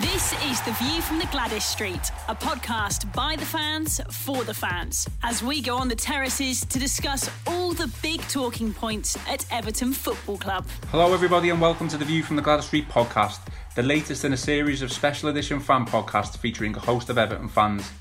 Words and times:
This 0.00 0.32
is 0.44 0.58
The 0.62 0.72
View 0.82 1.02
from 1.02 1.18
the 1.18 1.26
Gladys 1.26 1.66
Street, 1.66 2.00
a 2.26 2.34
podcast 2.34 3.12
by 3.12 3.36
the 3.36 3.44
fans 3.44 4.00
for 4.10 4.42
the 4.42 4.54
fans, 4.54 5.06
as 5.22 5.42
we 5.42 5.60
go 5.60 5.76
on 5.76 5.88
the 5.88 5.94
terraces 5.94 6.64
to 6.64 6.78
discuss 6.78 7.28
all 7.46 7.74
the 7.74 7.92
big 8.00 8.22
talking 8.22 8.72
points 8.72 9.18
at 9.28 9.44
Everton 9.52 9.92
Football 9.92 10.38
Club. 10.38 10.66
Hello, 10.90 11.12
everybody, 11.12 11.50
and 11.50 11.60
welcome 11.60 11.88
to 11.88 11.98
the 11.98 12.06
View 12.06 12.22
from 12.22 12.36
the 12.36 12.42
Gladys 12.42 12.64
Street 12.64 12.88
podcast, 12.88 13.40
the 13.74 13.82
latest 13.82 14.24
in 14.24 14.32
a 14.32 14.36
series 14.36 14.80
of 14.80 14.90
special 14.90 15.28
edition 15.28 15.60
fan 15.60 15.84
podcasts 15.84 16.38
featuring 16.38 16.74
a 16.74 16.80
host 16.80 17.10
of 17.10 17.18
Everton 17.18 17.48
fans. 17.48 17.92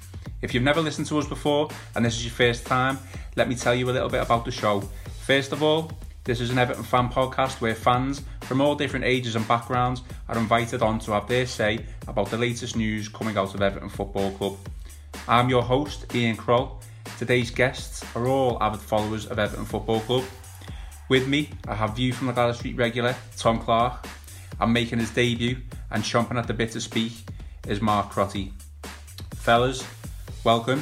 If 0.42 0.54
you've 0.54 0.64
never 0.64 0.80
listened 0.80 1.08
to 1.08 1.20
us 1.20 1.28
before 1.28 1.68
and 1.98 2.06
this 2.06 2.16
is 2.16 2.24
your 2.24 2.34
first 2.34 2.66
time, 2.66 3.00
let 3.36 3.50
me 3.50 3.56
tell 3.56 3.76
you 3.76 3.90
a 3.90 3.92
little 3.92 4.10
bit 4.10 4.22
about 4.22 4.46
the 4.46 4.52
show. 4.52 4.80
First 5.26 5.52
of 5.52 5.62
all, 5.62 5.92
this 6.32 6.40
is 6.40 6.50
an 6.50 6.58
Everton 6.58 6.86
fan 6.86 7.10
podcast 7.10 7.60
where 7.60 7.76
fans 7.76 8.22
from 8.44 8.62
all 8.62 8.74
different 8.74 9.04
ages 9.04 9.36
and 9.36 9.46
backgrounds 9.50 10.02
are 10.30 10.38
invited 10.38 10.82
on 10.82 10.98
to 10.98 11.12
have 11.12 11.28
their 11.28 11.46
say 11.46 11.84
about 12.08 12.30
the 12.30 12.38
latest 12.38 12.78
news 12.78 13.10
coming 13.10 13.36
out 13.36 13.54
of 13.54 13.62
Everton 13.62 13.90
Football 13.90 14.32
Club. 14.32 14.58
I'm 15.28 15.50
your 15.50 15.62
host, 15.62 16.16
Ian 16.16 16.38
Kroll. 16.38 16.80
Today's 17.20 17.52
guests 17.52 18.06
are 18.16 18.28
all 18.28 18.58
avid 18.64 18.80
followers 18.80 19.26
of 19.26 19.40
Everton 19.40 19.66
Football 19.66 20.00
Club. 20.00 20.24
With 21.10 21.28
me, 21.28 21.50
I 21.68 21.76
have 21.76 21.98
View 21.98 22.14
from 22.14 22.28
the 22.28 22.34
Gladys 22.34 22.60
Street 22.60 22.78
regular, 22.78 23.14
Tom 23.36 23.60
Clark. 23.60 24.08
And 24.62 24.72
making 24.72 25.00
his 25.00 25.10
debut 25.10 25.58
and 25.90 26.02
chomping 26.02 26.38
at 26.38 26.48
the 26.48 26.54
bit 26.54 26.72
to 26.72 26.80
speak 26.80 27.12
is 27.68 27.82
Mark 27.82 28.10
Crotty. 28.10 28.54
Fellas, 29.36 29.86
welcome. 30.46 30.82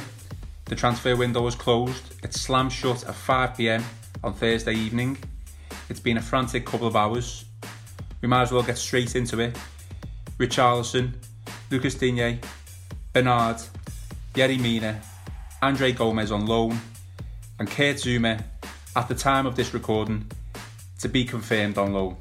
The 0.66 0.76
transfer 0.76 1.16
window 1.16 1.44
is 1.48 1.56
closed. 1.56 2.14
It's 2.22 2.40
slammed 2.40 2.72
shut 2.72 3.02
at 3.02 3.16
5pm 3.16 3.82
on 4.22 4.32
Thursday 4.34 4.74
evening. 4.74 5.18
It's 5.90 5.98
been 5.98 6.18
a 6.18 6.22
frantic 6.22 6.64
couple 6.64 6.86
of 6.86 6.94
hours. 6.94 7.44
We 8.22 8.28
might 8.28 8.42
as 8.42 8.52
well 8.52 8.62
get 8.62 8.78
straight 8.78 9.16
into 9.16 9.40
it. 9.40 9.58
Richarlison, 10.38 11.14
Lucas 11.68 11.96
Digne, 11.96 12.38
Bernard, 13.12 13.56
Yerry 14.34 14.60
Mina, 14.60 15.00
Andre 15.60 15.90
Gomes 15.90 16.30
on 16.30 16.46
loan, 16.46 16.78
and 17.58 17.68
Kurt 17.68 17.96
Zouma, 17.96 18.44
at 18.94 19.08
the 19.08 19.16
time 19.16 19.46
of 19.46 19.56
this 19.56 19.74
recording, 19.74 20.30
to 21.00 21.08
be 21.08 21.24
confirmed 21.24 21.76
on 21.76 21.92
loan. 21.92 22.16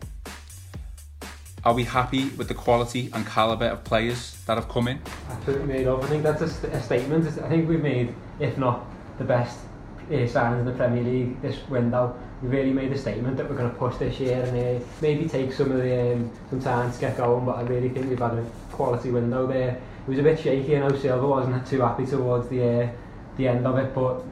Are 1.64 1.76
we 1.76 1.84
happy 1.84 2.30
with 2.30 2.48
the 2.48 2.56
quality 2.56 3.12
and 3.14 3.24
calibre 3.24 3.68
of 3.68 3.84
players 3.84 4.44
that 4.48 4.58
have 4.58 4.68
come 4.68 4.88
in? 4.88 5.00
absolutely 5.30 5.68
made 5.68 5.88
up. 5.88 6.04
I 6.04 6.08
think 6.08 6.24
that's 6.24 6.42
a, 6.42 6.50
st- 6.50 6.74
a 6.74 6.82
statement. 6.82 7.28
I 7.28 7.48
think 7.48 7.70
we've 7.70 7.84
made, 7.84 8.16
if 8.40 8.58
not 8.58 8.88
the 9.20 9.26
best 9.26 9.60
uh, 10.08 10.14
signings 10.14 10.62
in 10.62 10.66
the 10.66 10.72
Premier 10.72 11.04
League 11.04 11.40
this 11.44 11.60
window. 11.70 12.20
We've 12.42 12.52
really 12.52 12.72
made 12.72 12.92
a 12.94 12.98
statement 12.98 13.36
that 13.38 13.50
we're 13.50 13.58
going 13.58 13.70
to 13.70 13.76
push 13.76 13.98
this 13.98 14.20
year 14.20 14.42
and 14.42 14.82
uh, 14.82 14.86
maybe 15.02 15.28
take 15.28 15.52
some 15.52 15.72
of 15.72 15.78
the 15.78 16.14
um, 16.14 16.32
some 16.50 16.62
time 16.62 16.92
to 16.92 17.00
get 17.00 17.18
going. 17.18 17.46
But 17.46 17.58
I 17.58 17.62
really 17.64 17.90
think 17.90 18.10
we've 18.10 18.20
had 18.20 18.34
a 18.34 18.46
quality 18.72 19.12
window 19.12 19.46
there. 19.46 19.72
It 19.72 20.10
was 20.10 20.20
a 20.20 20.24
bit 20.24 20.40
shaky. 20.40 20.78
I 20.78 20.88
know 20.88 20.96
Silva 20.96 21.28
wasn't 21.28 21.68
too 21.68 21.82
happy 21.82 22.06
towards 22.06 22.48
the 22.48 22.84
uh, 22.84 22.90
the 23.36 23.48
end 23.48 23.68
of 23.68 23.78
it, 23.78 23.94
but 23.94 24.24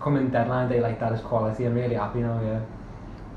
coming 0.00 0.28
deadline 0.28 0.68
day 0.68 0.80
like 0.80 0.98
that 1.00 1.12
is 1.12 1.20
quality. 1.20 1.66
I'm 1.66 1.74
really 1.74 1.96
happy 1.96 2.20
now. 2.20 2.40
Yeah. 2.40 2.60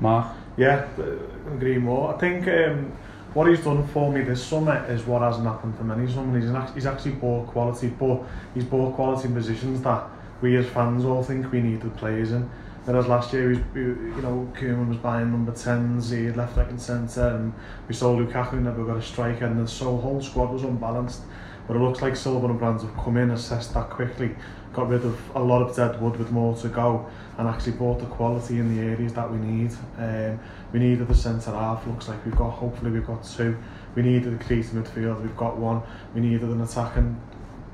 Mark? 0.00 0.34
Yeah, 0.56 0.88
uh, 0.98 1.54
agree 1.54 1.78
more. 1.78 2.14
I 2.14 2.18
think 2.18 2.48
um, 2.48 2.92
what 3.34 3.48
he's 3.48 3.62
done 3.62 3.86
for 3.88 4.10
me 4.12 4.22
this 4.22 4.44
summer 4.44 4.84
is 4.88 5.04
what 5.04 5.22
hasn't 5.22 5.46
happened 5.46 5.76
for 5.76 5.84
many 5.84 6.10
summers. 6.12 6.44
He's, 6.44 6.54
act- 6.54 6.74
he's 6.74 6.86
actually 6.86 7.12
bought 7.12 7.46
quality, 7.48 7.88
but 7.88 8.22
he's 8.54 8.64
bought 8.64 8.94
quality 8.94 9.28
positions 9.28 9.82
that 9.82 10.04
we 10.40 10.56
as 10.56 10.66
fans 10.66 11.04
all 11.04 11.22
think 11.22 11.50
we 11.52 11.60
need 11.60 11.80
the 11.82 11.90
players 11.90 12.32
in. 12.32 12.48
Whereas 12.90 13.06
last 13.06 13.32
year, 13.32 13.50
we, 13.50 13.56
we, 13.72 13.80
you 13.82 14.20
know, 14.20 14.52
Koeman 14.52 14.88
was 14.88 14.96
buying 14.96 15.30
number 15.30 15.52
10s, 15.52 16.10
he 16.12 16.24
had 16.24 16.36
left 16.36 16.56
back 16.56 16.70
and 16.70 16.82
centre, 16.82 17.28
and 17.28 17.52
we 17.86 17.94
saw 17.94 18.16
Lukaku 18.16 18.54
never 18.54 18.84
got 18.84 18.96
a 18.96 19.02
strike, 19.02 19.42
and 19.42 19.64
the 19.64 19.68
so 19.68 19.96
whole 19.96 20.20
squad 20.20 20.50
was 20.50 20.64
unbalanced. 20.64 21.20
But 21.68 21.76
it 21.76 21.78
looks 21.78 22.02
like 22.02 22.16
Sullivan 22.16 22.50
and 22.50 22.58
Brands 22.58 22.82
have 22.82 22.92
come 22.96 23.16
in, 23.16 23.30
assessed 23.30 23.74
that 23.74 23.90
quickly, 23.90 24.34
got 24.72 24.88
rid 24.88 25.04
of 25.04 25.20
a 25.36 25.40
lot 25.40 25.62
of 25.62 25.76
dead 25.76 26.02
wood 26.02 26.16
with 26.16 26.32
more 26.32 26.56
to 26.56 26.68
go, 26.68 27.08
and 27.38 27.46
actually 27.46 27.74
bought 27.74 28.00
the 28.00 28.06
quality 28.06 28.58
in 28.58 28.74
the 28.74 28.82
areas 28.82 29.12
that 29.12 29.30
we 29.30 29.38
need. 29.38 29.70
Um, 29.96 30.40
we 30.72 30.80
needed 30.80 31.06
the 31.06 31.14
centre 31.14 31.52
half, 31.52 31.86
looks 31.86 32.08
like 32.08 32.26
we've 32.26 32.34
got, 32.34 32.50
hopefully 32.50 32.90
we've 32.90 33.06
got 33.06 33.22
two. 33.22 33.56
We 33.94 34.02
needed 34.02 34.34
a 34.34 34.44
creative 34.44 34.72
midfield, 34.72 35.22
we've 35.22 35.36
got 35.36 35.56
one. 35.56 35.82
We 36.12 36.22
needed 36.22 36.48
an 36.48 36.60
attacking 36.60 37.20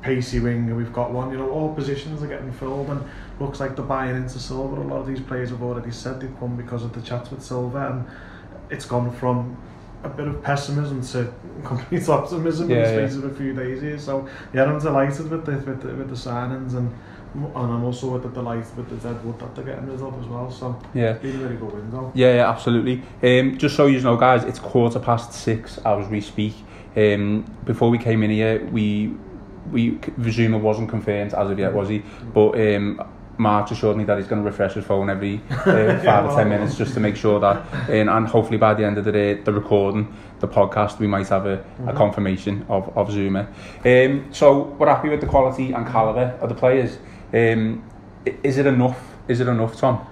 pacey 0.02 0.40
wing, 0.40 0.68
and 0.68 0.76
we've 0.76 0.92
got 0.92 1.10
one. 1.12 1.30
You 1.30 1.38
know, 1.38 1.50
all 1.50 1.74
positions 1.74 2.22
are 2.22 2.26
getting 2.26 2.52
filled, 2.52 2.88
and 2.88 3.02
looks 3.40 3.60
like 3.60 3.76
they're 3.76 3.84
buying 3.84 4.16
into 4.16 4.38
Silva. 4.38 4.80
A 4.80 4.82
lot 4.82 4.98
of 5.00 5.06
these 5.06 5.20
players 5.20 5.50
have 5.50 5.62
already 5.62 5.90
said 5.90 6.20
they've 6.20 6.38
come 6.38 6.56
because 6.56 6.82
of 6.84 6.92
the 6.92 7.02
chats 7.02 7.30
with 7.30 7.42
Silva, 7.42 7.90
and 7.92 8.06
it's 8.70 8.84
gone 8.86 9.10
from 9.12 9.56
a 10.04 10.08
bit 10.08 10.28
of 10.28 10.42
pessimism 10.42 11.02
to 11.02 11.32
complete 11.64 12.08
optimism 12.08 12.70
in 12.70 12.76
Yeah, 12.78 12.90
the 12.90 13.00
yeah. 13.00 13.08
space 13.08 13.16
of 13.18 13.24
a 13.24 13.34
few 13.34 13.52
days 13.54 13.80
here. 13.82 13.98
So 13.98 14.28
yeah, 14.52 14.64
I'm 14.64 14.78
delighted 14.78 15.30
with 15.30 15.44
the 15.46 15.52
with 15.52 15.82
the, 15.82 15.88
with 15.94 16.08
the 16.08 16.16
signings 16.16 16.74
and. 16.74 16.94
And 17.34 17.54
I'm 17.54 17.84
also 17.84 18.14
with 18.14 18.22
the 18.22 18.30
delight 18.30 18.64
with 18.78 18.88
the 18.88 18.96
dead 18.96 19.22
wood 19.22 19.38
that 19.40 19.54
they're 19.54 19.64
getting 19.64 19.86
rid 19.90 20.00
of 20.00 20.18
as 20.18 20.26
well. 20.26 20.50
So 20.50 20.80
Yeah. 20.94 21.10
it's 21.10 21.20
been 21.22 21.34
a 21.36 21.38
very 21.40 21.56
good 21.56 21.70
window. 21.70 22.10
Yeah, 22.14 22.36
yeah, 22.36 22.48
absolutely. 22.48 23.02
Um, 23.22 23.58
just 23.58 23.76
so 23.76 23.84
you 23.86 24.00
know, 24.00 24.16
guys, 24.16 24.42
it's 24.44 24.58
quarter 24.58 24.98
past 24.98 25.34
six 25.34 25.76
as 25.84 26.08
we 26.08 26.22
speak. 26.22 26.54
Um, 26.96 27.44
before 27.66 27.90
we 27.90 27.98
came 27.98 28.22
in 28.22 28.30
here, 28.30 28.64
we 28.72 29.14
we 29.70 29.92
Zouma 29.92 30.60
wasn't 30.60 30.88
confirmed 30.88 31.34
as 31.34 31.50
of 31.50 31.58
yet, 31.58 31.72
was 31.72 31.88
he? 31.88 32.02
But 32.32 32.58
um, 32.58 33.02
Mark 33.38 33.70
assured 33.70 33.96
me 33.96 34.04
that 34.04 34.18
he's 34.18 34.26
going 34.26 34.42
to 34.42 34.48
refresh 34.48 34.74
his 34.74 34.84
phone 34.84 35.10
every 35.10 35.40
uh, 35.50 36.00
five 36.00 36.30
or 36.30 36.36
ten 36.36 36.48
minutes 36.48 36.76
just 36.76 36.94
to 36.94 37.00
make 37.00 37.16
sure 37.16 37.38
that, 37.40 37.56
um, 37.90 38.08
and 38.08 38.26
hopefully 38.26 38.58
by 38.58 38.74
the 38.74 38.84
end 38.84 38.98
of 38.98 39.04
the 39.04 39.12
day, 39.12 39.34
the 39.34 39.52
recording, 39.52 40.14
the 40.40 40.48
podcast, 40.48 40.98
we 40.98 41.06
might 41.06 41.28
have 41.28 41.46
a, 41.46 41.64
a 41.86 41.92
confirmation 41.92 42.64
of, 42.68 42.96
of 42.96 43.08
Zouma. 43.08 43.46
Um, 43.84 44.32
so 44.32 44.62
we're 44.78 44.88
happy 44.88 45.08
with 45.08 45.20
the 45.20 45.26
quality 45.26 45.72
and 45.72 45.86
calibre 45.86 46.38
of 46.40 46.48
the 46.48 46.54
players. 46.54 46.98
Um, 47.32 47.84
is 48.42 48.58
it 48.58 48.66
enough? 48.66 48.98
Is 49.28 49.40
it 49.40 49.48
enough, 49.48 49.76
Tom? 49.76 50.06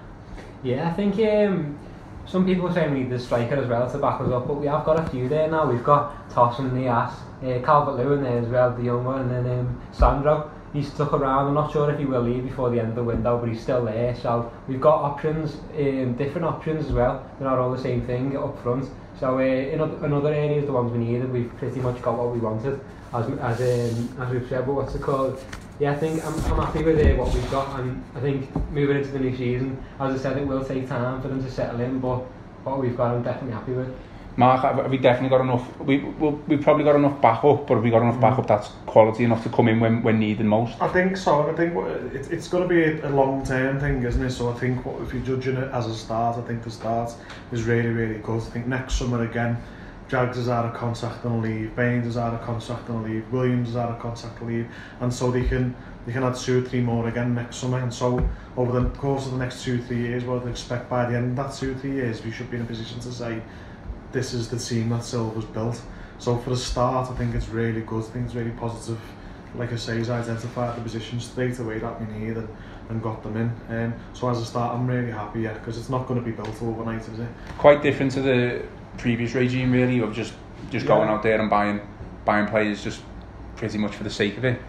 Yeah, 0.62 0.88
I 0.88 0.92
think 0.92 1.14
um, 1.18 1.78
some 2.26 2.46
people 2.46 2.72
say 2.72 2.88
we 2.88 3.00
need 3.00 3.10
the 3.10 3.18
striker 3.18 3.56
as 3.56 3.68
well 3.68 3.90
to 3.90 3.98
back 3.98 4.20
us 4.20 4.30
up, 4.32 4.46
but 4.46 4.54
we 4.54 4.66
have 4.66 4.84
got 4.84 4.98
a 4.98 5.10
few 5.10 5.28
there 5.28 5.48
now. 5.48 5.70
We've 5.70 5.84
got 5.84 6.30
Toss 6.30 6.58
and 6.58 6.72
Niasse, 6.72 7.14
uh, 7.42 7.64
Calvert 7.64 7.96
Lewin 7.96 8.22
there 8.22 8.38
as 8.38 8.48
well, 8.48 8.74
the 8.74 8.82
young 8.82 9.04
one, 9.04 9.20
and 9.20 9.46
then 9.46 9.58
um, 9.60 9.82
Sandro. 9.92 10.50
he 10.74 10.82
stuck 10.82 11.12
around. 11.12 11.46
I'm 11.46 11.54
not 11.54 11.72
sure 11.72 11.88
if 11.90 11.98
he 11.98 12.04
will 12.04 12.20
leave 12.20 12.44
before 12.44 12.68
the 12.68 12.80
end 12.80 12.90
of 12.90 12.96
the 12.96 13.04
window, 13.04 13.38
but 13.38 13.48
he's 13.48 13.62
still 13.62 13.84
there. 13.84 14.14
So 14.16 14.52
we've 14.66 14.80
got 14.80 14.96
options, 14.96 15.54
um, 15.78 16.14
different 16.14 16.44
options 16.44 16.86
as 16.86 16.92
well. 16.92 17.24
They're 17.38 17.48
not 17.48 17.58
all 17.58 17.70
the 17.70 17.80
same 17.80 18.04
thing 18.04 18.36
up 18.36 18.60
front. 18.62 18.90
So 19.20 19.38
uh, 19.38 19.42
in, 19.42 19.80
in 19.80 20.12
other 20.12 20.34
areas, 20.34 20.66
the 20.66 20.72
ones 20.72 20.92
we 20.92 20.98
needed, 20.98 21.32
we've 21.32 21.56
pretty 21.58 21.78
much 21.78 22.02
got 22.02 22.18
what 22.18 22.32
we 22.32 22.40
wanted, 22.40 22.80
as, 23.14 23.26
as, 23.38 23.60
um, 23.60 24.20
as 24.20 24.30
we've 24.32 24.48
said. 24.48 24.66
But 24.66 24.74
what's 24.74 24.94
it 24.96 25.02
called? 25.02 25.42
Yeah, 25.78 25.92
I 25.92 25.96
think 25.96 26.24
I'm, 26.24 26.34
I'm 26.34 26.66
happy 26.66 26.82
with 26.82 26.98
uh, 26.98 27.22
what 27.22 27.32
we've 27.32 27.50
got, 27.52 27.78
and 27.78 28.04
I 28.16 28.20
think 28.20 28.54
moving 28.72 28.96
into 28.96 29.10
the 29.10 29.20
new 29.20 29.36
season, 29.36 29.82
as 30.00 30.18
I 30.18 30.22
said, 30.22 30.38
it 30.38 30.46
will 30.46 30.64
take 30.64 30.88
time 30.88 31.22
for 31.22 31.28
them 31.28 31.42
to 31.42 31.50
settle 31.50 31.80
in, 31.80 32.00
but 32.00 32.18
what 32.64 32.80
we've 32.80 32.96
got, 32.96 33.14
I'm 33.14 33.22
definitely 33.22 33.52
happy 33.52 33.72
with. 33.72 33.94
Mark, 34.36 34.90
we 34.90 34.98
definitely 34.98 35.28
got 35.28 35.42
enough. 35.42 35.78
We 35.78 35.98
we 35.98 36.56
probably 36.56 36.82
got 36.82 36.96
enough 36.96 37.20
backup, 37.22 37.68
but 37.68 37.80
we 37.80 37.90
got 37.90 38.02
enough 38.02 38.20
backup 38.20 38.44
mm. 38.44 38.48
that's 38.48 38.68
quality 38.84 39.22
enough 39.22 39.44
to 39.44 39.48
come 39.48 39.68
in 39.68 39.78
when 39.78 40.02
when 40.02 40.18
needed 40.18 40.44
most. 40.46 40.80
I 40.82 40.88
think 40.88 41.16
so. 41.16 41.48
I 41.48 41.54
think 41.54 41.76
it, 42.12 42.32
it's 42.32 42.48
going 42.48 42.68
to 42.68 42.68
be 42.68 43.00
a 43.00 43.10
long 43.10 43.44
term 43.44 43.78
thing, 43.78 44.02
isn't 44.02 44.22
it? 44.22 44.30
So 44.30 44.50
I 44.50 44.54
think 44.54 44.84
what, 44.84 45.00
if 45.02 45.14
you're 45.14 45.22
judging 45.22 45.56
it 45.56 45.70
as 45.72 45.86
a 45.86 45.94
start, 45.94 46.36
I 46.36 46.42
think 46.42 46.64
the 46.64 46.70
start 46.70 47.14
is 47.52 47.62
really 47.62 47.90
really 47.90 48.18
good. 48.18 48.40
I 48.40 48.50
think 48.50 48.66
next 48.66 48.94
summer 48.94 49.22
again, 49.22 49.56
Jags 50.08 50.36
is 50.36 50.48
out 50.48 50.64
of 50.64 50.74
contract 50.74 51.24
and 51.24 51.40
leave, 51.40 51.74
Baines 51.76 52.06
is 52.06 52.16
out 52.16 52.34
of 52.34 52.42
contract 52.42 52.88
and 52.88 53.04
leave, 53.04 53.30
Williams 53.32 53.70
is 53.70 53.76
out 53.76 53.90
of 53.90 54.00
contract 54.00 54.40
and 54.40 54.48
leave, 54.48 54.68
and 55.00 55.14
so 55.14 55.30
they 55.30 55.44
can 55.44 55.76
they 56.06 56.12
can 56.12 56.24
add 56.24 56.34
two 56.34 56.58
or 56.58 56.68
three 56.68 56.80
more 56.80 57.06
again 57.08 57.36
next 57.36 57.56
summer. 57.56 57.78
And 57.78 57.94
so 57.94 58.28
over 58.56 58.80
the 58.80 58.88
course 58.90 59.26
of 59.26 59.32
the 59.32 59.38
next 59.38 59.62
two 59.62 59.80
three 59.80 59.98
years, 59.98 60.24
what 60.24 60.44
I 60.44 60.50
expect 60.50 60.90
by 60.90 61.08
the 61.08 61.16
end 61.16 61.38
of 61.38 61.44
that 61.44 61.54
two 61.54 61.76
three 61.76 61.92
years, 61.92 62.24
we 62.24 62.32
should 62.32 62.50
be 62.50 62.56
in 62.56 62.64
a 62.64 62.66
position 62.66 62.98
to 62.98 63.12
say. 63.12 63.40
This 64.14 64.32
is 64.32 64.48
the 64.48 64.60
team 64.60 64.90
that 64.90 65.02
Silva's 65.02 65.44
built. 65.44 65.82
So 66.18 66.38
for 66.38 66.52
a 66.52 66.56
start, 66.56 67.10
I 67.10 67.14
think 67.16 67.34
it's 67.34 67.48
really 67.48 67.80
good. 67.80 68.04
I 68.04 68.06
think 68.06 68.26
it's 68.26 68.34
really 68.36 68.52
positive. 68.52 69.00
Like 69.56 69.72
I 69.72 69.76
say, 69.76 69.98
he's 69.98 70.08
identified 70.08 70.76
the 70.76 70.82
positions 70.82 71.24
straight 71.24 71.58
away 71.58 71.80
that 71.80 72.00
we 72.00 72.06
need 72.16 72.36
and, 72.36 72.48
and 72.90 73.02
got 73.02 73.24
them 73.24 73.36
in. 73.36 73.76
Um, 73.76 73.94
so 74.12 74.28
as 74.28 74.38
a 74.38 74.46
start, 74.46 74.72
I'm 74.72 74.86
really 74.86 75.10
happy, 75.10 75.40
yeah, 75.40 75.54
because 75.54 75.76
it's 75.76 75.88
not 75.88 76.06
going 76.06 76.20
to 76.20 76.24
be 76.24 76.30
built 76.30 76.62
overnight, 76.62 77.00
is 77.00 77.18
it? 77.18 77.28
Quite 77.58 77.82
different 77.82 78.12
to 78.12 78.22
the 78.22 78.62
previous 78.98 79.34
regime, 79.34 79.72
really, 79.72 79.98
of 79.98 80.14
just 80.14 80.34
just 80.70 80.86
going 80.86 81.08
out 81.08 81.24
there 81.24 81.40
and 81.40 81.50
buying 81.50 81.80
buying 82.24 82.46
players 82.46 82.84
just 82.84 83.02
pretty 83.56 83.78
much 83.78 83.96
for 83.96 84.04
the 84.04 84.10
sake 84.10 84.38
of 84.38 84.44
it. 84.44 84.60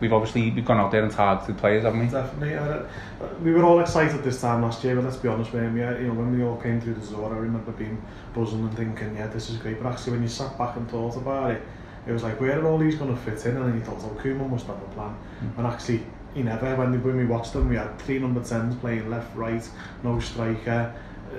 we've 0.00 0.12
obviously 0.12 0.50
we've 0.50 0.64
gone 0.64 0.78
out 0.78 0.90
there 0.90 1.02
and 1.02 1.12
targeted 1.12 1.58
players, 1.58 1.84
haven't 1.84 2.00
we? 2.00 2.06
Definitely. 2.06 2.54
Uh, 2.54 2.82
we 3.42 3.52
were 3.52 3.64
all 3.64 3.80
excited 3.80 4.22
this 4.22 4.40
time 4.40 4.62
last 4.62 4.82
year, 4.84 4.94
but 4.94 5.04
let's 5.04 5.16
be 5.16 5.28
honest 5.28 5.52
with 5.52 5.62
him, 5.62 5.76
yeah, 5.76 5.96
you 5.98 6.08
know, 6.08 6.14
when 6.14 6.36
we 6.36 6.44
all 6.44 6.56
came 6.56 6.80
through 6.80 6.94
the 6.94 7.06
door, 7.06 7.34
I 7.34 7.38
remember 7.38 7.72
being 7.72 8.02
buzzing 8.34 8.60
and 8.60 8.76
thinking, 8.76 9.16
yeah, 9.16 9.26
this 9.28 9.50
is 9.50 9.56
great, 9.56 9.82
but 9.82 9.90
actually 9.90 10.12
when 10.12 10.22
you 10.22 10.28
sat 10.28 10.56
back 10.58 10.76
and 10.76 10.88
thought 10.90 11.16
about 11.16 11.52
it, 11.52 11.62
it 12.06 12.12
was 12.12 12.22
like, 12.22 12.40
where 12.40 12.60
are 12.60 12.66
all 12.66 12.78
these 12.78 12.96
going 12.96 13.14
to 13.14 13.20
fit 13.22 13.46
in? 13.46 13.56
And 13.56 13.68
then 13.68 13.78
you 13.78 13.84
thought, 13.84 13.98
oh, 14.02 14.20
Koeman 14.20 14.50
must 14.50 14.66
have 14.66 14.76
a 14.76 14.88
plan. 14.94 15.16
Mm. 15.42 15.58
And 15.58 15.66
actually, 15.66 16.04
he 16.34 16.42
never, 16.42 16.74
when, 16.76 17.02
when 17.02 17.16
we 17.16 17.24
watched 17.24 17.54
them, 17.54 17.68
we 17.68 17.76
had 17.76 17.98
three 17.98 18.18
number 18.18 18.40
10s 18.40 18.78
playing 18.80 19.08
left, 19.08 19.34
right, 19.34 19.66
no 20.02 20.20
striker, 20.20 20.94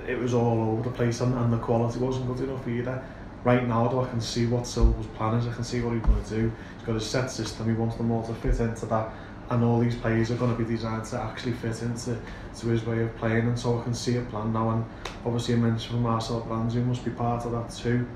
it 0.06 0.18
was 0.18 0.34
all 0.34 0.70
over 0.70 0.82
the 0.82 0.90
place 0.90 1.20
and, 1.20 1.34
and 1.34 1.52
the 1.52 1.58
quality 1.58 1.98
wasn't 1.98 2.26
good 2.26 2.48
enough 2.48 2.66
either 2.68 3.02
right 3.44 3.66
now 3.66 3.88
though 3.88 4.04
I 4.04 4.08
can 4.08 4.20
see 4.20 4.46
what 4.46 4.66
Silva's 4.66 5.06
plan 5.08 5.34
is, 5.34 5.46
I 5.46 5.52
can 5.52 5.64
see 5.64 5.80
what 5.80 5.94
he's 5.94 6.02
going 6.02 6.22
to 6.24 6.30
do. 6.30 6.52
He's 6.76 6.86
got 6.86 6.96
a 6.96 7.00
set 7.00 7.30
system, 7.30 7.66
he 7.66 7.74
wants 7.74 7.96
them 7.96 8.10
all 8.10 8.22
to 8.24 8.34
fit 8.34 8.60
into 8.60 8.86
that. 8.86 9.10
And 9.48 9.62
all 9.62 9.78
these 9.78 9.94
players 9.94 10.32
are 10.32 10.34
going 10.34 10.56
to 10.56 10.60
be 10.60 10.68
designed 10.68 11.04
to 11.06 11.20
actually 11.20 11.52
fit 11.52 11.80
into 11.82 12.18
to 12.58 12.66
his 12.66 12.84
way 12.84 13.00
of 13.02 13.16
playing. 13.16 13.46
And 13.46 13.56
so 13.56 13.78
I 13.78 13.84
can 13.84 13.94
see 13.94 14.16
a 14.16 14.22
plan 14.22 14.52
now. 14.52 14.70
And 14.70 14.84
obviously 15.24 15.54
a 15.54 15.56
mention 15.56 15.92
from 15.92 16.02
Marcel 16.02 16.40
Brands 16.40 16.74
who 16.74 16.82
must 16.82 17.04
be 17.04 17.12
part 17.12 17.44
of 17.44 17.52
that 17.52 17.70
too 17.70 18.06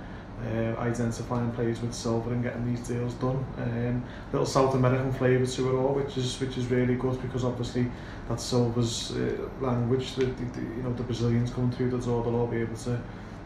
uh, 0.46 0.74
identifying 0.78 1.50
players 1.52 1.80
with 1.80 1.94
silver 1.94 2.32
and 2.32 2.42
getting 2.42 2.64
these 2.66 2.86
deals 2.86 3.14
done. 3.14 3.44
Um, 3.58 4.04
little 4.32 4.46
South 4.46 4.74
American 4.74 5.12
flavour 5.12 5.46
to 5.46 5.70
it 5.70 5.78
all 5.78 5.94
which 5.94 6.16
is 6.16 6.40
which 6.40 6.56
is 6.56 6.66
really 6.66 6.94
good 6.94 7.20
because 7.20 7.44
obviously 7.44 7.90
that 8.28 8.40
silver's 8.40 9.12
uh, 9.12 9.48
language 9.60 10.14
the 10.14 10.24
you 10.24 10.82
know 10.82 10.92
the 10.94 11.02
Brazilians 11.02 11.50
coming 11.50 11.70
through 11.72 11.90
the 11.90 11.98
door 11.98 12.24
they'll 12.24 12.36
all 12.36 12.46
be 12.46 12.58
able 12.58 12.76
to 12.76 13.00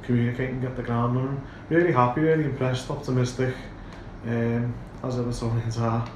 communicate 0.06 0.50
and 0.50 0.62
get 0.62 0.76
the 0.76 0.82
ground 0.82 1.16
running. 1.16 1.42
Really 1.68 1.92
happy, 1.92 2.20
really 2.20 2.44
impressed, 2.44 2.90
optimistic, 2.90 3.54
um, 4.26 4.74
as 5.02 5.16
Evertonians 5.16 5.80
are. 5.80 6.08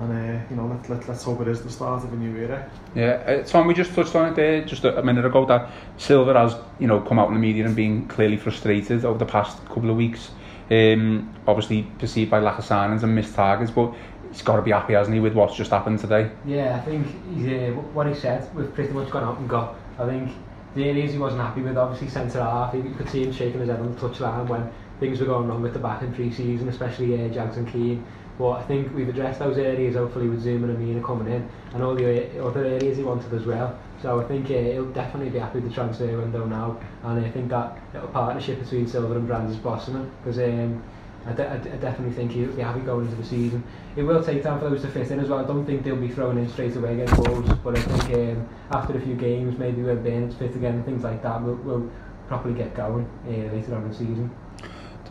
And 0.00 0.12
uh, 0.12 0.44
you 0.50 0.56
know, 0.56 0.66
let, 0.66 0.88
let, 0.88 1.08
let's 1.08 1.22
hope 1.22 1.42
it 1.42 1.48
is 1.48 1.62
the 1.62 1.70
start 1.70 2.02
of 2.02 2.12
a 2.12 2.16
new 2.16 2.36
era. 2.36 2.70
Yeah, 2.94 3.22
uh, 3.26 3.42
Tom, 3.44 3.66
we 3.66 3.74
just 3.74 3.94
touched 3.94 4.14
on 4.16 4.32
it 4.32 4.36
there 4.36 4.64
just 4.64 4.84
a, 4.84 4.98
a 4.98 5.02
minute 5.02 5.24
ago 5.24 5.44
that 5.46 5.70
Silva 5.98 6.32
has, 6.34 6.56
you 6.78 6.86
know, 6.86 7.00
come 7.00 7.18
out 7.18 7.28
in 7.28 7.34
the 7.34 7.40
media 7.40 7.66
and 7.66 7.76
been 7.76 8.08
clearly 8.08 8.36
frustrated 8.36 9.04
over 9.04 9.18
the 9.18 9.26
past 9.26 9.64
couple 9.66 9.90
of 9.90 9.96
weeks. 9.96 10.30
Um, 10.70 11.34
obviously 11.46 11.82
perceived 11.98 12.30
by 12.30 12.40
lack 12.40 12.58
of 12.58 12.64
signings 12.64 13.02
and 13.02 13.14
missed 13.14 13.34
targets, 13.34 13.70
but 13.70 13.94
he's 14.30 14.40
got 14.40 14.56
to 14.56 14.62
be 14.62 14.70
happy, 14.70 14.94
hasn't 14.94 15.14
he, 15.14 15.20
with 15.20 15.34
what's 15.34 15.54
just 15.54 15.70
happened 15.70 15.98
today? 15.98 16.30
Yeah, 16.46 16.76
I 16.76 16.80
think 16.80 17.06
he's, 17.34 17.46
uh, 17.46 17.72
what 17.92 18.06
he 18.06 18.14
said, 18.14 18.52
we've 18.54 18.74
pretty 18.74 18.92
much 18.94 19.10
gone 19.10 19.24
out 19.24 19.38
and 19.38 19.48
got. 19.48 19.76
I 19.98 20.06
think 20.06 20.32
the 20.74 20.84
areas 20.84 21.12
he 21.12 21.18
wasn't 21.18 21.42
happy 21.42 21.60
with, 21.60 21.76
obviously 21.76 22.08
centre 22.08 22.42
half, 22.42 22.74
you 22.74 22.94
could 22.96 23.08
see 23.08 23.24
him 23.24 23.32
shaking 23.32 23.60
his 23.60 23.68
head 23.68 23.80
on 23.80 23.94
the 23.94 24.00
touchline 24.00 24.48
when 24.48 24.70
things 25.00 25.20
were 25.20 25.26
going 25.26 25.48
wrong 25.48 25.62
with 25.62 25.72
the 25.72 25.78
back 25.78 26.02
in 26.02 26.12
pre-season, 26.14 26.68
especially 26.68 27.24
uh, 27.24 27.28
Jags 27.28 27.56
and 27.56 27.70
Keane. 27.70 28.04
But 28.38 28.52
I 28.52 28.62
think 28.62 28.94
we've 28.94 29.08
addressed 29.08 29.40
those 29.40 29.58
areas 29.58 29.94
hopefully 29.94 30.28
with 30.28 30.40
Zoom 30.40 30.64
and 30.64 30.74
Amina 30.74 31.02
coming 31.02 31.32
in 31.32 31.48
and 31.74 31.82
all 31.82 31.94
the 31.94 32.40
uh, 32.40 32.46
other 32.46 32.64
areas 32.64 32.96
he 32.96 33.02
wanted 33.02 33.32
as 33.34 33.44
well. 33.44 33.78
So 34.00 34.20
I 34.20 34.24
think 34.24 34.46
uh, 34.46 34.54
he'll 34.54 34.90
definitely 34.92 35.30
be 35.30 35.38
happy 35.38 35.60
with 35.60 35.68
the 35.68 35.74
transfer 35.74 36.06
window 36.06 36.46
now 36.46 36.80
and 37.04 37.24
I 37.24 37.30
think 37.30 37.50
that 37.50 37.78
little 37.92 38.08
partnership 38.08 38.60
between 38.60 38.86
Silver 38.86 39.16
and 39.16 39.26
Brands 39.26 39.52
is 39.52 39.58
blossoming 39.58 40.10
because 40.22 40.38
um, 40.38 40.82
I, 41.26 41.32
de 41.32 41.48
I, 41.48 41.56
definitely 41.56 42.14
think 42.14 42.32
he'll 42.32 42.52
be 42.52 42.62
happy 42.62 42.80
going 42.80 43.06
into 43.06 43.16
the 43.16 43.24
season. 43.24 43.62
It 43.94 44.02
will 44.02 44.22
take 44.22 44.42
time 44.42 44.58
for 44.58 44.68
those 44.68 44.82
to 44.82 44.88
fit 44.88 45.10
in 45.10 45.20
as 45.20 45.28
well. 45.28 45.38
I 45.38 45.44
don't 45.44 45.64
think 45.64 45.84
they'll 45.84 45.96
be 45.96 46.08
thrown 46.08 46.38
in 46.38 46.48
straight 46.48 46.74
away 46.74 46.94
against 46.94 47.16
Wolves, 47.18 47.52
but 47.62 47.78
I 47.78 47.82
think 47.82 48.36
um, 48.36 48.48
after 48.70 48.96
a 48.96 49.00
few 49.00 49.14
games, 49.14 49.58
maybe 49.58 49.82
when 49.82 50.02
Burn's 50.02 50.34
fit 50.34 50.54
again 50.56 50.82
things 50.84 51.04
like 51.04 51.22
that, 51.22 51.40
we'll, 51.42 51.54
we'll 51.56 51.90
properly 52.26 52.54
get 52.54 52.74
going 52.74 53.08
uh, 53.26 53.54
later 53.54 53.74
on 53.76 53.82
in 53.82 53.88
the 53.90 53.94
season. 53.94 54.30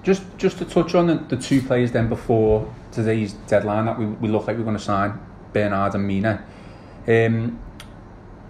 Just 0.03 0.23
just 0.37 0.57
to 0.57 0.65
touch 0.65 0.95
on 0.95 1.07
the, 1.07 1.15
the 1.15 1.37
two 1.37 1.61
players 1.61 1.91
then 1.91 2.09
before 2.09 2.73
today's 2.91 3.33
deadline 3.47 3.85
that 3.85 3.99
we, 3.99 4.05
we 4.05 4.27
look 4.27 4.47
like 4.47 4.57
we're 4.57 4.63
going 4.63 4.77
to 4.77 4.83
sign, 4.83 5.19
Bernard 5.53 5.93
and 5.93 6.07
Mina. 6.07 6.43
Um, 7.07 7.59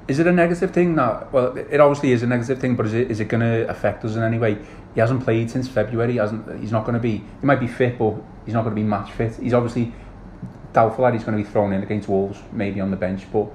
is 0.07 0.19
it 0.19 0.27
a 0.27 0.31
negative 0.31 0.71
thing 0.71 0.95
that, 0.95 1.31
well, 1.31 1.56
it 1.57 1.80
obviously 1.80 2.12
is 2.12 2.24
a 2.24 2.27
negative 2.27 2.59
thing, 2.59 2.75
but 2.75 2.86
is 2.86 2.94
it, 2.94 3.12
is 3.12 3.19
it 3.19 3.25
going 3.25 3.42
to 3.42 3.69
affect 3.69 4.03
us 4.03 4.15
in 4.15 4.24
any 4.24 4.38
way? 4.38 4.57
He 4.94 5.00
hasn't 5.00 5.24
played 5.24 5.50
since 5.50 5.68
February, 5.68 6.13
he 6.13 6.18
hasn't, 6.18 6.59
he's 6.59 6.71
not 6.71 6.86
going 6.86 6.95
to 6.95 7.00
be, 7.00 7.18
he 7.18 7.45
might 7.45 7.59
be 7.59 7.68
fit, 7.68 7.98
but 7.98 8.15
he's 8.45 8.53
not 8.53 8.63
going 8.63 8.75
to 8.75 8.81
be 8.81 8.88
match 8.88 9.12
fit. 9.12 9.36
He's 9.36 9.53
obviously 9.53 9.94
doubtful 10.74 11.06
that 11.06 11.13
he's 11.13 11.24
going 11.24 11.38
to 11.38 11.44
be 11.44 11.50
thrown 11.50 11.74
in 11.74 11.83
against 11.83 12.09
Wolves, 12.09 12.39
maybe 12.51 12.81
on 12.81 12.92
the 12.92 12.98
bench, 12.98 13.25
but 13.31 13.48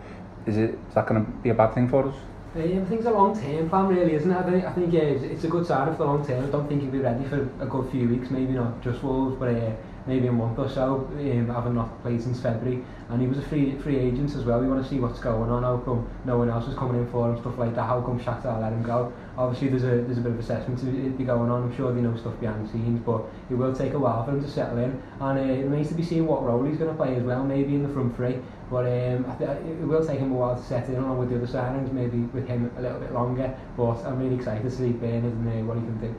is, 0.47 0.57
it, 0.57 0.71
is 0.71 0.95
that 0.95 1.07
going 1.07 1.25
to 1.25 1.31
be 1.43 1.51
a 1.51 1.55
bad 1.55 1.75
thing 1.75 1.89
for 1.89 2.09
us? 2.09 2.15
Um, 2.55 2.63
I 2.63 2.85
think 2.87 3.01
it's 3.01 3.07
a 3.07 3.11
long 3.11 3.39
term 3.39 3.69
plan 3.69 3.89
really, 3.89 4.15
isn't 4.15 4.31
it? 4.31 4.37
I 4.37 4.51
think, 4.51 4.65
I 4.65 4.73
think 4.73 4.95
it's, 4.95 5.23
it's 5.25 5.45
a 5.45 5.49
good 5.49 5.67
sign 5.67 5.93
for 5.93 5.99
the 5.99 6.05
long 6.05 6.27
term. 6.27 6.43
I 6.43 6.49
don't 6.49 6.67
think 6.67 6.81
he'll 6.81 6.91
be 6.91 7.01
ready 7.01 7.25
for 7.25 7.43
a 7.61 7.67
good 7.67 7.91
few 7.91 8.09
weeks, 8.09 8.31
maybe 8.31 8.53
not 8.53 8.83
just 8.83 9.03
Wolves, 9.03 9.37
but 9.39 9.51
uh, 9.51 9.73
maybe 10.07 10.27
a 10.29 10.33
month 10.33 10.59
or 10.59 10.69
so, 10.69 11.09
um, 11.13 11.49
having 11.49 11.75
not 11.75 12.03
played 12.03 12.23
since 12.23 12.41
February. 12.41 12.85
And 13.09 13.21
he 13.21 13.27
was 13.27 13.39
a 13.39 13.43
free 13.43 13.77
free 13.79 13.99
agent 13.99 14.35
as 14.35 14.45
well. 14.45 14.61
We 14.61 14.69
want 14.69 14.83
to 14.83 14.89
see 14.89 14.99
what's 14.99 15.21
going 15.21 15.51
on, 15.51 15.63
how 15.63 15.79
come 15.79 16.09
no 16.25 16.39
one 16.39 16.51
else 16.51 16.67
is 16.69 16.75
coming 16.75 17.01
in 17.01 17.11
for 17.11 17.31
him, 17.31 17.41
stuff 17.41 17.59
like 17.59 17.75
that, 17.75 17.87
how 17.87 18.01
come 18.01 18.19
Shakhtar 18.19 18.61
let 18.61 18.73
him 18.73 18.83
go. 18.83 19.13
Obviously, 19.37 19.69
there's 19.69 19.85
a 19.85 20.03
there's 20.07 20.19
a 20.19 20.21
bit 20.21 20.33
of 20.33 20.39
assessment 20.39 20.81
to 20.81 20.87
be 20.87 21.25
going 21.25 21.51
on. 21.51 21.65
I'm 21.65 21.77
sure 21.77 21.93
they 21.93 22.01
know 22.01 22.17
stuff 22.17 22.39
behind 22.41 22.67
the 22.67 22.73
scenes, 22.73 23.01
but 23.05 23.25
it 23.51 23.55
will 23.55 23.75
take 23.75 23.93
a 23.93 23.99
while 23.99 24.25
for 24.25 24.33
him 24.33 24.43
to 24.43 24.51
settle 24.51 24.79
in. 24.79 25.01
And 25.21 25.39
uh, 25.39 25.43
it 25.43 25.63
remains 25.65 25.89
to 25.89 25.95
be 25.95 26.03
seen 26.03 26.27
what 26.27 26.43
role 26.43 26.65
he's 26.65 26.79
going 26.79 26.91
to 26.91 26.97
play 26.97 27.15
as 27.17 27.23
well, 27.23 27.45
maybe 27.45 27.75
in 27.75 27.83
the 27.83 27.89
front 27.89 28.17
three. 28.17 28.39
But 28.71 28.87
um, 28.87 29.27
I 29.31 29.35
th 29.37 29.49
it 29.49 29.87
will 29.87 30.05
take 30.05 30.19
him 30.19 30.33
a 30.33 30.35
while 30.35 30.57
to 30.57 30.63
set 30.63 30.89
in 30.89 30.97
along 30.97 31.19
with 31.19 31.31
the 31.31 31.37
other 31.37 31.47
signings, 31.47 31.93
maybe 31.93 32.19
with 32.35 32.49
him 32.49 32.71
a 32.77 32.83
little 32.83 32.99
bit 32.99 33.13
longer. 33.13 33.55
But 33.77 34.05
I'm 34.05 34.19
really 34.19 34.37
excited 34.37 34.65
to 34.65 34.71
see 34.71 34.91
Bernard 34.91 35.25
and 35.25 35.47
uh, 35.47 35.65
what 35.67 35.77
he 35.79 35.85
can 35.85 35.99
do. 36.01 36.15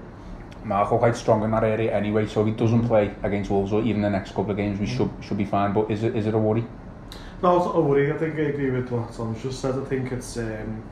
Marco 0.64 0.98
quite 0.98 1.16
strong 1.16 1.44
in 1.44 1.52
that 1.52 1.64
area 1.64 1.96
anyway, 1.96 2.28
so 2.28 2.42
if 2.42 2.48
he 2.48 2.54
doesn't 2.54 2.88
play 2.88 3.14
against 3.24 3.50
Wolves 3.50 3.74
or 3.74 3.82
even 3.82 4.02
the 4.02 4.10
next 4.10 4.32
couple 4.32 4.52
of 4.52 4.58
games, 4.58 4.80
we 4.80 4.86
should 4.86 5.10
should 5.22 5.38
be 5.38 5.46
fine. 5.46 5.74
But 5.74 5.90
is 5.92 6.04
it 6.04 6.16
is 6.16 6.28
it 6.28 6.34
a 6.34 6.38
worry? 6.38 6.66
No, 7.42 7.58
it's 7.58 7.68
a 7.68 7.80
worry. 7.80 8.12
I 8.12 8.18
think 8.18 8.36
I 8.36 8.44
agree 8.44 8.72
with 8.72 8.90
what 8.92 9.14
Tom's 9.14 9.42
just 9.42 9.60
said. 9.60 9.76
I 9.76 9.86
think 9.86 10.12
it's. 10.12 10.38
Um, 10.38 10.84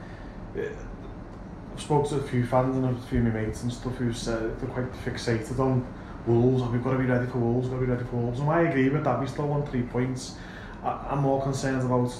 I've 0.55 1.81
spoke 1.81 2.07
to 2.09 2.15
a 2.15 2.23
few 2.23 2.45
fans 2.45 2.77
and 2.77 2.85
a 2.85 3.01
few 3.07 3.19
of 3.19 3.25
my 3.25 3.31
mates 3.31 3.63
and 3.63 3.73
stuff 3.73 3.95
who 3.95 4.13
said 4.13 4.59
they're 4.61 4.69
quite 4.69 4.91
fixated 5.03 5.59
on 5.59 5.85
Wolves. 6.25 6.63
We've 6.63 6.83
got 6.83 6.93
to 6.93 6.99
be 6.99 7.05
ready 7.05 7.27
for 7.27 7.39
Wolves. 7.39 7.67
We've 7.67 7.79
got 7.79 7.79
to 7.81 7.85
be 7.87 7.91
ready 7.91 8.05
for 8.05 8.15
Wolves. 8.17 8.39
And 8.39 8.49
I 8.49 8.61
agree 8.61 8.89
with 8.89 9.03
that. 9.03 9.19
We 9.19 9.27
still 9.27 9.47
want 9.47 9.67
three 9.69 9.83
points. 9.83 10.35
I, 10.83 11.07
I'm 11.09 11.19
more 11.19 11.41
concerned 11.41 11.83
about 11.83 12.13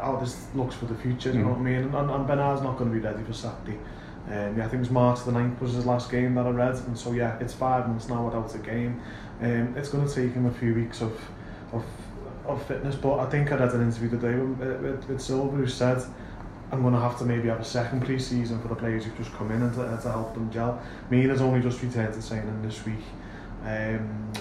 how 0.00 0.16
this 0.16 0.46
looks 0.54 0.76
for 0.76 0.86
the 0.86 0.94
future. 0.94 1.30
Mm. 1.30 1.34
You 1.34 1.42
know 1.42 1.48
what 1.50 1.58
I 1.58 1.62
mean? 1.62 1.94
And, 1.94 2.10
and 2.10 2.26
Bernard's 2.26 2.62
not 2.62 2.78
going 2.78 2.90
to 2.90 2.96
be 2.96 3.02
ready 3.02 3.24
for 3.24 3.32
Saturday. 3.32 3.78
Um, 4.28 4.56
yeah, 4.56 4.64
I 4.64 4.68
think 4.68 4.74
it 4.74 4.80
was 4.80 4.90
March 4.90 5.24
the 5.24 5.32
9th 5.32 5.60
was 5.60 5.72
his 5.72 5.86
last 5.86 6.10
game 6.10 6.34
that 6.36 6.46
I 6.46 6.50
read, 6.50 6.76
and 6.76 6.96
so 6.96 7.12
yeah, 7.12 7.38
it's 7.40 7.54
five 7.54 7.88
months 7.88 8.08
now 8.08 8.24
without 8.24 8.54
a 8.54 8.58
game. 8.58 9.00
Um, 9.40 9.74
it's 9.76 9.88
going 9.88 10.06
to 10.06 10.14
take 10.14 10.34
him 10.34 10.46
a 10.46 10.52
few 10.52 10.74
weeks 10.74 11.00
of, 11.00 11.18
of 11.72 11.84
of 12.46 12.64
fitness, 12.66 12.94
but 12.94 13.18
I 13.18 13.26
think 13.26 13.52
I 13.52 13.56
read 13.56 13.72
an 13.74 13.82
interview 13.82 14.10
today 14.10 14.34
with, 14.34 14.82
with, 14.82 15.08
with 15.08 15.20
Silva 15.20 15.56
who 15.56 15.66
said 15.66 16.02
I'm 16.72 16.82
going 16.82 16.94
to 16.94 17.00
have 17.00 17.18
to 17.18 17.24
maybe 17.24 17.48
have 17.48 17.60
a 17.60 17.64
second 17.64 18.04
pre-season 18.04 18.60
for 18.62 18.68
the 18.68 18.74
players 18.74 19.04
who've 19.04 19.16
just 19.16 19.32
come 19.34 19.50
in 19.50 19.62
and 19.62 19.74
to, 19.74 19.82
uh, 19.82 20.00
to 20.00 20.10
help 20.10 20.34
them 20.34 20.50
gel. 20.52 20.80
Mina's 21.10 21.40
only 21.40 21.60
just 21.60 21.82
returned 21.82 22.14
to 22.14 22.28
training 22.28 22.62
this 22.62 22.84
week. 22.84 23.04
Um, 23.64 24.32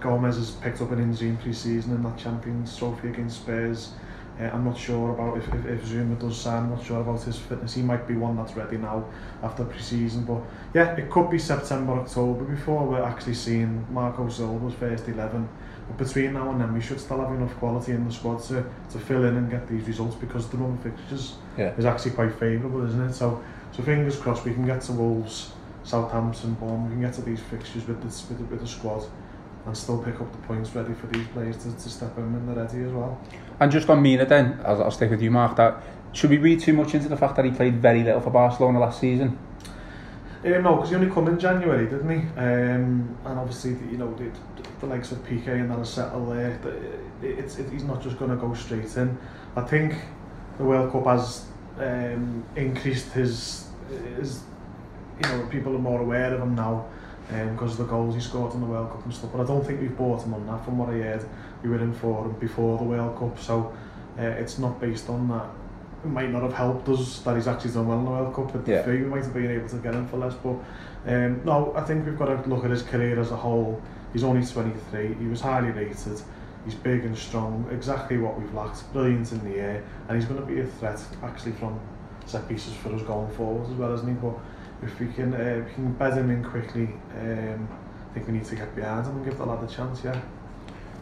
Gomes 0.00 0.36
has 0.36 0.50
picked 0.52 0.80
up 0.80 0.90
an 0.90 1.00
injury 1.00 1.28
in 1.28 1.36
pre-season 1.36 1.94
in 1.94 2.02
that 2.02 2.18
Champions 2.18 2.76
Trophy 2.76 3.08
against 3.08 3.42
Spurs. 3.42 3.92
Uh, 4.38 4.44
I'm 4.52 4.64
not 4.64 4.76
sure 4.76 5.12
about 5.12 5.38
if, 5.38 5.48
if, 5.48 5.66
if 5.66 5.84
Zouma 5.86 6.18
does 6.18 6.38
sign, 6.38 6.64
I'm 6.64 6.70
not 6.70 6.84
sure 6.84 7.00
about 7.00 7.22
his 7.22 7.38
fitness. 7.38 7.74
He 7.74 7.82
might 7.82 8.06
be 8.06 8.14
one 8.14 8.36
that's 8.36 8.54
ready 8.54 8.76
now 8.76 9.06
after 9.42 9.64
pre-season. 9.64 10.24
But 10.24 10.42
yeah, 10.74 10.94
it 10.96 11.10
could 11.10 11.30
be 11.30 11.38
September, 11.38 11.94
October 11.94 12.44
before 12.44 12.86
we're 12.86 13.02
actually 13.02 13.34
seeing 13.34 13.86
Marco 13.90 14.28
Silva's 14.28 14.74
first 14.74 15.08
11. 15.08 15.48
But 15.88 15.96
between 15.96 16.34
now 16.34 16.50
and 16.50 16.60
then, 16.60 16.74
we 16.74 16.82
should 16.82 17.00
still 17.00 17.20
have 17.20 17.30
enough 17.30 17.56
quality 17.56 17.92
in 17.92 18.06
the 18.06 18.12
squad 18.12 18.42
to, 18.44 18.64
to 18.90 18.98
fill 18.98 19.24
in 19.24 19.36
and 19.36 19.50
get 19.50 19.66
these 19.68 19.86
results 19.86 20.16
because 20.16 20.48
the 20.50 20.58
run 20.58 20.76
fixtures 20.78 21.36
yeah. 21.56 21.72
is 21.78 21.86
actually 21.86 22.10
quite 22.10 22.34
favourable, 22.34 22.86
isn't 22.86 23.00
it? 23.00 23.14
So, 23.14 23.42
so 23.72 23.82
fingers 23.82 24.18
crossed 24.18 24.44
we 24.44 24.52
can 24.52 24.66
get 24.66 24.82
to 24.82 24.92
Wolves, 24.92 25.52
Southampton, 25.82 26.54
Bournemouth, 26.54 26.88
we 26.88 26.94
can 26.94 27.02
get 27.02 27.14
to 27.14 27.22
these 27.22 27.40
fixtures 27.40 27.86
with, 27.86 28.02
this, 28.02 28.28
with, 28.28 28.38
the, 28.38 28.44
with 28.44 28.60
the 28.60 28.66
squad 28.66 29.06
and 29.66 29.76
still 29.76 30.02
pick 30.02 30.20
up 30.20 30.30
the 30.30 30.38
points 30.46 30.74
ready 30.74 30.94
for 30.94 31.08
these 31.08 31.26
players 31.28 31.56
to, 31.58 31.72
to 31.72 31.88
step 31.88 32.16
in 32.16 32.32
when 32.32 32.46
they're 32.46 32.64
ready 32.64 32.84
as 32.84 32.92
well. 32.92 33.20
And 33.58 33.70
just 33.70 33.88
on 33.90 34.00
Mina 34.00 34.24
then, 34.24 34.60
I'll, 34.64 34.84
I'll 34.84 34.90
stick 34.90 35.10
with 35.10 35.20
you 35.20 35.30
Mark, 35.30 35.56
that 35.56 35.82
should 36.12 36.30
we 36.30 36.38
read 36.38 36.60
too 36.60 36.72
much 36.72 36.94
into 36.94 37.08
the 37.08 37.16
fact 37.16 37.36
that 37.36 37.44
he 37.44 37.50
played 37.50 37.82
very 37.82 38.02
little 38.02 38.20
for 38.20 38.30
Barcelona 38.30 38.78
last 38.78 39.00
season? 39.00 39.38
Um, 40.44 40.62
no, 40.62 40.76
because 40.76 40.90
he 40.90 40.96
only 40.96 41.10
come 41.10 41.28
in 41.28 41.38
January, 41.38 41.86
didn't 41.86 42.08
he? 42.08 42.26
Um, 42.38 43.18
and 43.24 43.38
obviously, 43.38 43.72
you 43.90 43.98
know, 43.98 44.14
the, 44.14 44.30
the 44.80 44.86
likes 44.86 45.10
of 45.10 45.18
Piqué 45.26 45.48
and 45.48 45.70
that 45.70 45.78
are 45.78 45.84
settled 45.84 46.32
there. 46.32 46.52
It, 47.22 47.38
it's, 47.38 47.58
it, 47.58 47.70
he's 47.70 47.84
not 47.84 48.02
just 48.02 48.18
going 48.18 48.30
to 48.30 48.36
go 48.36 48.54
straight 48.54 48.96
in. 48.96 49.18
I 49.56 49.62
think 49.62 49.94
the 50.58 50.64
World 50.64 50.92
Cup 50.92 51.04
has 51.06 51.46
um, 51.78 52.44
increased 52.54 53.12
his, 53.12 53.68
his, 54.16 54.42
you 55.22 55.28
know, 55.28 55.46
people 55.46 55.74
are 55.74 55.80
more 55.80 56.00
aware 56.00 56.32
of 56.32 56.40
him 56.40 56.54
now 56.54 56.86
um, 57.30 57.52
because 57.52 57.72
of 57.72 57.78
the 57.78 57.84
goals 57.84 58.14
he 58.14 58.20
scored 58.20 58.54
in 58.54 58.60
the 58.60 58.66
World 58.66 58.90
Cup 58.90 59.04
and 59.04 59.14
stuff. 59.14 59.30
But 59.32 59.42
I 59.42 59.46
don't 59.46 59.64
think 59.64 59.80
we've 59.80 59.96
bought 59.96 60.22
him 60.24 60.34
on 60.34 60.46
that. 60.46 60.64
From 60.64 60.78
what 60.78 60.90
I 60.90 60.98
heard, 60.98 61.28
we 61.62 61.70
were 61.70 61.80
in 61.80 61.92
for 61.92 62.24
him 62.24 62.32
before 62.38 62.78
the 62.78 62.84
World 62.84 63.18
Cup, 63.18 63.38
so 63.38 63.76
uh, 64.18 64.22
it's 64.22 64.58
not 64.58 64.80
based 64.80 65.08
on 65.08 65.28
that. 65.28 65.46
It 66.04 66.08
might 66.08 66.30
not 66.30 66.42
have 66.42 66.52
helped 66.52 66.88
us 66.88 67.20
that 67.20 67.36
he's 67.36 67.48
actually 67.48 67.72
done 67.72 67.88
well 67.88 67.98
in 67.98 68.04
the 68.04 68.10
World 68.10 68.34
Cup 68.34 68.54
at 68.54 68.64
the 68.64 68.72
yeah. 68.72 68.86
We 68.86 68.98
might 68.98 69.24
have 69.24 69.34
been 69.34 69.50
able 69.50 69.68
to 69.68 69.76
get 69.76 69.94
him 69.94 70.06
for 70.08 70.18
less, 70.18 70.34
but 70.34 70.56
um, 71.06 71.42
no, 71.44 71.72
I 71.74 71.82
think 71.82 72.06
we've 72.06 72.18
got 72.18 72.26
to 72.26 72.48
look 72.48 72.64
at 72.64 72.70
his 72.70 72.82
career 72.82 73.18
as 73.18 73.30
a 73.30 73.36
whole. 73.36 73.80
He's 74.12 74.24
only 74.24 74.46
23. 74.46 75.14
He 75.14 75.26
was 75.26 75.40
highly 75.40 75.70
rated. 75.70 76.20
He's 76.64 76.74
big 76.74 77.04
and 77.04 77.16
strong, 77.16 77.68
exactly 77.70 78.18
what 78.18 78.38
we've 78.38 78.52
lacked. 78.52 78.92
Brilliant 78.92 79.30
in 79.30 79.44
the 79.44 79.58
air, 79.58 79.84
and 80.08 80.16
he's 80.16 80.28
going 80.28 80.40
to 80.40 80.46
be 80.46 80.60
a 80.60 80.66
threat 80.66 81.00
actually 81.22 81.52
from 81.52 81.78
set 82.26 82.48
pieces 82.48 82.74
for 82.74 82.92
us 82.92 83.02
going 83.02 83.30
forward 83.36 83.70
as 83.70 83.76
well, 83.76 83.94
isn't 83.94 84.08
he? 84.08 84.14
But 84.14 84.34
if 84.82 84.98
we 85.00 85.08
can, 85.08 85.34
uh, 85.34 85.64
we 85.66 85.74
can 85.74 85.92
bed 85.92 86.14
him 86.14 86.30
in 86.30 86.44
quickly, 86.44 86.88
um, 87.18 87.68
I 88.10 88.14
think 88.14 88.26
we 88.26 88.34
need 88.34 88.44
to 88.44 88.56
get 88.56 88.74
behind 88.74 89.06
him 89.06 89.16
and 89.16 89.24
give 89.24 89.38
the 89.38 89.44
lad 89.44 89.62
a 89.62 89.66
chance, 89.72 90.02
yeah. 90.04 90.20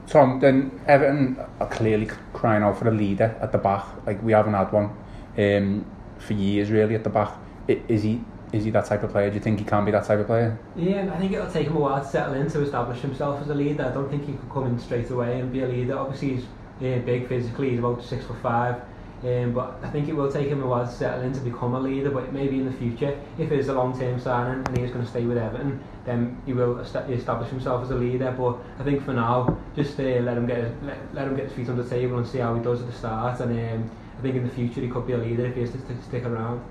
Tom, 0.07 0.39
then 0.41 0.81
Everton 0.87 1.39
are 1.61 1.69
clearly 1.69 2.09
crying 2.33 2.63
out 2.63 2.79
for 2.79 2.89
a 2.89 2.91
leader 2.91 3.37
at 3.41 3.53
the 3.53 3.59
back. 3.59 3.85
Like 4.07 4.23
we 4.23 4.33
haven't 4.33 4.55
had 4.55 4.71
one 4.71 4.91
um, 5.39 5.87
for 6.19 6.35
years, 6.35 6.71
really, 6.71 6.95
at 6.95 7.05
the 7.05 7.11
back. 7.11 7.33
Is 7.67 8.03
he 8.03 8.21
is 8.53 8.65
he 8.65 8.71
that 8.71 8.85
type 8.85 9.03
of 9.03 9.11
player? 9.11 9.31
Do 9.31 9.35
you 9.35 9.41
think 9.41 9.59
he 9.59 9.65
can 9.65 9.85
be 9.85 9.91
that 9.91 10.05
type 10.05 10.21
of 10.21 10.27
player? 10.27 10.57
Yeah, 10.77 11.11
I 11.13 11.19
think 11.19 11.33
it'll 11.33 11.51
take 11.51 11.67
him 11.67 11.77
a 11.77 11.81
while 11.81 12.01
to 12.01 12.09
settle 12.09 12.35
in 12.35 12.49
to 12.51 12.63
establish 12.63 13.01
himself 13.01 13.41
as 13.41 13.49
a 13.49 13.55
leader. 13.55 13.85
I 13.85 13.93
don't 13.93 14.09
think 14.09 14.27
he 14.27 14.33
could 14.33 14.51
come 14.51 14.67
in 14.67 14.79
straight 14.79 15.11
away 15.11 15.41
and 15.41 15.53
be 15.53 15.63
a 15.63 15.67
leader. 15.67 15.99
Obviously, 15.99 16.37
he's 16.37 16.45
uh, 16.45 17.05
big 17.05 17.27
physically. 17.29 17.71
He's 17.71 17.79
about 17.79 18.05
six 18.05 18.25
foot 18.25 18.41
five. 18.43 18.83
Um, 19.25 19.53
but 19.53 19.81
I 19.83 19.89
think 19.89 20.09
it 20.09 20.13
will 20.13 20.31
take 20.31 20.49
him 20.49 20.63
a 20.63 20.67
while 20.67 20.87
to 20.87 20.93
settle 20.93 21.23
in 21.23 21.33
to 21.33 21.41
become 21.41 21.75
a 21.75 21.81
leader. 21.81 22.11
But 22.11 22.33
maybe 22.33 22.59
in 22.59 22.67
the 22.67 22.73
future, 22.73 23.19
if 23.39 23.51
it 23.51 23.59
is 23.59 23.69
a 23.69 23.73
long-term 23.73 24.21
signing 24.21 24.67
and 24.67 24.77
he 24.77 24.85
is 24.85 24.91
going 24.91 25.03
to 25.03 25.11
stay 25.11 25.25
with 25.25 25.39
Everton, 25.39 25.83
then 26.05 26.41
he 26.45 26.53
will 26.53 26.79
establish 26.81 27.49
himself 27.49 27.83
as 27.83 27.91
a 27.91 27.95
leader. 27.95 28.35
But 28.37 28.59
I 28.79 28.85
think 28.85 29.03
for 29.03 29.15
now, 29.15 29.59
just 29.75 29.99
uh, 29.99 30.03
let 30.03 30.37
him 30.37 30.47
get 30.47 30.59
his, 30.59 30.73
let, 30.83 31.15
let 31.15 31.27
him 31.27 31.37
get 31.37 31.47
his 31.47 31.55
feet 31.55 31.69
on 31.71 31.77
the 31.79 31.89
table 31.89 32.19
and 32.19 32.27
see 32.27 32.39
how 32.39 32.55
he 32.55 32.63
does 32.63 32.83
at 32.83 32.87
the 32.87 32.93
start. 32.93 33.41
And 33.41 33.51
um, 33.51 33.91
I 34.19 34.21
think 34.21 34.37
in 34.37 34.47
the 34.47 34.55
future 34.55 34.83
he 34.83 34.89
could 34.89 35.07
be 35.07 35.15
a 35.15 35.19
leader 35.19 35.47
if 35.47 35.55
he 35.55 35.63
is 35.63 35.73
to 35.73 35.79
st 35.79 36.05
stick 36.05 36.25
around. 36.27 36.63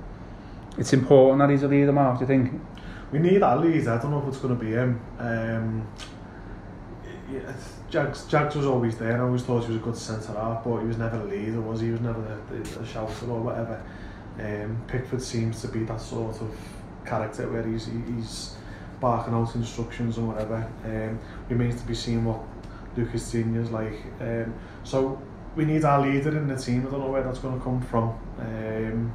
It's 0.78 0.94
important 0.94 1.40
that 1.40 1.50
he's 1.50 1.64
a 1.64 1.68
leader, 1.68 1.92
Mark. 1.92 2.20
Do 2.20 2.24
you 2.24 2.28
think? 2.28 2.62
We 3.12 3.20
need 3.20 3.42
that 3.42 3.62
leader. 3.62 3.92
I 3.92 3.98
don't 4.00 4.12
know 4.12 4.22
if 4.22 4.28
it's 4.28 4.38
going 4.38 4.58
to 4.58 4.64
be 4.64 4.72
him. 4.72 5.00
Um, 5.18 5.88
yeah, 7.34 7.54
Jags, 7.90 8.26
Jags 8.26 8.56
was 8.56 8.66
always 8.66 8.98
there. 8.98 9.18
I 9.18 9.26
always 9.26 9.44
thought 9.44 9.62
he 9.62 9.68
was 9.68 9.78
a 9.78 9.84
good 9.84 9.98
centre 9.98 10.34
half, 10.34 10.64
but 10.64 10.80
he 10.82 10.88
was 10.88 10.98
never 10.98 11.20
a 11.20 11.24
leader, 11.24 11.62
was 11.62 11.80
he? 11.80 11.88
He 11.88 11.92
was 11.94 12.02
never 12.02 12.22
the, 12.22 12.56
the, 12.56 12.80
the 12.80 12.86
shouter 12.86 13.30
or 13.30 13.42
whatever. 13.42 13.84
Um, 14.40 14.84
Pickford 14.88 15.22
seems 15.22 15.62
to 15.62 15.68
be 15.68 15.84
that 15.86 16.02
sort 16.02 16.42
of 16.42 16.56
character 17.06 17.50
where 17.50 17.64
he's 17.64 17.86
he's 18.08 18.56
barking 19.00 19.34
out 19.34 19.54
instructions 19.56 20.18
and 20.18 20.28
whatever. 20.28 20.68
Um, 20.86 21.20
remains 21.50 21.82
to 21.82 21.88
be 21.88 21.96
seen 21.96 22.26
what 22.26 22.40
Lucas 22.96 23.32
Digne's 23.32 23.72
like. 23.72 24.02
Um, 24.20 24.54
so 24.84 25.22
we 25.56 25.66
need 25.66 25.84
our 25.84 26.02
leader 26.02 26.38
in 26.38 26.48
the 26.48 26.56
team. 26.56 26.88
I 26.88 26.92
don't 26.92 27.00
know 27.02 27.12
where 27.12 27.24
that's 27.24 27.40
going 27.40 27.58
to 27.58 27.64
come 27.64 27.82
from. 27.82 28.10
Um, 28.40 29.14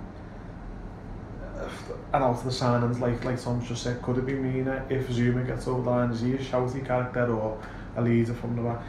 and 2.13 2.25
out 2.25 2.37
of 2.37 2.45
the 2.45 2.51
signings, 2.51 3.01
like 3.01 3.25
like 3.25 3.43
Tom 3.43 3.65
just 3.65 3.83
said, 3.83 4.01
could 4.03 4.19
it 4.19 4.27
be 4.27 4.35
Mina 4.35 4.87
if 4.89 5.09
Zouma 5.09 5.47
gets 5.47 5.67
over 5.67 5.83
the 5.83 5.91
line? 5.91 6.11
Is 6.11 6.21
he 6.21 6.35
a 6.35 6.39
shouty 6.39 6.87
character 6.87 7.33
or 7.35 7.61
a 7.97 8.03
leader 8.03 8.35
from 8.35 8.57
the 8.57 8.63
back? 8.63 8.83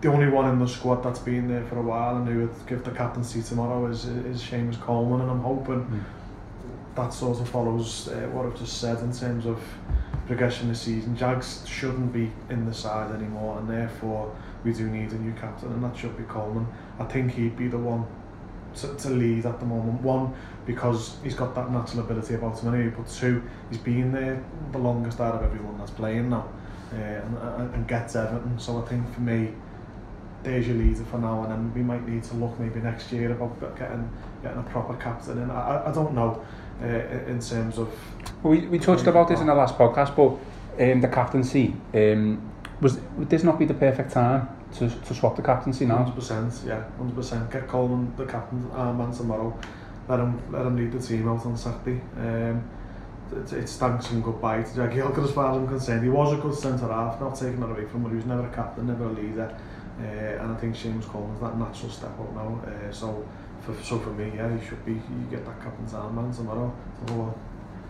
The 0.00 0.12
only 0.12 0.28
one 0.28 0.50
in 0.50 0.58
the 0.58 0.68
squad 0.68 1.02
that's 1.02 1.18
been 1.18 1.48
there 1.48 1.64
for 1.64 1.78
a 1.78 1.82
while 1.82 2.16
and 2.16 2.28
who 2.28 2.40
would 2.40 2.66
give 2.66 2.84
the 2.84 2.90
captaincy 2.90 3.42
tomorrow 3.42 3.86
is 3.86 4.04
is 4.04 4.42
Seamus 4.42 4.78
Coleman, 4.80 5.22
and 5.22 5.30
I'm 5.30 5.40
hoping 5.40 5.86
mm. 5.86 6.02
that 6.94 7.12
sort 7.12 7.40
of 7.40 7.48
follows 7.48 8.08
uh, 8.08 8.28
what 8.32 8.44
I've 8.44 8.58
just 8.58 8.80
said 8.80 8.98
in 9.00 9.12
terms 9.12 9.46
of 9.46 9.58
progression 10.26 10.68
this 10.68 10.82
season. 10.82 11.16
Jags 11.16 11.66
shouldn't 11.66 12.12
be 12.12 12.30
in 12.50 12.66
the 12.66 12.74
side 12.74 13.14
anymore, 13.14 13.58
and 13.58 13.68
therefore 13.68 14.34
we 14.62 14.72
do 14.72 14.88
need 14.88 15.12
a 15.12 15.18
new 15.18 15.32
captain, 15.40 15.72
and 15.72 15.82
that 15.82 15.96
should 15.96 16.16
be 16.16 16.24
Coleman. 16.24 16.66
I 16.98 17.04
think 17.04 17.32
he'd 17.32 17.56
be 17.56 17.68
the 17.68 17.78
one 17.78 18.06
to, 18.76 18.94
to 18.94 19.08
lead 19.08 19.46
at 19.46 19.60
the 19.60 19.66
moment. 19.66 20.02
One, 20.02 20.34
because 20.66 21.16
he's 21.22 21.34
got 21.34 21.54
that 21.54 21.70
natural 21.70 22.00
ability 22.00 22.34
about 22.34 22.60
him 22.60 22.74
anyway, 22.74 22.94
but 22.96 23.08
two, 23.08 23.42
he's 23.70 23.78
been 23.78 24.12
there 24.12 24.42
the 24.72 24.78
longest 24.78 25.20
out 25.20 25.34
of 25.34 25.42
everyone 25.42 25.78
that's 25.78 25.92
playing 25.92 26.30
now 26.30 26.48
uh, 26.92 26.96
and, 26.96 27.74
and, 27.74 27.88
gets 27.88 28.16
Everton. 28.16 28.58
So 28.58 28.82
I 28.82 28.88
think 28.88 29.12
for 29.14 29.20
me, 29.20 29.52
there's 30.42 30.66
your 30.66 30.76
leader 30.76 31.04
for 31.04 31.18
now, 31.18 31.42
and 31.42 31.52
then 31.52 31.74
we 31.74 31.82
might 31.82 32.06
need 32.06 32.22
to 32.24 32.34
look 32.34 32.58
maybe 32.60 32.80
next 32.80 33.10
year 33.12 33.32
about 33.32 33.78
getting 33.78 34.08
getting 34.42 34.58
a 34.58 34.62
proper 34.62 34.94
captain. 34.94 35.38
And 35.38 35.50
I, 35.50 35.84
I 35.86 35.92
don't 35.92 36.14
know 36.14 36.44
uh, 36.82 36.86
in 36.86 37.40
terms 37.40 37.78
of. 37.78 37.88
Well, 38.42 38.52
we 38.52 38.66
we 38.66 38.78
touched 38.78 39.06
about 39.06 39.28
this 39.28 39.40
in 39.40 39.46
the 39.46 39.54
last 39.54 39.76
podcast, 39.76 40.14
but 40.14 40.38
um, 40.82 41.00
the 41.00 41.08
captaincy 41.08 41.74
um, 41.94 42.50
was 42.80 42.98
would 43.16 43.30
this 43.30 43.42
not 43.42 43.58
be 43.58 43.64
the 43.64 43.74
perfect 43.74 44.12
time 44.12 44.48
to 44.76 44.88
to 44.88 45.14
swap 45.14 45.36
the 45.36 45.42
captaincy 45.42 45.86
now? 45.86 45.98
Hundred 45.98 46.14
percent, 46.14 46.52
yeah, 46.66 46.84
hundred 46.98 47.16
percent. 47.16 47.50
Get 47.50 47.68
Coleman 47.68 48.12
the 48.16 48.26
captain 48.26 48.64
armband 48.70 49.14
uh, 49.14 49.16
tomorrow. 49.16 49.58
Let 50.08 50.20
him 50.20 50.52
let 50.52 50.66
him 50.66 50.76
lead 50.76 50.92
the 50.92 51.00
team 51.00 51.28
out 51.28 51.46
on 51.46 51.56
Saturday. 51.56 52.00
Um, 52.16 52.62
it, 53.32 53.52
it's 53.52 53.76
thanks 53.76 54.10
and 54.10 54.22
goodbye 54.22 54.62
to 54.62 54.70
Jagielka 54.70 55.24
as 55.24 55.32
far 55.32 55.50
as 55.50 55.56
I'm 55.56 55.68
concerned. 55.68 56.02
He 56.02 56.10
was 56.10 56.32
a 56.32 56.36
good 56.36 56.54
centre 56.54 56.88
half, 56.88 57.20
not 57.20 57.34
taking 57.34 57.60
that 57.60 57.70
away 57.70 57.86
from 57.86 58.00
him. 58.00 58.02
but 58.04 58.10
He 58.10 58.16
was 58.16 58.26
never 58.26 58.46
a 58.46 58.54
captain, 58.54 58.86
never 58.86 59.06
a 59.06 59.12
leader. 59.12 59.56
Uh, 60.00 60.42
and 60.42 60.52
I 60.52 60.56
think 60.56 60.74
Seamus 60.74 61.04
Coleman's 61.04 61.40
that 61.40 61.56
natural 61.56 61.90
step 61.90 62.18
up 62.18 62.34
now. 62.34 62.60
Uh, 62.66 62.92
so 62.92 63.26
for 63.60 63.74
so 63.82 63.98
for 63.98 64.10
me, 64.10 64.32
yeah, 64.34 64.56
he 64.56 64.64
should 64.66 64.84
be. 64.84 64.92
You 64.92 65.26
get 65.30 65.44
that 65.46 65.60
captain's 65.62 65.92
armband 65.92 66.36
tomorrow. 66.36 66.74
So 67.06 67.14
what 67.14 67.36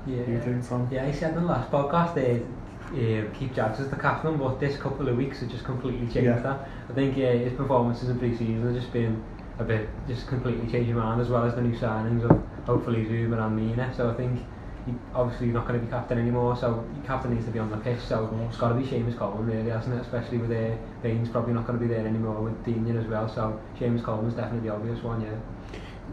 yeah. 0.06 0.30
you 0.30 0.40
think, 0.40 0.68
Tom? 0.68 0.86
Yeah, 0.90 1.06
he 1.10 1.12
said 1.16 1.34
in 1.34 1.42
the 1.42 1.48
last 1.48 1.70
podcast 1.70 2.16
uh, 2.18 2.44
uh, 2.92 3.38
keep 3.38 3.54
Jags 3.54 3.80
as 3.80 3.88
the 3.88 3.96
captain, 3.96 4.36
but 4.36 4.60
this 4.60 4.76
couple 4.76 5.08
of 5.08 5.16
weeks 5.16 5.40
have 5.40 5.50
just 5.50 5.64
completely 5.64 6.06
changed 6.06 6.24
yeah. 6.24 6.40
that. 6.40 6.68
I 6.90 6.92
think 6.92 7.16
uh, 7.16 7.20
his 7.20 7.54
performances 7.54 8.10
in 8.10 8.18
pre-season 8.18 8.62
have 8.62 8.74
just 8.74 8.92
been 8.92 9.22
a 9.58 9.64
bit, 9.64 9.88
just 10.06 10.26
completely 10.26 10.70
changed 10.70 10.94
mind 10.94 11.20
as 11.20 11.28
well 11.28 11.44
as 11.44 11.54
the 11.54 11.62
new 11.62 11.76
signings 11.76 12.28
of 12.28 12.42
hopefully 12.66 13.04
Zouma 13.06 13.46
and 13.46 13.56
Mina. 13.56 13.94
So 13.96 14.10
I 14.10 14.14
think 14.14 14.40
he, 14.86 14.94
obviously 15.14 15.46
he's 15.46 15.54
not 15.54 15.66
going 15.66 15.80
to 15.80 15.84
be 15.84 15.90
captain 15.90 16.18
anymore, 16.18 16.56
so 16.56 16.84
your 16.94 17.04
captain 17.06 17.32
needs 17.34 17.46
to 17.46 17.52
be 17.52 17.58
on 17.58 17.70
the 17.70 17.76
pitch. 17.78 18.00
So 18.00 18.38
it's 18.48 18.58
got 18.58 18.68
to 18.68 18.74
be 18.74 18.82
Seamus 18.82 19.16
Coleman 19.16 19.46
really, 19.46 19.70
hasn't 19.70 19.94
it? 19.94 20.02
Especially 20.02 20.38
with 20.38 20.50
uh, 20.50 20.76
Baines 21.02 21.28
probably 21.28 21.54
not 21.54 21.66
going 21.66 21.78
to 21.78 21.84
be 21.84 21.92
there 21.92 22.06
anymore 22.06 22.40
with 22.42 22.64
Digne 22.64 22.96
as 22.96 23.06
well. 23.06 23.28
So 23.28 23.60
Seamus 23.78 24.02
Coleman's 24.02 24.34
definitely 24.34 24.68
the 24.68 24.74
obvious 24.74 25.02
one, 25.02 25.22
yeah. 25.22 25.34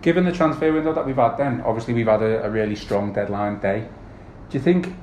Given 0.01 0.25
the 0.25 0.31
transfer 0.31 0.71
window 0.71 0.93
that 0.93 1.05
we've 1.05 1.15
had 1.15 1.37
then, 1.37 1.61
obviously 1.61 1.93
we've 1.93 2.07
had 2.07 2.21
a, 2.21 2.45
a 2.45 2.49
really 2.49 2.75
strong 2.75 3.13
deadline 3.13 3.59
day. 3.59 3.87
Do 4.49 4.57
you 4.57 4.63
think 4.63 4.93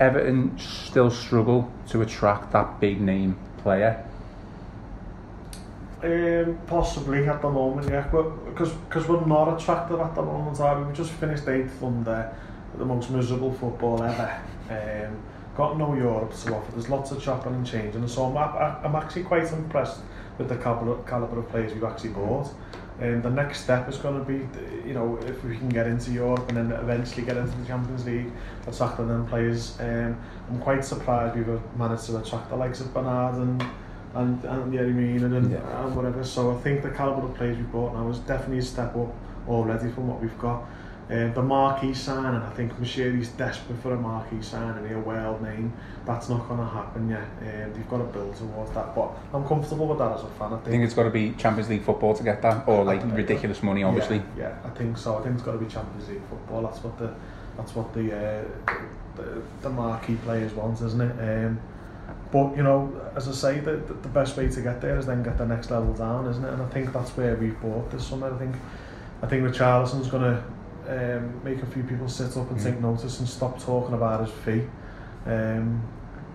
Everton 0.00 0.58
still 0.58 1.10
struggle 1.10 1.72
to 1.88 2.02
attract 2.02 2.52
that 2.52 2.78
big 2.78 3.00
name 3.00 3.38
player? 3.58 4.04
Um, 6.00 6.56
possibly 6.68 7.26
at 7.26 7.42
the 7.42 7.50
moment, 7.50 7.90
yeah, 7.90 8.06
but 8.12 8.28
because 8.44 8.70
because 8.70 9.08
we're 9.08 9.26
not 9.26 9.60
attractive 9.60 9.98
at 9.98 10.14
the 10.14 10.22
moment, 10.22 10.60
are 10.60 10.80
we? 10.80 10.86
We 10.86 10.92
just 10.92 11.10
finished 11.10 11.48
eighth 11.48 11.82
under 11.82 12.32
the 12.76 12.84
most 12.84 13.10
miserable 13.10 13.52
football 13.52 14.02
ever. 14.02 14.40
Um, 14.70 15.22
got 15.56 15.76
no 15.76 15.94
Europe 15.94 16.32
to 16.36 16.54
offer. 16.54 16.70
There's 16.72 16.88
lots 16.88 17.10
of 17.10 17.20
chopping 17.20 17.54
and 17.54 17.66
changing. 17.66 18.02
And 18.02 18.10
so 18.10 18.26
I'm, 18.26 18.36
I'm 18.84 18.94
actually 18.94 19.24
quite 19.24 19.50
impressed 19.52 20.00
with 20.38 20.48
the 20.48 20.56
caliber, 20.56 21.02
caliber 21.02 21.40
of 21.40 21.48
players 21.48 21.72
we've 21.72 21.84
actually 21.84 22.10
bought. 22.10 22.52
Um, 23.00 23.22
the 23.22 23.30
next 23.30 23.60
step 23.62 23.88
is 23.88 23.96
going 23.96 24.18
to 24.18 24.24
be, 24.24 24.46
you 24.86 24.94
know, 24.94 25.18
if 25.26 25.42
we 25.44 25.56
can 25.56 25.68
get 25.68 25.86
into 25.86 26.10
Europe 26.10 26.48
and 26.48 26.56
then 26.56 26.72
eventually 26.72 27.24
get 27.24 27.36
into 27.36 27.56
the 27.56 27.66
Champions 27.66 28.04
League, 28.04 28.30
attracting 28.66 29.08
them 29.08 29.26
players. 29.26 29.78
Um, 29.80 30.18
I'm 30.48 30.60
quite 30.60 30.84
surprised 30.84 31.36
we've 31.36 31.60
managed 31.76 32.06
to 32.06 32.18
attract 32.18 32.50
the 32.50 32.56
likes 32.56 32.80
of 32.80 32.92
Bernard 32.92 33.36
and 33.36 33.64
and, 34.14 34.42
and 34.44 34.72
the 34.72 34.78
Eddie 34.78 35.16
and, 35.16 35.34
and, 35.34 35.52
yeah. 35.52 35.84
and 35.84 35.94
whatever. 35.94 36.24
So 36.24 36.56
I 36.56 36.60
think 36.60 36.82
the 36.82 36.90
caliber 36.90 37.26
of 37.26 37.34
players 37.34 37.56
we've 37.56 37.70
bought 37.70 37.94
now 37.94 38.08
is 38.08 38.18
definitely 38.20 38.58
a 38.58 38.62
step 38.62 38.96
up 38.96 39.14
already 39.46 39.90
from 39.92 40.08
what 40.08 40.20
we've 40.20 40.38
got. 40.38 40.64
Um, 41.10 41.32
the 41.32 41.42
marquee 41.42 41.94
sign, 41.94 42.34
and 42.34 42.44
I 42.44 42.50
think 42.50 42.72
Moshiri's 42.74 43.28
desperate 43.28 43.80
for 43.80 43.94
a 43.94 43.96
marquee 43.96 44.42
signing, 44.42 44.92
a 44.92 44.98
world 45.00 45.40
name. 45.42 45.72
That's 46.04 46.28
not 46.28 46.46
going 46.46 46.60
to 46.60 46.66
happen 46.66 47.08
yet. 47.08 47.22
Um, 47.40 47.72
they've 47.72 47.88
got 47.88 47.98
to 47.98 48.04
build 48.04 48.36
towards 48.36 48.72
that. 48.72 48.94
But 48.94 49.12
I'm 49.32 49.46
comfortable 49.48 49.86
with 49.86 49.98
that 49.98 50.18
as 50.18 50.24
a 50.24 50.26
fan. 50.26 50.52
I 50.52 50.56
think, 50.56 50.68
I 50.68 50.70
think 50.70 50.84
it's 50.84 50.94
got 50.94 51.04
to 51.04 51.10
be 51.10 51.32
Champions 51.32 51.70
League 51.70 51.82
football 51.82 52.14
to 52.14 52.22
get 52.22 52.42
that, 52.42 52.68
or 52.68 52.84
like 52.84 53.02
ridiculous 53.12 53.62
money, 53.62 53.84
obviously. 53.84 54.16
Yeah, 54.36 54.50
yeah, 54.50 54.58
I 54.64 54.68
think 54.70 54.98
so. 54.98 55.16
I 55.16 55.22
think 55.22 55.36
it's 55.36 55.44
got 55.44 55.52
to 55.52 55.58
be 55.58 55.66
Champions 55.66 56.08
League 56.10 56.22
football. 56.28 56.62
That's 56.62 56.84
what 56.84 56.98
the 56.98 57.14
that's 57.56 57.74
what 57.74 57.94
the 57.94 58.14
uh, 58.14 58.44
the, 59.16 59.42
the 59.62 59.70
marquee 59.70 60.16
players 60.16 60.52
want, 60.52 60.80
isn't 60.82 61.00
it? 61.00 61.46
Um, 61.46 61.58
but 62.30 62.54
you 62.54 62.62
know, 62.62 63.10
as 63.16 63.28
I 63.28 63.32
say, 63.32 63.60
the, 63.60 63.76
the 63.76 64.08
best 64.08 64.36
way 64.36 64.48
to 64.48 64.60
get 64.60 64.82
there 64.82 64.98
is 64.98 65.06
then 65.06 65.22
get 65.22 65.38
the 65.38 65.46
next 65.46 65.70
level 65.70 65.94
down, 65.94 66.26
isn't 66.26 66.44
it? 66.44 66.52
And 66.52 66.62
I 66.62 66.66
think 66.66 66.92
that's 66.92 67.16
where 67.16 67.34
we've 67.34 67.58
bought 67.62 67.90
this 67.90 68.06
summer. 68.06 68.32
I 68.32 68.38
think 68.38 68.56
I 69.22 69.26
think 69.26 69.42
Richarlison's 69.44 70.08
going 70.08 70.22
to 70.22 70.42
um, 70.88 71.44
make 71.44 71.62
a 71.62 71.66
few 71.66 71.82
people 71.82 72.08
sit 72.08 72.36
up 72.36 72.50
and 72.50 72.58
mm. 72.58 72.64
take 72.64 72.80
notice 72.80 73.18
and 73.18 73.28
stop 73.28 73.62
talking 73.62 73.94
about 73.94 74.26
his 74.26 74.34
fee. 74.44 74.64
Um, 75.26 75.82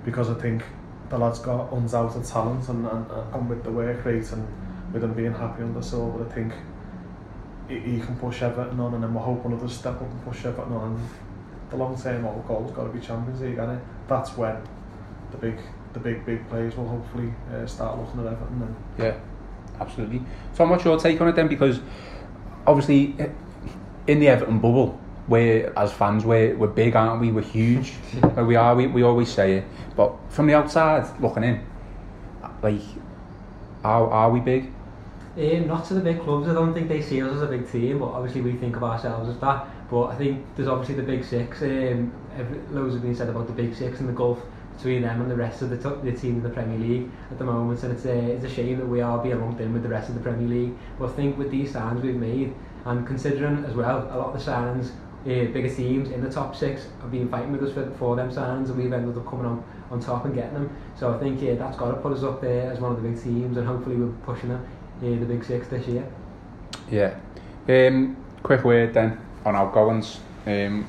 because 0.05 0.29
I 0.29 0.35
think 0.35 0.63
the 1.09 1.17
lad's 1.17 1.39
got 1.39 1.71
undoubted 1.71 2.25
talent 2.25 2.67
and, 2.69 2.85
and, 2.85 3.05
and 3.33 3.49
with 3.49 3.63
the 3.63 3.71
work 3.71 4.05
rate 4.05 4.31
and 4.31 4.47
with 4.93 5.03
him 5.03 5.13
being 5.13 5.33
happy 5.33 5.63
on 5.63 5.69
under 5.69 5.81
Silva 5.81 6.25
I 6.25 6.33
think 6.33 6.53
he, 7.67 7.79
he 7.79 7.99
can 7.99 8.15
push 8.17 8.41
Everton 8.41 8.79
on 8.79 8.93
and 8.93 9.03
then 9.03 9.13
we're 9.13 9.21
hoping 9.21 9.53
others 9.53 9.73
step 9.73 9.95
up 9.95 10.01
and 10.01 10.23
push 10.23 10.45
Everton 10.45 10.73
on. 10.73 10.91
And 10.91 11.09
the 11.69 11.77
long 11.77 11.99
term 11.99 12.23
goal 12.47 12.63
has 12.63 12.71
got 12.71 12.83
to 12.83 12.89
be 12.89 12.99
Champions 12.99 13.41
League 13.41 13.57
and 13.57 13.81
that's 14.07 14.37
when 14.37 14.57
the 15.31 15.37
big 15.37 15.57
the 15.93 15.99
big 15.99 16.25
big 16.25 16.47
players 16.49 16.75
will 16.75 16.87
hopefully 16.87 17.33
uh, 17.53 17.65
start 17.65 17.97
looking 17.97 18.19
at 18.19 18.33
Everton 18.33 18.61
and 18.61 18.75
yeah 18.97 19.15
absolutely. 19.79 20.21
So 20.53 20.67
what's 20.67 20.85
your 20.85 20.99
take 20.99 21.19
on 21.21 21.27
it 21.27 21.35
then? 21.35 21.47
Because 21.47 21.79
obviously 22.67 23.15
in 24.07 24.19
the 24.19 24.27
Everton 24.27 24.59
bubble, 24.59 24.99
where 25.27 25.77
as 25.77 25.91
fans 25.91 26.25
we're, 26.25 26.55
we're 26.55 26.67
big, 26.67 26.95
aren't 26.95 27.21
we? 27.21 27.31
We're 27.31 27.41
huge. 27.41 27.93
we 28.37 28.55
are. 28.55 28.75
We, 28.75 28.87
we 28.87 29.03
always 29.03 29.31
say 29.31 29.57
it. 29.57 29.65
But 29.95 30.13
from 30.29 30.47
the 30.47 30.53
outside 30.53 31.07
looking 31.21 31.43
in, 31.43 31.65
like 32.61 32.81
Are, 33.83 34.09
are 34.09 34.31
we 34.31 34.39
big? 34.39 34.71
Um, 35.35 35.67
not 35.67 35.85
to 35.87 35.95
the 35.95 36.01
big 36.01 36.21
clubs, 36.21 36.47
I 36.47 36.53
don't 36.53 36.73
think 36.73 36.87
they 36.87 37.01
see 37.01 37.21
us 37.21 37.33
as 37.33 37.41
a 37.41 37.47
big 37.47 37.69
team, 37.71 37.99
but 37.99 38.05
obviously 38.05 38.41
we 38.41 38.53
think 38.53 38.75
of 38.75 38.83
ourselves 38.83 39.29
as 39.29 39.39
that. 39.39 39.67
But 39.89 40.05
I 40.05 40.15
think 40.15 40.45
there's 40.55 40.67
obviously 40.67 40.95
the 40.95 41.03
big 41.03 41.23
six. 41.23 41.61
Um, 41.61 42.13
every, 42.37 42.59
loads 42.71 42.93
have 42.93 43.01
been 43.01 43.15
said 43.15 43.29
about 43.29 43.47
the 43.47 43.53
big 43.53 43.75
six 43.75 43.99
and 43.99 44.07
the 44.07 44.13
gulf 44.13 44.39
between 44.77 45.01
them 45.01 45.21
and 45.21 45.29
the 45.29 45.35
rest 45.35 45.61
of 45.61 45.69
the, 45.69 45.77
the 45.77 46.11
team 46.11 46.37
in 46.37 46.43
the 46.43 46.49
Premier 46.49 46.77
League 46.77 47.09
at 47.31 47.37
the 47.37 47.43
moment, 47.43 47.81
and 47.83 47.93
it's 47.93 48.05
a, 48.05 48.31
it's 48.31 48.45
a 48.45 48.49
shame 48.49 48.77
that 48.79 48.87
we 48.87 49.01
are 49.01 49.17
being 49.19 49.39
lumped 49.39 49.61
in 49.61 49.73
with 49.73 49.83
the 49.83 49.89
rest 49.89 50.09
of 50.09 50.15
the 50.15 50.21
Premier 50.21 50.47
League. 50.47 50.73
But 50.99 51.09
I 51.09 51.13
think 51.13 51.37
with 51.37 51.51
these 51.51 51.71
signs 51.71 52.01
we've 52.01 52.15
made, 52.15 52.53
and 52.85 53.07
considering 53.07 53.63
as 53.65 53.73
well 53.75 54.07
a 54.11 54.17
lot 54.17 54.33
of 54.33 54.45
the 54.45 54.51
signings, 54.51 54.91
uh, 55.23 55.51
bigger 55.53 55.73
teams 55.73 56.11
in 56.11 56.21
the 56.21 56.29
top 56.29 56.55
six 56.55 56.87
have 57.01 57.11
been 57.11 57.29
fighting 57.29 57.51
with 57.51 57.63
us 57.63 57.73
for, 57.73 57.89
for 57.91 58.15
them 58.15 58.29
signings, 58.29 58.69
and 58.69 58.77
we've 58.77 58.91
ended 58.91 59.17
up 59.17 59.25
coming 59.29 59.45
on, 59.45 59.63
on 59.89 59.99
top 59.99 60.25
and 60.25 60.35
getting 60.35 60.53
them. 60.53 60.75
So 60.97 61.13
I 61.13 61.17
think 61.17 61.41
yeah, 61.41 61.55
that's 61.55 61.77
got 61.77 61.91
to 61.91 61.97
put 61.97 62.13
us 62.13 62.23
up 62.23 62.41
there 62.41 62.71
as 62.71 62.79
one 62.79 62.91
of 62.91 63.01
the 63.01 63.07
big 63.07 63.21
teams, 63.21 63.57
and 63.57 63.65
hopefully 63.65 63.95
we're 63.95 64.11
pushing 64.25 64.49
them 64.49 64.65
uh, 64.97 65.05
the 65.05 65.25
big 65.25 65.43
six 65.43 65.67
this 65.67 65.87
year. 65.87 66.05
Yeah. 66.91 67.15
Um, 67.67 68.17
quick 68.43 68.63
word 68.63 68.93
then 68.93 69.19
on 69.45 69.55
outgoings. 69.55 70.19
Um, 70.45 70.87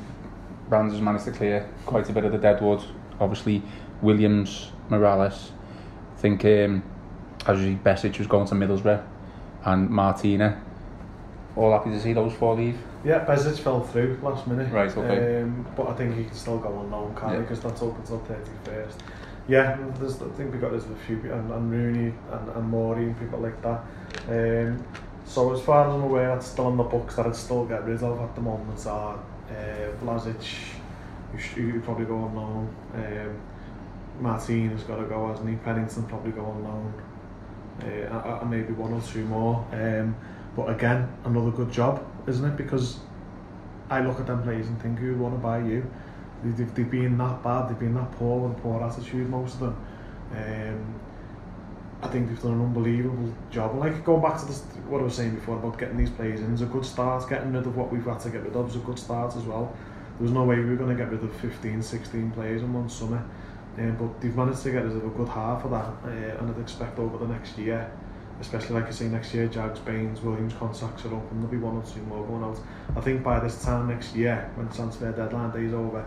has 0.70 1.00
managed 1.00 1.26
to 1.26 1.30
clear 1.30 1.68
quite 1.86 2.08
a 2.08 2.12
bit 2.12 2.24
of 2.24 2.32
the 2.32 2.38
deadwood. 2.38 2.82
Obviously, 3.20 3.62
Williams, 4.02 4.72
Mirallas. 4.90 5.50
I 6.16 6.20
think 6.20 6.44
um, 6.44 6.82
as 7.46 7.58
Besic 7.58 8.18
was 8.18 8.26
going 8.26 8.48
to 8.48 8.54
Middlesbrough, 8.54 9.04
and 9.64 9.90
Martina. 9.90 10.60
All 11.56 11.70
happy 11.73 11.90
to 11.90 12.00
see 12.00 12.12
those 12.12 12.32
four 12.32 12.56
leave. 12.56 12.78
Yeah, 13.04 13.25
Besic 13.25 13.61
fell 13.61 13.80
through 13.82 14.18
last 14.23 14.46
minute. 14.46 14.73
Right, 14.73 14.96
okay. 14.96 15.42
Um, 15.42 15.66
but 15.76 15.88
I 15.88 15.94
think 15.94 16.16
he 16.16 16.25
can 16.25 16.34
still 16.34 16.58
go 16.58 16.68
on 16.75 16.90
loan, 16.90 17.14
can't 17.14 17.34
Yeah. 17.34 17.38
Because 17.40 17.61
that's 17.61 17.80
open 17.80 18.02
till 18.04 18.18
31st. 18.20 18.94
Yeah, 19.46 19.76
there's, 20.00 20.20
I 20.23 20.28
think 20.30 20.52
we've 20.52 20.61
got 20.61 20.70
there's 20.70 20.87
a 20.87 20.96
few 21.06 21.16
and, 21.32 21.52
and 21.52 21.70
Rooney 21.70 22.12
and, 22.32 22.49
and 22.49 22.68
Maury 22.70 23.04
and 23.04 23.18
people 23.20 23.38
like 23.38 23.61
that. 23.62 23.84
Um, 24.28 24.82
so 25.26 25.52
as 25.52 25.61
far 25.61 25.87
as 25.87 25.94
I'm 25.94 26.02
aware, 26.02 26.34
it's 26.37 26.46
still 26.46 26.68
in 26.70 26.76
the 26.76 26.82
books 26.82 27.16
that 27.16 27.26
I'd 27.26 27.37
still 27.37 27.66
get 27.66 27.84
rid 27.84 28.02
of 28.02 28.20
at 28.20 28.34
the 28.34 28.40
moment 28.40 28.84
are 28.87 29.16
uh, 29.50 30.02
Vlasic, 30.02 30.42
who 31.32 31.38
sh- 31.38 31.52
who 31.54 31.80
probably 31.80 32.06
go 32.06 32.16
on 32.16 32.34
loan. 32.34 32.75
Um, 32.94 33.40
Martin 34.20 34.70
has 34.70 34.82
got 34.84 34.96
to 34.96 35.04
go, 35.04 35.28
hasn't 35.28 35.49
he? 35.49 35.56
Pennington 35.56 36.04
probably 36.04 36.32
go 36.32 36.44
on 36.44 36.64
loan. 36.64 36.94
Uh, 37.82 38.38
and 38.40 38.50
maybe 38.50 38.73
one 38.73 38.92
or 38.92 39.00
two 39.02 39.25
more. 39.25 39.66
Um, 39.73 40.14
but 40.56 40.70
again, 40.70 41.08
another 41.25 41.50
good 41.50 41.70
job, 41.73 42.04
isn't 42.26 42.44
it? 42.44 42.56
Because 42.56 42.99
I 43.90 44.00
look 44.00 44.18
at 44.20 44.26
them 44.26 44.42
players 44.42 44.66
and 44.68 44.80
think, 44.80 44.99
who 44.99 45.11
would 45.12 45.20
want 45.20 45.34
to 45.34 45.38
buy 45.40 45.58
you? 45.61 45.82
They- 46.42 46.50
They've, 46.50 46.75
they've 46.75 46.90
been 46.90 47.16
that 47.18 47.42
bad, 47.42 47.68
they've 47.70 47.78
been 47.78 47.94
that 47.94 48.12
poor 48.12 48.46
and 48.46 48.56
poor 48.58 48.82
attitude, 48.82 49.28
most 49.30 49.54
of 49.54 49.61
them. 49.61 49.76
Um, 50.37 50.94
I 52.02 52.08
think 52.08 52.28
they've 52.28 52.42
done 52.42 52.52
an 52.52 52.61
unbelievable 52.62 53.32
job. 53.50 53.76
Like 53.76 54.04
going 54.04 54.20
back 54.20 54.38
to 54.40 54.46
this, 54.46 54.61
what 54.88 55.00
I 55.00 55.04
was 55.04 55.14
saying 55.14 55.37
before 55.37 55.56
about 55.56 55.78
getting 55.78 55.96
these 55.96 56.11
players 56.11 56.40
in, 56.40 56.52
is 56.52 56.61
a 56.61 56.66
good 56.66 56.84
start. 56.84 57.28
Getting 57.30 57.52
rid 57.54 57.66
of 57.66 57.76
what 57.76 57.90
we've 57.90 58.04
had 58.04 58.20
to 58.20 58.30
get 58.30 58.42
rid 58.42 58.54
of 58.54 58.68
is 58.68 58.76
a 58.76 58.80
good 58.80 58.99
start 58.99 59.34
as 59.37 59.44
well. 59.44 59.75
There 60.18 60.25
was 60.25 60.32
no 60.32 60.44
way 60.44 60.56
we 60.58 60.66
were 60.66 60.76
going 60.76 60.94
to 60.94 61.02
get 61.02 61.11
rid 61.11 61.25
of 61.25 61.34
15, 61.37 61.82
16 61.82 62.30
players 62.32 62.62
in 62.62 62.73
one 62.75 62.88
summer. 62.90 63.25
Um, 63.78 63.96
but 63.96 64.20
they've 64.20 64.37
managed 64.37 64.62
to 64.64 64.70
get 64.73 64.84
of 64.84 64.96
a 64.96 65.08
good 65.08 65.28
half 65.28 65.64
of 65.64 65.70
that. 65.70 65.87
Uh, 66.04 66.38
and 66.40 66.54
I'd 66.54 66.61
expect 66.61 66.99
over 66.99 67.16
the 67.16 67.26
next 67.32 67.56
year, 67.56 67.90
especially 68.40 68.74
like 68.74 68.86
I 68.86 68.90
say 68.90 69.06
next 69.06 69.32
year, 69.34 69.46
Jags, 69.46 69.78
Baines, 69.80 70.20
Williams 70.20 70.54
contracts 70.54 71.04
are 71.04 71.14
up 71.14 71.30
and 71.30 71.42
there'll 71.42 71.50
be 71.50 71.58
one 71.58 71.76
or 71.76 71.82
two 71.82 72.00
more 72.02 72.26
going 72.26 72.42
out. 72.42 72.58
I 72.96 73.00
think 73.00 73.22
by 73.22 73.40
this 73.40 73.62
time 73.62 73.88
next 73.88 74.14
year, 74.14 74.50
when 74.56 74.68
transfer 74.68 75.12
deadline 75.12 75.50
day 75.50 75.64
is 75.64 75.74
over, 75.74 76.04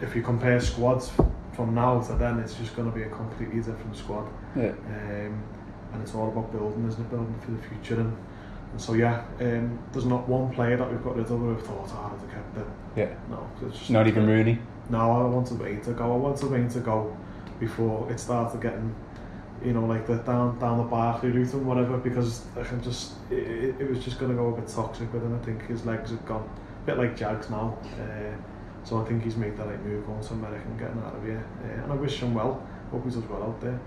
if 0.00 0.14
you 0.14 0.22
compare 0.22 0.60
squads 0.60 1.10
from 1.52 1.74
now 1.74 2.00
to 2.00 2.12
then, 2.14 2.38
it's 2.38 2.54
just 2.54 2.76
going 2.76 2.90
to 2.90 2.94
be 2.96 3.02
a 3.02 3.08
completely 3.08 3.56
different 3.58 3.96
squad. 3.96 4.28
Yeah. 4.54 4.70
Um, 4.86 5.42
and 5.92 6.02
it's 6.02 6.14
all 6.14 6.28
about 6.28 6.52
building, 6.52 6.86
isn't 6.86 7.00
it? 7.00 7.10
Building 7.10 7.34
for 7.40 7.50
the 7.50 7.62
future. 7.62 8.00
And, 8.00 8.16
and 8.70 8.80
so, 8.80 8.92
yeah, 8.92 9.24
um, 9.40 9.78
there's 9.92 10.04
not 10.04 10.28
one 10.28 10.52
player 10.54 10.76
that 10.76 10.90
we've 10.90 11.02
got 11.02 11.16
rid 11.16 11.30
of 11.30 11.42
we've 11.42 11.60
thought, 11.60 11.88
oh, 11.90 12.12
I'd 12.14 12.20
have 12.20 12.30
kept 12.30 12.54
them. 12.54 12.70
Yeah. 12.94 13.14
No, 13.30 13.50
it's 13.66 13.78
just 13.78 13.90
Not 13.90 14.06
even 14.06 14.26
Rooney. 14.26 14.58
No, 14.90 14.98
I 14.98 15.24
wanted 15.26 15.58
Wayne 15.58 15.80
to 15.82 15.92
go. 15.92 16.12
I 16.12 16.16
wanted 16.16 16.50
Wayne 16.50 16.68
to 16.68 16.80
go 16.80 17.16
before 17.58 18.10
it 18.10 18.20
started 18.20 18.60
getting, 18.60 18.94
you 19.64 19.72
know, 19.72 19.84
like 19.84 20.06
the 20.06 20.16
down 20.16 20.58
down 20.58 20.78
the 20.78 20.84
Barkley 20.84 21.30
route 21.30 21.52
and 21.52 21.66
whatever. 21.66 21.96
Because 21.96 22.44
I 22.56 22.62
can 22.62 22.82
just, 22.82 23.14
it, 23.30 23.34
it, 23.34 23.80
it 23.80 23.90
was 23.90 24.04
just 24.04 24.18
going 24.18 24.30
to 24.30 24.36
go 24.36 24.48
a 24.54 24.60
bit 24.60 24.68
toxic 24.68 25.12
with 25.12 25.22
him. 25.22 25.38
I 25.40 25.44
think 25.44 25.66
his 25.66 25.84
legs 25.84 26.10
have 26.10 26.24
gone 26.26 26.48
a 26.82 26.86
bit 26.86 26.98
like 26.98 27.16
Jags 27.16 27.50
now. 27.50 27.78
Uh, 28.00 28.36
so 28.84 29.02
I 29.02 29.04
think 29.04 29.22
he's 29.22 29.36
made 29.36 29.56
the 29.56 29.64
right 29.64 29.84
move 29.84 30.06
going 30.06 30.22
to 30.22 30.32
America 30.34 30.64
and 30.66 30.78
getting 30.78 31.02
out 31.02 31.14
of 31.14 31.24
here. 31.24 31.44
Uh, 31.62 31.82
and 31.82 31.92
I 31.92 31.96
wish 31.96 32.20
him 32.20 32.34
well. 32.34 32.66
Hope 32.90 33.04
he 33.04 33.10
does 33.10 33.24
well 33.24 33.42
out 33.42 33.60
there. 33.60 33.78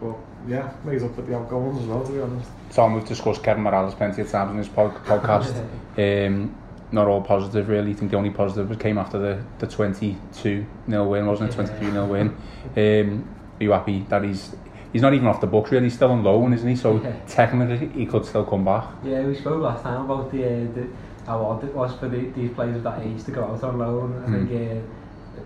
But 0.00 0.16
yeah, 0.46 0.72
made 0.84 1.02
up 1.02 1.16
with 1.16 1.26
the 1.26 1.36
outgoings 1.36 1.82
as 1.82 1.86
well, 1.86 2.04
to 2.04 2.12
be 2.12 2.20
honest. 2.20 2.48
Tom, 2.70 2.94
we've 2.94 3.06
discussed 3.06 3.42
Kevin 3.42 3.64
Mirallas 3.64 3.96
plenty 3.96 4.22
of 4.22 4.30
times 4.30 4.50
in 4.50 4.56
this 4.58 4.68
pod- 4.68 4.96
podcast. 5.04 5.56
um, 6.26 6.54
not 6.92 7.08
all 7.08 7.22
positive, 7.22 7.68
really. 7.68 7.92
I 7.92 7.94
think 7.94 8.10
the 8.10 8.16
only 8.16 8.30
positive 8.30 8.68
was 8.68 8.78
came 8.78 8.98
after 8.98 9.18
the, 9.18 9.42
the 9.58 9.66
22 9.66 10.66
0 10.88 11.08
win, 11.08 11.26
wasn't 11.26 11.50
it? 11.50 11.54
23 11.54 11.90
0 11.90 12.06
win. 12.06 12.28
Um, 12.76 13.28
are 13.58 13.62
you 13.62 13.70
happy 13.70 14.00
that 14.08 14.22
he's 14.22 14.54
he's 14.92 15.02
not 15.02 15.14
even 15.14 15.26
off 15.26 15.40
the 15.40 15.46
books, 15.46 15.70
really? 15.70 15.84
He's 15.86 15.94
still 15.94 16.10
on 16.10 16.22
loan, 16.22 16.52
isn't 16.52 16.68
he? 16.68 16.76
So 16.76 17.00
Yeah. 17.02 17.12
technically, 17.26 17.88
he 17.88 18.06
could 18.06 18.24
still 18.24 18.44
come 18.44 18.64
back. 18.64 18.84
Yeah, 19.04 19.24
we 19.24 19.34
spoke 19.34 19.62
last 19.62 19.82
time 19.82 20.02
about 20.04 20.30
the, 20.30 20.44
uh, 20.44 20.48
the 20.74 20.86
how 21.26 21.42
odd 21.44 21.64
it 21.64 21.74
was 21.74 21.92
for 21.96 22.08
the, 22.08 22.28
these 22.30 22.50
players 22.52 22.76
of 22.76 22.82
that 22.84 23.00
age 23.02 23.24
to 23.24 23.30
go 23.32 23.44
out 23.44 23.62
on 23.64 23.78
loan. 23.78 24.22
I 24.24 24.28
Mm. 24.30 24.48
think 24.48 24.50
uh, 24.52 24.86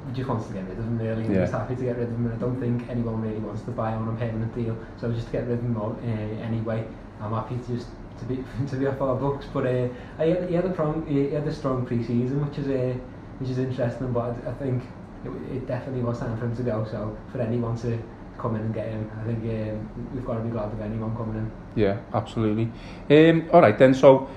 we 0.07 0.13
just 0.13 0.29
wanted 0.29 0.47
to 0.49 0.53
get 0.53 0.63
rid 0.69 0.79
of 0.79 0.85
them 0.85 0.99
really, 0.99 1.25
and 1.25 1.35
Yeah. 1.35 1.41
just 1.41 1.53
happy 1.53 1.75
to 1.77 1.83
get 1.85 1.97
rid 1.97 2.09
of 2.09 2.13
them. 2.13 2.27
And 2.27 2.35
I 2.35 2.39
don't 2.39 2.61
think 2.61 2.89
anyone 2.89 3.21
really 3.23 3.39
wants 3.41 3.63
to 3.63 3.71
buy 3.71 3.91
him 3.93 4.07
on 4.09 4.15
a 4.15 4.19
permanent 4.19 4.55
deal, 4.55 4.77
so 4.99 5.11
just 5.13 5.27
to 5.27 5.33
get 5.33 5.45
rid 5.49 5.59
of 5.59 5.63
them 5.63 5.77
all, 5.77 5.97
uh, 6.05 6.47
anyway. 6.47 6.85
I'm 7.23 7.33
happy 7.33 7.57
to 7.57 7.77
just 7.77 7.89
to 8.19 8.25
be 8.27 8.45
to 8.69 8.77
be 8.77 8.87
off 8.87 9.01
our 9.01 9.17
books. 9.17 9.47
But 9.53 9.67
uh, 9.67 9.89
he, 10.23 10.31
had, 10.31 10.49
he 10.49 10.55
had 10.55 10.65
a 10.65 10.73
strong 10.73 11.07
he 11.07 11.31
had 11.33 11.47
a 11.47 11.53
strong 11.53 11.85
pre-season, 11.87 12.47
which 12.47 12.59
is 12.59 12.69
uh, 12.69 12.95
which 13.39 13.51
is 13.51 13.59
interesting. 13.59 14.13
But 14.13 14.37
I, 14.47 14.51
I 14.51 14.55
think 14.55 14.83
it, 15.25 15.31
it 15.57 15.67
definitely 15.67 16.03
was 16.03 16.19
time 16.21 16.37
for 16.39 16.45
him 16.47 16.57
to 16.57 16.63
go. 16.63 16.87
So 16.91 17.17
for 17.33 17.41
anyone 17.41 17.77
to 17.79 17.99
come 18.41 18.57
in 18.57 18.63
and 18.63 18.75
get 18.75 18.89
him, 18.89 19.11
I 19.21 19.25
think 19.25 19.39
um, 19.45 20.09
we've 20.15 20.25
got 20.25 20.35
to 20.35 20.41
be 20.41 20.51
glad 20.51 20.73
of 20.73 20.81
anyone 20.81 21.15
coming 21.17 21.37
in. 21.37 21.53
Yeah, 21.75 21.99
absolutely. 22.15 22.71
Um, 23.11 23.49
all 23.53 23.61
right 23.61 23.79
then. 23.79 23.95
So 23.95 24.29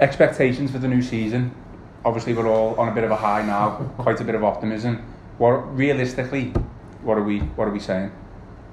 expectations 0.00 0.70
for 0.70 0.78
the 0.78 0.88
new 0.88 1.02
season. 1.02 1.54
Obviously, 2.04 2.34
we're 2.34 2.48
all 2.48 2.74
on 2.80 2.88
a 2.88 2.94
bit 2.94 3.04
of 3.04 3.10
a 3.10 3.16
high 3.16 3.44
now. 3.44 3.70
quite 3.98 4.20
a 4.20 4.24
bit 4.24 4.34
of 4.34 4.44
optimism. 4.44 5.02
What 5.38 5.76
realistically, 5.76 6.50
what 7.02 7.18
are 7.18 7.22
we? 7.22 7.40
What 7.40 7.68
are 7.68 7.72
we 7.72 7.80
saying? 7.80 8.10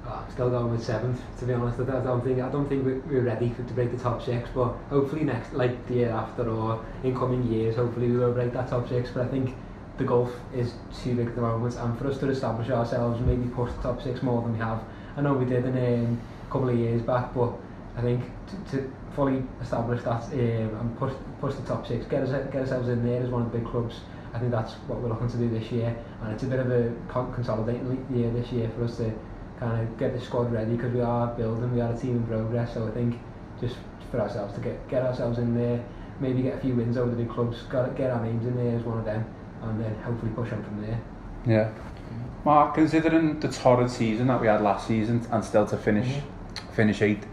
Oh, 0.05 0.23
I'm 0.25 0.31
still 0.31 0.49
going 0.49 0.71
with 0.71 0.83
seventh. 0.83 1.19
To 1.39 1.45
be 1.45 1.53
honest, 1.53 1.79
I 1.79 1.83
don't- 1.83 2.23
think 2.23 2.39
I 2.41 2.49
don't 2.49 2.67
think 2.67 2.85
we- 2.85 2.99
we're 3.11 3.21
ready 3.23 3.49
for, 3.49 3.63
to 3.63 3.73
break 3.73 3.91
the 3.91 3.97
top 3.97 4.21
six. 4.21 4.49
But 4.53 4.73
hopefully 4.89 5.23
next, 5.23 5.53
like 5.53 5.87
the 5.87 5.95
year 5.95 6.11
after 6.11 6.49
or 6.49 6.79
in 7.03 7.15
coming 7.17 7.43
years, 7.43 7.75
hopefully 7.75 8.09
we 8.09 8.17
will 8.17 8.33
break 8.33 8.53
that 8.53 8.69
top 8.69 8.87
six. 8.89 9.09
But 9.13 9.23
I 9.23 9.27
think 9.27 9.55
the 10.03 10.09
gulf 10.09 10.31
is 10.53 10.73
too 11.01 11.15
big 11.15 11.27
at 11.27 11.35
the 11.35 11.41
moment, 11.41 11.75
and 11.75 11.97
for 11.97 12.07
us 12.07 12.17
to 12.19 12.29
establish 12.29 12.69
ourselves, 12.69 13.21
maybe 13.21 13.47
push 13.49 13.71
the 13.73 13.81
top 13.81 14.01
six 14.01 14.21
more 14.21 14.41
than 14.41 14.53
we 14.53 14.59
have. 14.59 14.83
I 15.15 15.21
know 15.21 15.33
we 15.33 15.45
did 15.45 15.65
in 15.65 15.77
um, 15.77 16.21
a 16.47 16.51
couple 16.51 16.69
of 16.69 16.77
years 16.77 17.01
back, 17.01 17.33
but 17.33 17.53
I 17.95 18.01
think 18.01 18.23
to, 18.47 18.77
to 18.77 18.93
fully 19.15 19.43
establish 19.61 20.03
that 20.03 20.23
um, 20.23 20.79
and 20.79 20.97
push 20.97 21.13
push 21.39 21.55
the 21.55 21.61
top 21.63 21.87
six, 21.87 22.05
get 22.05 22.23
us 22.23 22.31
get 22.51 22.61
ourselves 22.61 22.89
in 22.89 23.05
there 23.05 23.21
as 23.21 23.29
one 23.29 23.43
of 23.43 23.51
the 23.51 23.59
big 23.59 23.67
clubs. 23.67 24.01
I 24.33 24.39
think 24.39 24.51
that's 24.51 24.73
what 24.87 24.99
we're 24.99 25.09
looking 25.09 25.29
to 25.29 25.37
do 25.37 25.49
this 25.49 25.71
year, 25.71 25.95
and 26.21 26.33
it's 26.33 26.43
a 26.43 26.47
bit 26.47 26.59
of 26.59 26.69
a 26.71 26.91
consolidating 27.35 28.05
year 28.13 28.31
this 28.31 28.51
year 28.51 28.69
for 28.75 28.83
us 28.83 28.97
to 28.97 29.13
kind 29.59 29.81
of 29.81 29.97
get 29.97 30.13
the 30.13 30.19
squad 30.19 30.51
ready 30.51 30.75
because 30.75 30.91
we 30.91 31.01
are 31.01 31.27
building, 31.35 31.73
we 31.73 31.81
are 31.81 31.93
a 31.93 31.97
team 31.97 32.17
in 32.17 32.23
progress. 32.23 32.73
So 32.73 32.87
I 32.87 32.91
think 32.91 33.19
just 33.61 33.77
for 34.11 34.19
ourselves 34.19 34.53
to 34.55 34.59
get 34.59 34.87
get 34.89 35.03
ourselves 35.03 35.37
in 35.37 35.55
there, 35.55 35.83
maybe 36.19 36.41
get 36.41 36.55
a 36.57 36.59
few 36.59 36.73
wins 36.73 36.97
over 36.97 37.11
the 37.11 37.17
big 37.17 37.29
clubs, 37.29 37.61
got 37.63 37.95
get 37.95 38.09
our 38.09 38.25
names 38.25 38.45
in 38.45 38.55
there 38.57 38.75
as 38.75 38.83
one 38.83 38.97
of 38.97 39.05
them, 39.05 39.23
and 39.63 39.83
then 39.83 39.95
hopefully 40.03 40.31
push 40.35 40.51
on 40.51 40.63
from 40.63 40.81
there. 40.81 40.99
Yeah. 41.45 41.71
Mark, 42.45 42.75
considering 42.75 43.39
the 43.39 43.47
torrid 43.47 43.89
season 43.89 44.27
that 44.27 44.41
we 44.41 44.47
had 44.47 44.61
last 44.61 44.87
season 44.87 45.25
and 45.31 45.43
still 45.43 45.65
to 45.67 45.77
finish 45.77 46.21
finish 46.73 47.01
eighth, 47.01 47.25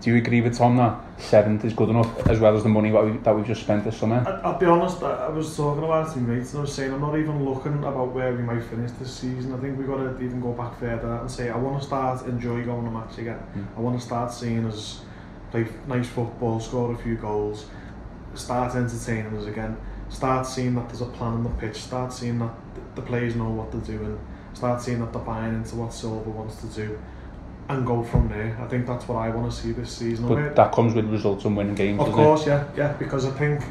do 0.00 0.10
you 0.10 0.16
agree 0.16 0.40
with 0.40 0.56
Tom 0.56 0.76
that 0.76 0.98
seventh 1.18 1.64
is 1.64 1.74
good 1.74 1.90
enough 1.90 2.26
as 2.26 2.40
well 2.40 2.56
as 2.56 2.62
the 2.62 2.68
money 2.68 2.90
that, 2.90 3.04
we, 3.04 3.12
that 3.18 3.36
we've 3.36 3.46
just 3.46 3.62
spent 3.62 3.84
this 3.84 3.98
summer? 3.98 4.24
I, 4.26 4.48
I'll 4.48 4.58
be 4.58 4.66
honest, 4.66 5.02
I, 5.02 5.26
I 5.26 5.28
was 5.28 5.54
talking 5.56 5.84
about 5.84 6.08
it 6.08 6.12
to 6.14 6.18
mates 6.20 6.52
and 6.52 6.58
I 6.58 6.62
was 6.62 6.74
saying 6.74 6.92
I'm 6.92 7.00
not 7.00 7.18
even 7.18 7.44
looking 7.44 7.74
about 7.74 8.12
where 8.12 8.34
we 8.34 8.42
might 8.42 8.62
finish 8.64 8.90
this 8.92 9.14
season. 9.14 9.52
I 9.52 9.58
think 9.58 9.78
we've 9.78 9.86
got 9.86 9.98
to 9.98 10.20
even 10.22 10.40
go 10.40 10.52
back 10.52 10.78
further 10.78 11.16
and 11.16 11.30
say 11.30 11.50
I 11.50 11.56
want 11.56 11.80
to 11.80 11.86
start 11.86 12.26
enjoy 12.26 12.64
going 12.64 12.84
to 12.84 12.90
match 12.90 13.18
again. 13.18 13.40
Mm. 13.54 13.76
I 13.76 13.80
want 13.80 14.00
to 14.00 14.04
start 14.04 14.32
seeing 14.32 14.66
us 14.66 15.02
play 15.50 15.66
nice 15.86 16.08
football, 16.08 16.60
score 16.60 16.92
a 16.92 16.96
few 16.96 17.16
goals, 17.16 17.66
start 18.34 18.74
entertaining 18.74 19.36
us 19.36 19.46
again, 19.46 19.76
start 20.10 20.46
seeing 20.46 20.74
that 20.74 20.88
there's 20.88 21.00
a 21.00 21.06
plan 21.06 21.34
on 21.34 21.44
the 21.44 21.50
pitch, 21.50 21.76
start 21.76 22.12
seeing 22.12 22.38
that 22.40 22.52
the 22.94 23.02
players 23.02 23.34
know 23.36 23.48
what 23.48 23.72
they're 23.72 23.96
doing, 23.98 24.18
start 24.52 24.82
seeing 24.82 25.00
that 25.00 25.12
they're 25.12 25.22
buying 25.22 25.54
into 25.54 25.76
what 25.76 25.94
Silva 25.94 26.28
wants 26.28 26.56
to 26.56 26.66
do 26.66 26.98
and 27.68 27.86
go 27.86 28.02
from 28.02 28.28
there. 28.28 28.58
I 28.60 28.66
think 28.66 28.86
that's 28.86 29.06
what 29.06 29.16
I 29.16 29.30
want 29.30 29.50
to 29.50 29.56
see 29.56 29.72
this 29.72 29.96
season. 29.96 30.28
But 30.28 30.56
that 30.56 30.72
comes 30.72 30.94
with 30.94 31.06
results 31.06 31.44
and 31.44 31.56
winning 31.56 31.76
games, 31.76 32.00
of 32.00 32.12
course, 32.12 32.46
yeah, 32.46 32.68
yeah, 32.76 32.92
because 32.94 33.24
I 33.24 33.30
think 33.30 33.62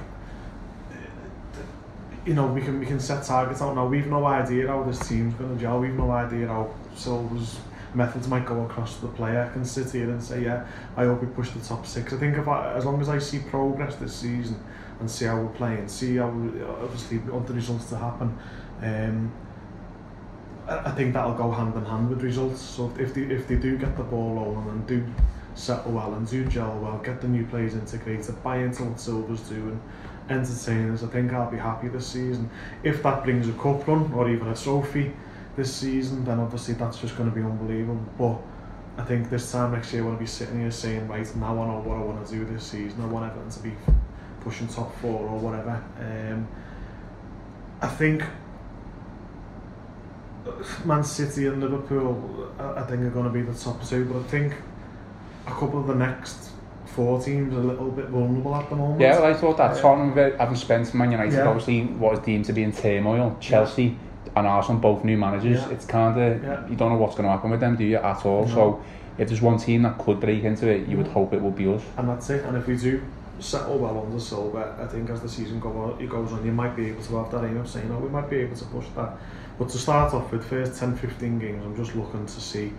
you 2.26 2.34
know 2.34 2.48
we 2.48 2.62
can 2.62 2.80
we 2.80 2.86
can 2.86 3.00
set 3.00 3.24
targets 3.24 3.62
out 3.62 3.76
now. 3.76 3.86
We've 3.86 4.08
no 4.08 4.26
idea 4.26 4.68
how 4.68 4.84
this 4.84 5.00
team's 5.08 5.34
going 5.36 5.54
to 5.54 5.62
gel. 5.62 5.80
We've 5.80 5.94
no 5.94 6.12
idea 6.12 6.48
how 6.48 6.74
Silva's 6.96 7.60
methods 7.94 8.28
might 8.28 8.46
go 8.46 8.64
across 8.66 8.96
to 8.96 9.02
the 9.02 9.08
player. 9.14 9.42
I 9.50 9.52
can 9.52 9.66
sit 9.66 9.92
here 9.92 10.10
and 10.12 10.24
say, 10.24 10.44
yeah, 10.44 10.68
I 10.96 11.06
hope 11.06 11.22
we 11.22 11.28
push 11.28 11.50
the 11.50 11.60
top 11.60 11.88
six. 11.88 12.14
I 12.14 12.18
think 12.18 12.38
if 12.38 12.48
I, 12.48 12.74
as 12.74 12.86
long 12.86 13.02
as 13.02 13.10
I 13.10 13.18
see 13.18 13.40
progress 13.40 13.96
this 13.96 14.16
season 14.16 14.64
and 15.00 15.10
see 15.10 15.26
how 15.26 15.40
we're 15.40 15.54
playing, 15.54 15.88
see 15.88 16.18
how 16.18 16.28
obviously 16.28 17.20
we, 17.20 17.32
want 17.32 17.48
the 17.48 17.54
results 17.54 17.90
to 17.90 17.98
happen. 17.98 18.38
Um, 18.82 19.32
I 20.68 20.92
think 20.92 21.14
that'll 21.14 21.34
go 21.34 21.52
hand 21.52 21.74
in 21.76 21.86
hand 21.86 22.10
with 22.10 22.22
results. 22.22 22.62
So 22.62 22.94
if 23.00 23.14
they, 23.14 23.22
if 23.22 23.48
they 23.48 23.56
do 23.56 23.78
get 23.78 23.98
the 23.98 24.04
ball 24.04 24.36
rolling 24.36 24.70
and 24.70 24.86
do 24.86 25.04
settle 25.56 25.94
well 25.94 26.14
and 26.14 26.30
do 26.30 26.46
gel 26.46 26.78
well, 26.80 27.00
get 27.00 27.22
the 27.22 27.28
new 27.28 27.46
players 27.46 27.74
integrated, 27.74 28.44
buy 28.44 28.58
into 28.58 28.84
what 28.84 29.00
Silva's 29.00 29.42
doing, 29.42 29.82
entertain 30.30 30.92
us, 30.92 31.04
I 31.04 31.08
think 31.08 31.34
I'll 31.34 31.50
be 31.50 31.58
happy 31.58 31.88
this 31.88 32.08
season. 32.08 32.50
If 32.84 33.02
that 33.04 33.24
brings 33.24 33.50
a 33.50 33.54
cup 33.54 33.88
run 33.88 34.14
or 34.14 34.30
even 34.30 34.48
a 34.48 34.56
trophy 34.56 35.12
this 35.56 35.74
season, 35.74 36.24
then 36.24 36.40
obviously 36.40 36.76
that's 36.76 37.00
just 37.00 37.18
going 37.18 37.30
to 37.30 37.36
be 37.36 37.42
unbelievable. 37.42 38.06
But 38.18 39.02
I 39.02 39.06
think 39.06 39.30
this 39.30 39.52
time 39.52 39.72
next 39.72 39.92
year, 39.92 40.04
I 40.04 40.06
want 40.06 40.18
to 40.18 40.24
be 40.24 40.28
sitting 40.28 40.60
here 40.60 40.72
saying, 40.72 41.08
right, 41.08 41.36
now 41.36 41.62
I 41.62 41.68
know 41.68 41.80
what 41.80 41.98
I 41.98 42.02
want 42.02 42.28
to 42.28 42.32
do 42.32 42.46
this 42.46 42.66
season. 42.66 43.02
I 43.02 43.06
want 43.08 43.32
Everton 43.32 43.50
to 43.50 43.60
be 43.60 43.72
pushing 44.50 44.68
top 44.68 44.96
four 44.96 45.28
or 45.28 45.38
whatever. 45.38 45.80
Um, 46.00 46.48
I 47.82 47.88
think 47.88 48.24
Man 50.86 51.04
City 51.04 51.46
and 51.46 51.62
Liverpool, 51.62 52.52
I 52.58 52.82
think 52.82 53.02
are 53.02 53.12
going 53.12 53.26
to 53.26 53.32
be 53.32 53.44
the 53.44 53.54
top 53.54 53.86
two, 53.88 54.06
but 54.06 54.20
I 54.20 54.24
think 54.24 54.54
a 55.46 55.52
couple 55.52 55.80
of 55.80 55.86
the 55.86 55.94
next 55.94 56.50
four 56.88 57.22
teams 57.22 57.54
are 57.54 57.60
a 57.60 57.64
little 57.64 57.92
bit 57.92 58.08
vulnerable 58.08 58.56
at 58.56 58.68
the 58.72 58.76
moment. 58.76 59.00
Yeah, 59.00 59.20
well, 59.20 59.32
I 59.32 59.36
thought 59.36 59.58
that 59.58 59.78
Tottenham 59.78 60.18
having 60.40 60.56
spent 60.56 60.92
Man 60.96 61.12
United 61.12 61.34
yeah. 61.34 61.48
obviously 61.48 61.84
what 61.84 62.14
is 62.14 62.20
deemed 62.20 62.46
to 62.46 62.54
be 62.54 62.64
in 62.64 62.72
turmoil. 62.72 63.38
Chelsea 63.40 63.84
yeah. 63.84 64.32
and 64.36 64.48
Arsenal 64.48 64.82
both 64.82 65.04
new 65.04 65.16
managers. 65.16 65.60
Yeah. 65.60 65.70
It's 65.70 65.86
kind 65.86 66.20
of 66.20 66.44
yeah. 66.44 66.68
you 66.68 66.76
don't 66.76 66.92
know 66.92 66.98
what's 66.98 67.16
going 67.16 67.26
to 67.26 67.32
happen 67.32 67.52
with 67.52 67.60
them, 67.60 67.76
do 67.76 67.84
you 67.84 67.98
at 67.98 68.26
all? 68.26 68.48
No. 68.48 68.54
So 68.56 68.84
if 69.20 69.28
there's 69.28 69.42
one 69.42 69.60
team 69.60 69.84
that 69.84 70.00
could 70.00 70.20
break 70.20 70.44
into 70.44 70.68
it, 70.68 70.88
you 70.88 70.98
would 70.98 71.06
mm. 71.06 71.14
hope 71.14 71.34
it 71.34 71.42
would 71.42 71.56
be 71.56 71.68
us. 71.68 71.84
And 71.98 72.10
that's 72.10 72.32
it. 72.32 72.44
And 72.46 72.58
if 72.58 72.66
we 72.66 72.76
do 72.76 73.04
settle 73.40 73.78
well 73.78 74.04
under 74.06 74.20
Silva, 74.20 74.78
I 74.80 74.86
think 74.88 75.10
as 75.10 75.22
the 75.22 75.30
season 75.30 75.60
go 75.60 75.70
on, 75.72 76.02
it 76.02 76.10
goes 76.10 76.32
on, 76.34 76.46
you 76.46 76.52
might 76.52 76.76
be 76.76 76.88
able 76.88 77.04
to 77.04 77.18
have 77.18 77.32
that 77.32 77.46
aim 77.46 77.58
of 77.58 77.70
saying, 77.70 77.92
oh, 77.92 78.00
we 78.00 78.10
might 78.10 78.30
be 78.30 78.38
able 78.38 78.56
to 78.56 78.66
push 78.66 78.86
that. 78.96 79.18
But 79.58 79.70
to 79.70 79.78
start 79.78 80.14
off 80.14 80.32
with, 80.32 80.46
first 80.46 80.82
10-15 80.82 81.40
games, 81.40 81.64
I'm 81.66 81.76
just 81.76 81.96
looking 81.96 82.26
to 82.26 82.42
see 82.42 82.74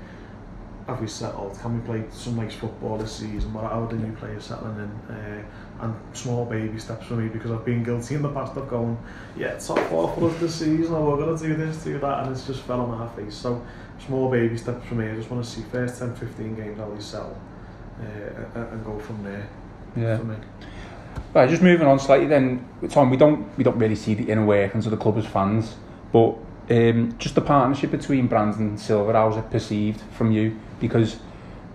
have 0.86 1.00
we 1.00 1.06
settled? 1.06 1.58
Can 1.60 1.80
we 1.80 1.86
play 1.86 2.04
some 2.10 2.36
nice 2.36 2.54
football 2.54 2.98
this 2.98 3.12
season? 3.12 3.52
What 3.52 3.64
are 3.64 3.86
the 3.86 3.94
new 3.94 4.12
players 4.16 4.46
settling 4.46 4.76
in? 4.76 5.14
Uh, 5.14 5.42
and 5.82 5.94
small 6.12 6.44
baby 6.44 6.78
steps 6.78 7.06
for 7.06 7.14
me 7.14 7.28
because 7.28 7.50
I've 7.50 7.64
been 7.64 7.82
guilty 7.82 8.14
in 8.14 8.22
the 8.22 8.28
past 8.28 8.56
of 8.56 8.68
going, 8.68 8.98
yeah, 9.36 9.56
top 9.56 9.78
four 9.88 10.12
for 10.14 10.30
us 10.30 10.40
this 10.40 10.54
season, 10.56 10.94
or 10.94 11.10
we're 11.10 11.24
going 11.24 11.38
to 11.38 11.46
do 11.46 11.54
this, 11.54 11.84
do 11.84 11.98
that, 11.98 12.24
and 12.24 12.32
it's 12.32 12.46
just 12.46 12.62
fell 12.62 12.80
on 12.80 12.98
my 12.98 13.08
face. 13.08 13.34
So, 13.34 13.64
small 14.04 14.30
baby 14.30 14.58
steps 14.58 14.84
for 14.86 14.94
me. 14.94 15.08
I 15.08 15.14
just 15.14 15.30
want 15.30 15.44
to 15.44 15.50
see 15.50 15.62
first 15.70 15.98
10 15.98 16.16
15 16.16 16.56
games 16.56 16.78
how 16.78 16.86
we 16.86 17.00
settle 17.00 17.40
uh, 18.00 18.58
and 18.60 18.84
go 18.84 18.98
from 18.98 19.22
there. 19.22 19.48
Yeah. 19.96 20.18
For 20.18 20.24
me. 20.24 20.36
Right, 21.32 21.48
just 21.48 21.62
moving 21.62 21.86
on 21.86 22.00
slightly 22.00 22.26
then, 22.26 22.68
Tom, 22.88 23.08
we 23.08 23.16
don't 23.16 23.56
we 23.56 23.62
don't 23.62 23.78
really 23.78 23.94
see 23.94 24.14
the 24.14 24.30
inner 24.30 24.44
workings 24.44 24.86
of 24.86 24.90
the 24.90 24.96
club 24.96 25.16
as 25.16 25.26
fans, 25.26 25.76
but 26.12 26.36
um, 26.70 27.14
just 27.18 27.34
the 27.36 27.40
partnership 27.40 27.92
between 27.92 28.26
Brands 28.26 28.56
and 28.56 28.78
Silva, 28.78 29.12
how's 29.12 29.36
it 29.36 29.48
perceived 29.50 30.00
from 30.12 30.32
you? 30.32 30.58
Because 30.80 31.18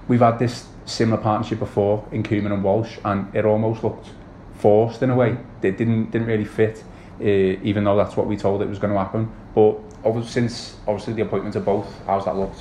we've 0.08 0.20
had 0.20 0.40
this 0.40 0.68
similar 0.86 1.22
partnership 1.22 1.60
before 1.60 2.06
in 2.12 2.22
Koeman 2.22 2.52
and 2.52 2.64
Walsh, 2.64 2.98
and 3.06 3.34
it 3.34 3.46
almost 3.46 3.84
looked 3.84 4.10
forced 4.56 5.04
in 5.04 5.10
a 5.10 5.16
way. 5.16 5.38
It 5.62 5.78
didn't 5.78 6.12
didn't 6.12 6.28
really 6.28 6.46
fit, 6.46 6.84
uh, 7.22 7.24
even 7.24 7.86
though 7.86 7.96
that's 7.96 8.18
what 8.18 8.28
we 8.28 8.36
told 8.36 8.62
it 8.62 8.68
was 8.68 8.80
going 8.80 8.94
to 8.94 9.00
happen. 9.00 9.32
But 9.54 9.80
since 10.26 10.78
obviously 10.88 11.14
the 11.14 11.22
appointment 11.22 11.56
of 11.56 11.66
both, 11.66 11.94
how's 12.06 12.26
that 12.26 12.36
looked? 12.36 12.60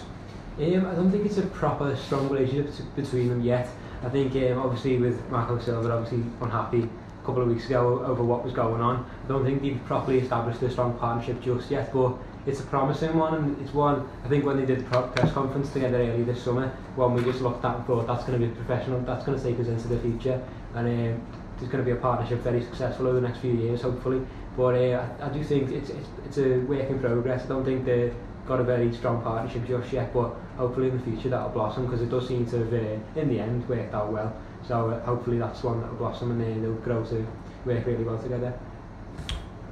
Um, 0.59 0.87
I 0.87 0.95
don't 0.95 1.11
think 1.11 1.27
it's 1.27 1.39
a 1.39 1.47
proper 1.47 1.97
strong 1.97 2.29
relationship 2.29 2.95
between 2.95 3.29
them 3.29 3.41
yet. 3.43 3.69
I 4.05 4.11
think 4.11 4.35
um, 4.37 4.59
obviously 4.59 4.99
with 4.99 5.19
Marco 5.31 5.59
Silva 5.59 5.91
obviously 5.91 6.25
unhappy 6.43 6.83
a 6.83 7.27
couple 7.27 7.41
of 7.41 7.49
weeks 7.49 7.67
ago 7.67 8.05
over 8.05 8.23
what 8.23 8.45
was 8.45 8.53
going 8.53 8.83
on. 8.83 9.09
I 9.25 9.29
don't 9.29 9.45
think 9.45 9.63
they've 9.63 9.83
properly 9.87 10.19
established 10.19 10.61
a 10.63 10.71
strong 10.71 10.99
partnership 10.99 11.41
just 11.41 11.71
yet, 11.71 11.91
but 11.93 12.15
it's 12.47 12.61
a 12.61 12.65
promising 12.65 13.17
one, 13.17 13.35
and 13.35 13.61
it's 13.63 13.73
one 13.73 14.07
I 14.23 14.29
think 14.29 14.45
when 14.45 14.59
they 14.59 14.67
did 14.67 14.81
the 14.91 15.03
press 15.03 15.33
conference 15.33 15.73
together 15.73 15.97
earlier 15.97 16.23
this 16.25 16.43
summer, 16.43 16.69
one 16.97 17.15
we 17.15 17.25
just 17.25 17.41
looked 17.41 17.65
at 17.65 17.77
and 17.77 17.87
thought 17.87 18.07
that's 18.07 18.25
going 18.25 18.39
to 18.39 18.47
be 18.47 18.53
professional, 18.53 19.01
that's 19.01 19.25
going 19.25 19.39
to 19.39 19.43
take 19.43 19.59
us 19.59 19.69
into 19.69 19.89
the 19.89 19.99
future, 20.01 20.47
and 20.75 20.87
um, 20.87 21.27
there's 21.57 21.71
going 21.73 21.83
to 21.83 21.91
be 21.91 21.93
a 21.93 22.01
partnership 22.01 22.41
very 22.41 22.63
successful 22.63 23.07
over 23.07 23.21
the 23.21 23.27
next 23.27 23.39
few 23.39 23.53
years, 23.53 23.81
hopefully. 23.81 24.21
But 24.55 24.75
uh, 24.75 25.07
I, 25.21 25.27
I 25.27 25.29
do 25.31 25.43
think 25.43 25.71
it's, 25.71 25.89
it's 25.89 26.09
it's 26.27 26.39
a 26.39 26.59
work 26.59 26.91
in 26.91 26.99
progress. 26.99 27.45
I 27.47 27.49
don't 27.49 27.65
think 27.65 27.87
they've 27.87 28.15
got 28.47 28.61
a 28.61 28.65
very 28.65 28.93
strong 28.93 29.23
partnership 29.23 29.67
just 29.67 29.91
yet, 29.95 30.13
but 30.13 30.37
hopefully 30.57 30.89
in 30.89 30.99
the 30.99 31.03
future 31.05 31.29
that'll 31.29 31.51
blossom 31.51 31.87
because 31.87 32.01
it 32.01 32.11
does 32.11 32.29
seem 32.29 32.47
to 32.47 32.59
have, 32.59 32.73
uh, 32.73 33.21
in 33.21 33.29
the 33.29 33.41
end, 33.41 33.69
worked 33.69 33.95
out 33.95 34.13
well. 34.13 34.35
So 34.67 34.91
uh, 34.91 35.01
hopefully 35.05 35.39
that's 35.39 35.63
one 35.63 35.81
that 35.81 35.91
will 35.91 35.99
blossom 35.99 36.31
and 36.33 36.41
then 36.41 36.63
they'll 36.63 36.73
grow 36.75 37.05
to 37.05 37.27
work 37.65 37.87
really 37.87 38.05
well 38.05 38.19
together. 38.19 38.59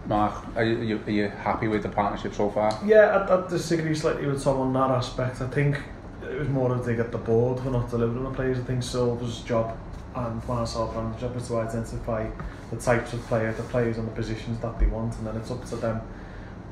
Mark, 0.07 0.45
are 0.57 0.64
you, 0.64 1.01
are 1.07 1.11
you 1.11 1.29
happy 1.29 1.68
with 1.68 1.83
the 1.83 1.88
partnership 1.88 2.35
so 2.35 2.51
far? 2.51 2.79
Yeah, 2.85 3.27
I, 3.29 3.45
I 3.45 3.49
disagree 3.49 3.95
slightly 3.95 4.27
with 4.27 4.42
Tom 4.42 4.59
on 4.59 4.73
that 4.73 4.90
aspect. 4.90 5.40
I 5.40 5.49
think 5.49 5.81
it 6.29 6.38
was 6.38 6.49
more 6.49 6.73
of 6.73 6.85
they 6.85 6.97
get 6.97 7.12
the 7.12 7.18
board 7.18 7.61
for 7.61 7.71
not 7.71 7.90
delivering 7.90 8.25
the 8.25 8.31
players. 8.31 8.59
I 8.59 8.62
think 8.62 8.83
Silva's 8.83 9.40
job 9.40 9.79
and 10.14 10.47
Marcel 10.47 10.88
Brand's 10.88 11.21
job 11.21 11.37
is 11.37 11.49
to 11.49 11.59
identify 11.59 12.29
the 12.71 12.77
types 12.77 13.12
of 13.12 13.21
player, 13.27 13.53
the 13.53 13.62
players 13.64 13.99
and 13.99 14.07
the 14.07 14.12
positions 14.12 14.59
that 14.61 14.79
they 14.79 14.87
want, 14.87 15.16
and 15.18 15.27
then 15.27 15.37
it's 15.37 15.51
up 15.51 15.64
to 15.66 15.77
them 15.77 16.01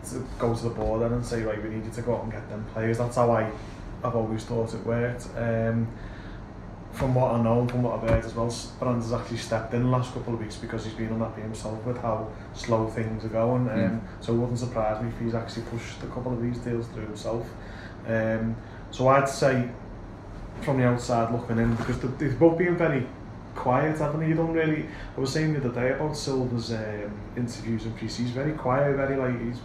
to 0.09 0.27
go 0.39 0.55
to 0.55 0.63
the 0.65 0.71
board 0.71 1.03
and 1.03 1.25
say, 1.25 1.43
right, 1.43 1.63
we 1.63 1.69
need 1.69 1.85
you 1.85 1.91
to 1.91 2.03
go 2.03 2.17
out 2.17 2.25
and 2.25 2.33
get 2.33 2.49
them 2.49 2.65
players. 2.73 2.99
That's 2.99 3.17
how 3.17 3.31
I, 3.31 3.51
I've 4.03 4.17
always 4.17 4.45
thought 4.45 4.75
it 4.75 4.85
worked. 4.85 5.29
Um, 5.37 5.89
from 6.93 7.15
what 7.15 7.33
I 7.33 7.43
know, 7.43 7.67
from 7.69 7.83
what 7.83 8.03
I've 8.03 8.09
heard 8.09 8.25
as 8.25 8.35
well, 8.35 8.55
Brand's 8.79 9.11
has 9.11 9.13
actually 9.13 9.37
stepped 9.37 9.73
in 9.75 9.85
the 9.85 9.89
last 9.89 10.13
couple 10.13 10.35
of 10.35 10.41
weeks 10.41 10.57
because 10.57 10.85
he's 10.85 10.95
been 10.95 11.09
unhappy 11.09 11.43
himself 11.43 11.85
with 11.85 11.99
how 11.99 12.29
slow 12.53 12.89
things 12.89 13.25
are 13.25 13.29
going. 13.29 13.67
Mm. 13.67 13.91
Um, 13.91 14.03
so 14.21 14.35
it 14.35 14.37
wouldn't 14.37 14.59
surprise 14.59 15.03
me 15.03 15.09
if 15.09 15.19
he's 15.21 15.35
actually 15.35 15.63
pushed 15.63 16.03
a 16.03 16.07
couple 16.07 16.33
of 16.33 16.43
these 16.43 16.59
deals 16.59 16.89
through 16.89 17.05
himself. 17.05 17.47
Um, 18.07 18.57
so 18.91 19.09
I'd 19.09 19.29
say, 19.29 19.69
from 20.63 20.79
the 20.79 20.85
outside 20.85 21.33
looking 21.33 21.59
in, 21.59 21.75
because 21.77 22.01
they've 22.01 22.39
both 22.39 22.59
been 22.59 22.77
very 22.77 23.07
quiet, 23.55 23.99
haven't 23.99 24.21
they? 24.21 24.29
You 24.29 24.35
don't 24.35 24.53
really. 24.53 24.87
I 25.17 25.21
was 25.21 25.33
saying 25.33 25.53
the 25.53 25.61
other 25.61 25.81
day 25.81 25.93
about 25.93 26.17
Silva's 26.17 26.73
um, 26.73 27.13
interviews 27.37 27.85
and 27.85 27.97
pre 27.97 28.09
He's 28.09 28.31
very 28.31 28.53
quiet, 28.53 28.97
very 28.97 29.17
like 29.17 29.41
he's. 29.41 29.61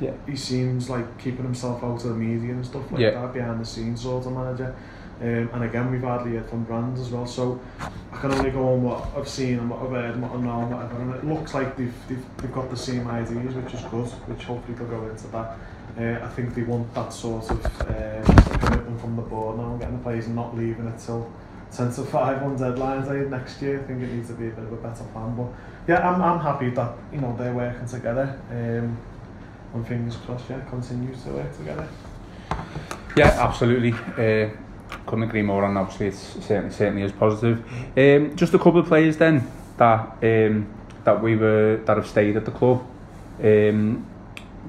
Yeah. 0.00 0.12
He 0.26 0.36
seems 0.36 0.88
like 0.88 1.18
keeping 1.18 1.44
himself 1.44 1.82
out 1.82 1.96
of 1.96 2.02
the 2.02 2.14
media 2.14 2.52
and 2.52 2.64
stuff 2.64 2.90
like 2.92 3.00
yeah. 3.00 3.10
that, 3.10 3.32
behind 3.32 3.60
the 3.60 3.64
scenes 3.64 4.02
sort 4.02 4.26
of 4.26 4.32
manager. 4.32 4.74
Um, 5.20 5.50
and 5.52 5.64
again, 5.64 5.90
we've 5.90 6.02
hardly 6.02 6.36
heard 6.36 6.48
from 6.48 6.62
brands 6.62 7.00
as 7.00 7.10
well, 7.10 7.26
so 7.26 7.60
I 8.12 8.16
can 8.18 8.30
only 8.32 8.50
go 8.50 8.74
on 8.74 8.84
what 8.84 9.08
I've 9.16 9.28
seen 9.28 9.58
and 9.58 9.68
what 9.68 9.82
I've 9.82 9.90
heard 9.90 10.14
and 10.14 10.22
what 10.22 10.30
I 10.30 10.40
know 10.40 10.60
and 10.60 10.70
whatever. 10.70 11.00
And 11.00 11.14
it 11.14 11.24
looks 11.24 11.54
like 11.54 11.76
they've, 11.76 11.94
they've, 12.08 12.24
they've 12.36 12.52
got 12.52 12.70
the 12.70 12.76
same 12.76 13.08
ideas, 13.08 13.54
which 13.54 13.74
is 13.74 13.80
good, 13.82 14.06
which 14.28 14.44
hopefully 14.44 14.78
they'll 14.78 14.86
go 14.86 15.08
into 15.08 15.26
that. 15.28 15.58
Uh, 15.98 16.24
I 16.24 16.28
think 16.28 16.54
they 16.54 16.62
want 16.62 16.94
that 16.94 17.12
sort 17.12 17.50
of 17.50 17.80
uh, 17.80 18.22
commitment 18.58 19.00
from 19.00 19.16
the 19.16 19.22
board 19.22 19.58
now, 19.58 19.76
getting 19.76 19.98
the 19.98 20.02
players 20.04 20.26
and 20.26 20.36
not 20.36 20.56
leaving 20.56 20.86
it 20.86 21.00
till 21.00 21.28
10 21.72 21.92
to 21.94 22.02
5 22.04 22.42
on 22.44 22.56
deadlines 22.56 23.10
eh, 23.10 23.28
next 23.28 23.60
year. 23.60 23.80
I 23.80 23.82
think 23.82 24.02
it 24.02 24.12
needs 24.12 24.28
to 24.28 24.34
be 24.34 24.46
a 24.46 24.50
bit 24.50 24.64
of 24.64 24.72
a 24.72 24.76
better 24.76 25.02
plan. 25.12 25.34
But 25.34 25.48
yeah, 25.88 26.08
I'm, 26.08 26.22
I'm 26.22 26.38
happy 26.38 26.70
that 26.70 26.92
you 27.12 27.20
know 27.20 27.34
they're 27.36 27.52
working 27.52 27.86
together. 27.86 28.40
Um, 28.50 28.96
and 29.74 29.86
fingers 29.86 30.16
crossed, 30.16 30.48
yeah, 30.50 30.60
continues 30.68 31.22
to 31.24 31.30
work 31.30 31.56
together. 31.56 31.88
Yeah, 33.16 33.36
absolutely. 33.38 33.92
Uh, 33.92 34.50
couldn't 35.06 35.24
agree 35.24 35.42
more 35.42 35.64
on 35.64 35.76
obviously 35.76 36.06
it's 36.06 36.44
certainly 36.46 36.70
certainly 36.70 37.02
is 37.02 37.12
positive. 37.12 37.64
Um, 37.96 38.36
just 38.36 38.54
a 38.54 38.58
couple 38.58 38.80
of 38.80 38.86
players 38.86 39.16
then 39.16 39.50
that 39.76 40.18
um, 40.22 40.66
that 41.04 41.22
we 41.22 41.36
were 41.36 41.80
that 41.84 41.96
have 41.96 42.06
stayed 42.06 42.36
at 42.36 42.44
the 42.44 42.50
club. 42.50 42.86
Um, 43.42 44.06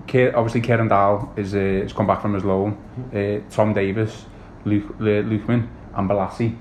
obviously 0.08 0.62
Kieran 0.62 0.88
Dowell 0.88 1.34
is 1.36 1.56
uh, 1.56 1.82
has 1.84 1.94
come 1.94 2.08
back 2.08 2.22
from 2.22 2.34
his 2.34 2.44
loan. 2.44 2.78
Uh, 3.14 3.40
Tom 3.54 3.74
Davies, 3.74 4.26
Luke 4.66 4.96
uh, 5.00 5.24
Lookman 5.24 5.68
and 5.96 6.10
Bolasie. 6.10 6.56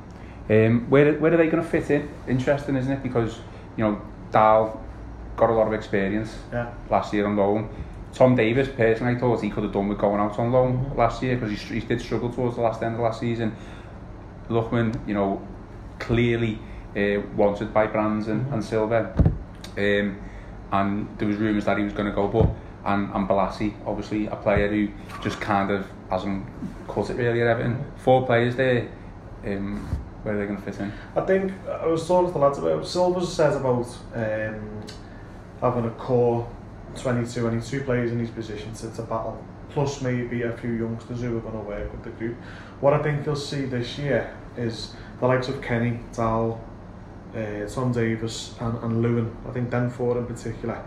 Um, 0.51 0.89
where 0.91 1.15
where 1.15 1.33
are 1.33 1.37
they 1.37 1.49
going 1.49 1.63
to 1.63 1.69
fit 1.69 1.91
in? 1.91 2.09
Interesting, 2.27 2.77
isn't 2.77 2.93
it? 2.93 3.03
Because 3.03 3.39
you 3.77 3.85
know 3.85 4.01
Dowell 4.31 4.85
got 5.37 5.51
a 5.51 5.53
lot 5.53 5.67
of 5.67 5.73
experience 5.73 6.37
yeah. 6.53 6.73
last 6.91 7.13
year 7.13 7.27
on 7.27 7.37
loan. 7.37 7.69
Tom 8.15 8.35
Davies, 8.35 8.69
personally, 8.69 9.17
I 9.17 9.19
thought 9.19 9.43
he 9.43 9.51
could 9.51 9.65
have 9.65 9.73
done 9.73 9.89
with 9.89 9.99
going 9.99 10.21
out 10.21 10.39
on 10.39 10.51
loan 10.51 10.79
mm-hmm. 10.79 10.99
last 10.99 11.23
year 11.23 11.37
because 11.37 11.61
he, 11.61 11.81
he 11.81 11.87
did 11.87 12.01
struggle 12.01 12.31
towards 12.31 12.57
the 12.57 12.63
last 12.63 12.83
end 12.83 12.95
of 12.95 13.01
last 13.01 13.21
season. 13.21 13.55
Lookman, 14.49 15.07
you 15.07 15.15
know, 15.15 15.47
clearly 15.99 16.59
uh, 16.97 17.21
wanted 17.37 17.73
by 17.73 17.87
Brands 17.87 18.29
and, 18.29 18.45
mm-hmm. 18.45 18.55
and 18.55 18.65
Silva. 18.65 19.15
Um, 19.77 20.21
and 20.73 21.19
there 21.19 21.29
was 21.29 21.37
rumours 21.37 21.65
that 21.67 21.79
he 21.79 21.85
was 21.85 21.93
going 21.93 22.09
to 22.09 22.15
go, 22.15 22.29
but 22.29 22.49
and, 22.85 23.11
and 23.15 23.29
Bolasie, 23.29 23.75
obviously 23.87 24.27
a 24.27 24.37
player 24.37 24.69
who 24.69 24.89
just 25.23 25.41
kind 25.41 25.71
of 25.71 25.87
hasn't 26.11 26.47
cut 26.89 27.11
it 27.11 27.17
really 27.17 27.43
at 27.43 27.49
Everton. 27.49 27.85
Four 27.99 28.27
players 28.27 28.57
there. 28.57 28.89
Um, 29.45 29.87
where 30.23 30.35
are 30.35 30.39
they 30.39 30.47
going 30.47 30.59
to 30.59 30.63
fit 30.63 30.81
in? 30.81 30.93
I 31.15 31.21
think 31.21 31.53
I 31.69 31.87
was 31.87 32.07
talking 32.07 32.29
to 32.29 32.33
the 32.33 32.39
lads 32.39 32.59
about 32.59 32.87
Silva 32.87 33.25
says 33.25 33.57
about 33.57 33.87
um, 34.15 34.83
having 35.61 35.85
a 35.85 35.91
core 35.91 36.49
22, 36.97 37.41
22 37.41 37.85
players 37.85 38.13
in 38.13 38.19
his 38.19 38.31
position 38.31 38.73
to 38.75 39.03
battle 39.03 39.43
plus 39.71 40.01
maybe 40.01 40.43
a 40.43 40.57
few 40.57 40.73
youngsters 40.73 41.21
who 41.21 41.37
are 41.37 41.41
going 41.41 41.53
to 41.53 41.61
work 41.61 41.93
with 41.93 42.03
the 42.03 42.11
group. 42.11 42.37
What 42.81 42.95
I 42.95 43.03
think 43.03 43.27
you'll 43.27 43.37
see 43.37 43.65
this 43.65 43.99
year 43.99 44.35
is 44.57 44.95
the 45.21 45.27
likes 45.27 45.49
of 45.49 45.61
Kenny, 45.63 46.01
Dowell, 46.13 46.61
uh, 47.35 47.67
Tom 47.69 47.93
Davies 47.93 48.55
and, 48.61 48.79
and 48.83 49.03
Lewin, 49.03 49.37
I 49.47 49.53
think 49.53 49.71
them 49.71 49.91
four 49.91 50.19
in 50.19 50.27
particular, 50.27 50.85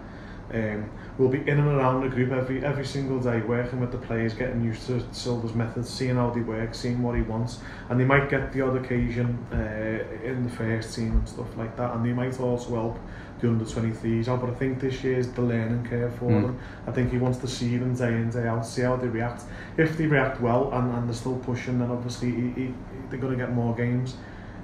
um, 0.53 0.89
will 1.17 1.29
be 1.29 1.39
in 1.39 1.59
and 1.59 1.67
around 1.67 2.01
the 2.01 2.09
group 2.09 2.31
every 2.31 2.63
every 2.65 2.85
single 2.85 3.19
day, 3.19 3.39
working 3.41 3.79
with 3.79 3.91
the 3.91 3.97
players, 3.97 4.33
getting 4.33 4.61
used 4.63 4.85
to 4.87 5.01
Silva's 5.13 5.53
methods, 5.53 5.89
seeing 5.89 6.15
how 6.15 6.29
they 6.29 6.41
work, 6.41 6.73
seeing 6.73 7.01
what 7.01 7.15
he 7.15 7.21
wants, 7.21 7.59
and 7.89 7.99
they 7.99 8.03
might 8.03 8.29
get 8.29 8.51
the 8.51 8.61
odd 8.61 8.75
occasion 8.75 9.37
uh, 9.53 10.27
in 10.27 10.43
the 10.43 10.49
first 10.49 10.95
team 10.95 11.11
and 11.11 11.29
stuff 11.29 11.55
like 11.57 11.77
that, 11.77 11.93
and 11.93 12.05
they 12.05 12.11
might 12.11 12.37
also 12.39 12.75
help 12.75 12.99
the 13.41 13.49
under 13.49 13.65
23s 13.65 14.27
out, 14.27 14.41
but 14.41 14.49
I 14.49 14.53
think 14.53 14.79
this 14.79 15.03
year 15.03 15.17
is 15.17 15.31
the 15.33 15.41
learning 15.41 15.85
curve 15.87 16.13
for 16.15 16.29
mm. 16.29 16.41
them. 16.41 16.59
I 16.87 16.91
think 16.91 17.11
he 17.11 17.17
wants 17.17 17.39
to 17.39 17.47
see 17.47 17.77
them 17.77 17.95
day 17.95 18.13
in, 18.13 18.29
day 18.29 18.47
out, 18.47 18.65
see 18.65 18.83
how 18.83 18.95
they 18.95 19.07
react. 19.07 19.43
If 19.77 19.97
they 19.97 20.07
react 20.07 20.39
well 20.39 20.71
and, 20.71 20.93
and 20.93 21.07
they're 21.07 21.15
still 21.15 21.37
pushing, 21.39 21.79
then 21.79 21.91
obviously 21.91 22.31
he, 22.31 22.41
he, 22.51 22.73
they're 23.09 23.19
going 23.19 23.37
to 23.37 23.43
get 23.43 23.53
more 23.53 23.75
games. 23.75 24.15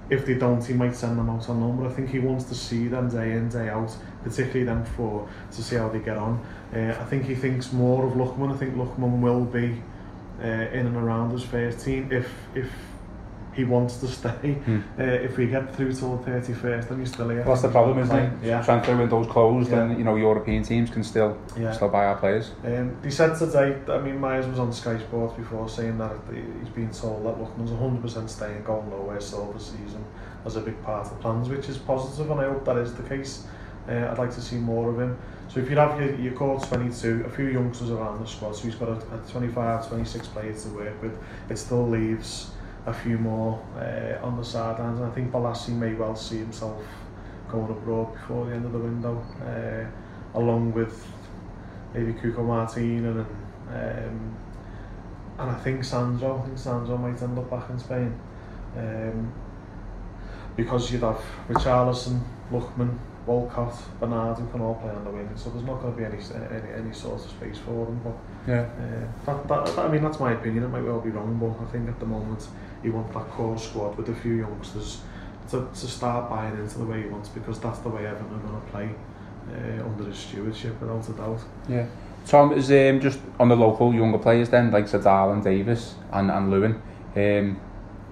If 0.10 0.26
they 0.26 0.36
don't, 0.36 0.64
he 0.64 0.74
might 0.74 0.96
send 0.96 1.18
them 1.20 1.30
out 1.30 1.50
on 1.50 1.60
loan, 1.60 1.78
but 1.78 1.88
I 1.88 1.94
think 1.94 2.10
he 2.10 2.20
wants 2.20 2.46
to 2.46 2.56
see 2.56 2.88
them 2.88 3.10
day 3.10 3.34
in, 3.34 3.50
day 3.50 3.68
out, 3.68 3.94
particularly 4.24 4.64
them 4.64 4.86
four, 4.86 5.28
to 5.52 5.62
see 5.62 5.76
how 5.76 5.90
they 5.90 6.00
get 6.00 6.16
on. 6.16 6.46
Uh, 6.74 6.96
I 7.00 7.04
think 7.06 7.26
he 7.26 7.36
thinks 7.36 7.74
more 7.74 8.08
of 8.08 8.14
Lookman. 8.14 8.54
I 8.54 8.58
think 8.58 8.76
Lookman 8.76 9.20
will 9.20 9.44
be 9.44 9.82
uh, 10.42 10.46
in 10.46 10.86
and 10.86 10.96
around 10.96 11.32
his 11.32 11.44
first 11.44 11.84
team 11.84 12.10
if 12.12 12.32
if 12.54 12.72
he 13.58 13.64
wants 13.64 13.98
to 13.98 14.08
stay. 14.08 14.54
Hmm. 14.54 14.82
Uh, 14.98 15.04
if 15.04 15.36
we 15.36 15.48
get 15.48 15.76
through 15.76 15.92
till 15.92 16.16
the 16.18 16.32
31st, 16.32 16.90
then 16.90 17.00
he's 17.00 17.12
still 17.12 17.28
here. 17.30 17.44
What's 17.44 17.64
the 17.64 17.70
problem, 17.70 17.98
isn't 17.98 18.16
it? 18.16 18.32
Yeah. 18.44 18.62
Transfer 18.62 18.96
window's 18.96 19.28
closed, 19.28 19.72
yeah. 19.72 19.82
and 19.82 19.98
you 19.98 20.06
know 20.06 20.16
European 20.16 20.62
teams 20.64 20.92
can 20.92 21.04
still 21.04 21.36
yeah. 21.58 21.74
still 21.74 21.90
buy 21.90 22.06
our 22.06 22.16
players. 22.18 22.52
Um, 22.64 22.96
they 23.02 23.10
said 23.10 23.36
today. 23.36 23.76
I 23.90 23.98
mean, 23.98 24.20
Myers 24.20 24.46
was 24.46 24.60
on 24.60 24.72
Sky 24.72 25.00
Sports 25.00 25.36
before 25.36 25.68
saying 25.68 25.98
that 25.98 26.16
he's 26.32 26.70
been 26.70 26.92
told 26.92 27.26
that 27.26 27.36
Lookman's 27.36 27.72
100% 27.72 28.30
staying, 28.30 28.64
going 28.64 28.90
nowhere, 28.92 29.20
Silva 29.20 29.60
season 29.60 30.06
as 30.46 30.56
a 30.56 30.62
big 30.62 30.82
part 30.84 31.08
of 31.08 31.10
the 31.10 31.18
plans, 31.18 31.50
which 31.50 31.68
is 31.68 31.78
positive, 31.80 32.30
and 32.30 32.40
I 32.40 32.46
hope 32.46 32.64
that 32.66 32.78
is 32.78 32.94
the 32.94 33.04
case. 33.04 33.46
Uh, 33.90 34.10
I'd 34.12 34.18
like 34.18 34.34
to 34.36 34.42
see 34.42 34.58
more 34.58 34.90
of 34.90 35.00
him. 35.00 35.18
So 35.48 35.62
if 35.62 35.70
you 35.70 35.78
have 35.78 36.00
your, 36.00 36.14
your 36.16 36.34
core 36.34 36.60
22, 36.60 37.24
a 37.26 37.30
few 37.30 37.48
youngsters 37.48 37.90
around 37.90 38.20
the 38.20 38.28
squad, 38.28 38.56
so 38.56 38.64
he's 38.64 38.76
got 38.76 38.90
a, 38.90 39.16
a 39.16 39.30
25, 39.30 39.88
26 39.88 40.28
players 40.28 40.64
to 40.64 40.70
work 40.70 41.02
with, 41.02 41.18
it 41.50 41.58
still 41.58 41.88
leaves 41.88 42.52
a 42.88 42.94
few 42.94 43.18
more 43.18 43.62
uh, 43.76 44.26
on 44.26 44.38
the 44.38 44.44
sidelines. 44.44 45.00
And 45.00 45.12
I 45.12 45.14
think 45.14 45.32
Bolasie 45.32 45.76
may 45.76 45.94
well 45.94 46.16
see 46.16 46.38
himself 46.38 46.82
going 47.50 47.70
abroad 47.70 48.14
before 48.14 48.46
the 48.46 48.54
end 48.54 48.66
of 48.66 48.72
the 48.72 48.80
window, 48.80 49.24
uh, 49.46 50.38
along 50.40 50.74
with 50.74 51.06
maybe 51.94 52.14
Cuco 52.14 52.44
Martin 52.44 53.06
and 53.06 53.20
um, 53.70 54.38
and 55.40 55.52
I 55.52 55.56
think 55.56 55.84
Sandro. 55.84 56.40
I 56.40 56.46
think 56.46 56.58
Sandro 56.58 56.98
might 56.98 57.22
end 57.22 57.38
up 57.38 57.50
back 57.50 57.70
in 57.70 57.78
Spain. 57.78 58.20
Um, 58.76 59.32
because 60.56 60.92
you'd 60.92 61.04
have 61.04 61.22
Richarlison, 61.48 62.20
Lookman, 62.52 62.98
Walcott, 63.28 63.76
Bernard 64.00 64.38
who 64.40 64.48
can 64.48 64.62
all 64.62 64.76
play 64.76 64.90
on 64.90 65.04
the 65.04 65.12
wing, 65.12 65.30
so 65.36 65.50
there's 65.52 65.66
not 65.66 65.82
going 65.82 65.94
to 65.94 65.98
be 65.98 66.06
any 66.06 66.18
any, 66.50 66.74
any 66.74 66.94
sort 66.94 67.24
of 67.24 67.30
space 67.30 67.58
for 67.60 67.86
them. 67.86 68.02
But 68.04 68.16
yeah, 68.48 68.62
uh, 68.62 69.26
that, 69.26 69.48
that, 69.48 69.66
that, 69.76 69.86
I 69.86 69.88
mean 69.90 70.02
that's 70.02 70.20
my 70.20 70.34
opinion. 70.34 70.64
It 70.64 70.70
might 70.70 70.84
well 70.84 71.00
be 71.00 71.10
wrong, 71.10 71.38
but 71.38 71.64
I 71.64 71.72
think 71.72 71.90
at 71.90 72.00
the 72.00 72.06
moment 72.06 72.48
he 72.84 72.90
wants 72.90 73.14
that 73.14 73.30
core 73.30 73.58
squad 73.58 73.98
with 73.98 74.10
a 74.10 74.16
few 74.16 74.34
youngsters 74.36 75.02
to, 75.50 75.68
to 75.74 75.88
start 75.88 76.30
buying 76.30 76.58
into 76.58 76.78
the 76.78 76.86
way 76.86 77.04
he 77.04 77.08
wants 77.08 77.30
because 77.30 77.60
that's 77.60 77.80
the 77.80 77.90
way 77.90 78.06
Everton 78.06 78.36
are 78.36 78.40
going 78.40 78.62
to 78.62 78.68
play 78.68 78.90
uh, 79.52 79.86
under 79.86 80.06
his 80.06 80.18
stewardship 80.18 80.80
without 80.82 81.08
a 81.10 81.14
doubt. 81.14 81.40
Yeah. 81.70 81.86
Tom, 82.26 82.52
is 82.52 82.70
um, 82.72 83.00
just 83.00 83.20
on 83.40 83.48
the 83.48 83.56
local 83.56 83.94
younger 83.94 84.18
players 84.18 84.50
then, 84.50 84.72
like 84.72 84.86
Zadal 84.86 85.34
and 85.34 85.44
Davies 85.44 85.96
and, 86.12 86.30
and 86.30 86.52
Lewin, 86.52 86.82
um, 87.16 87.62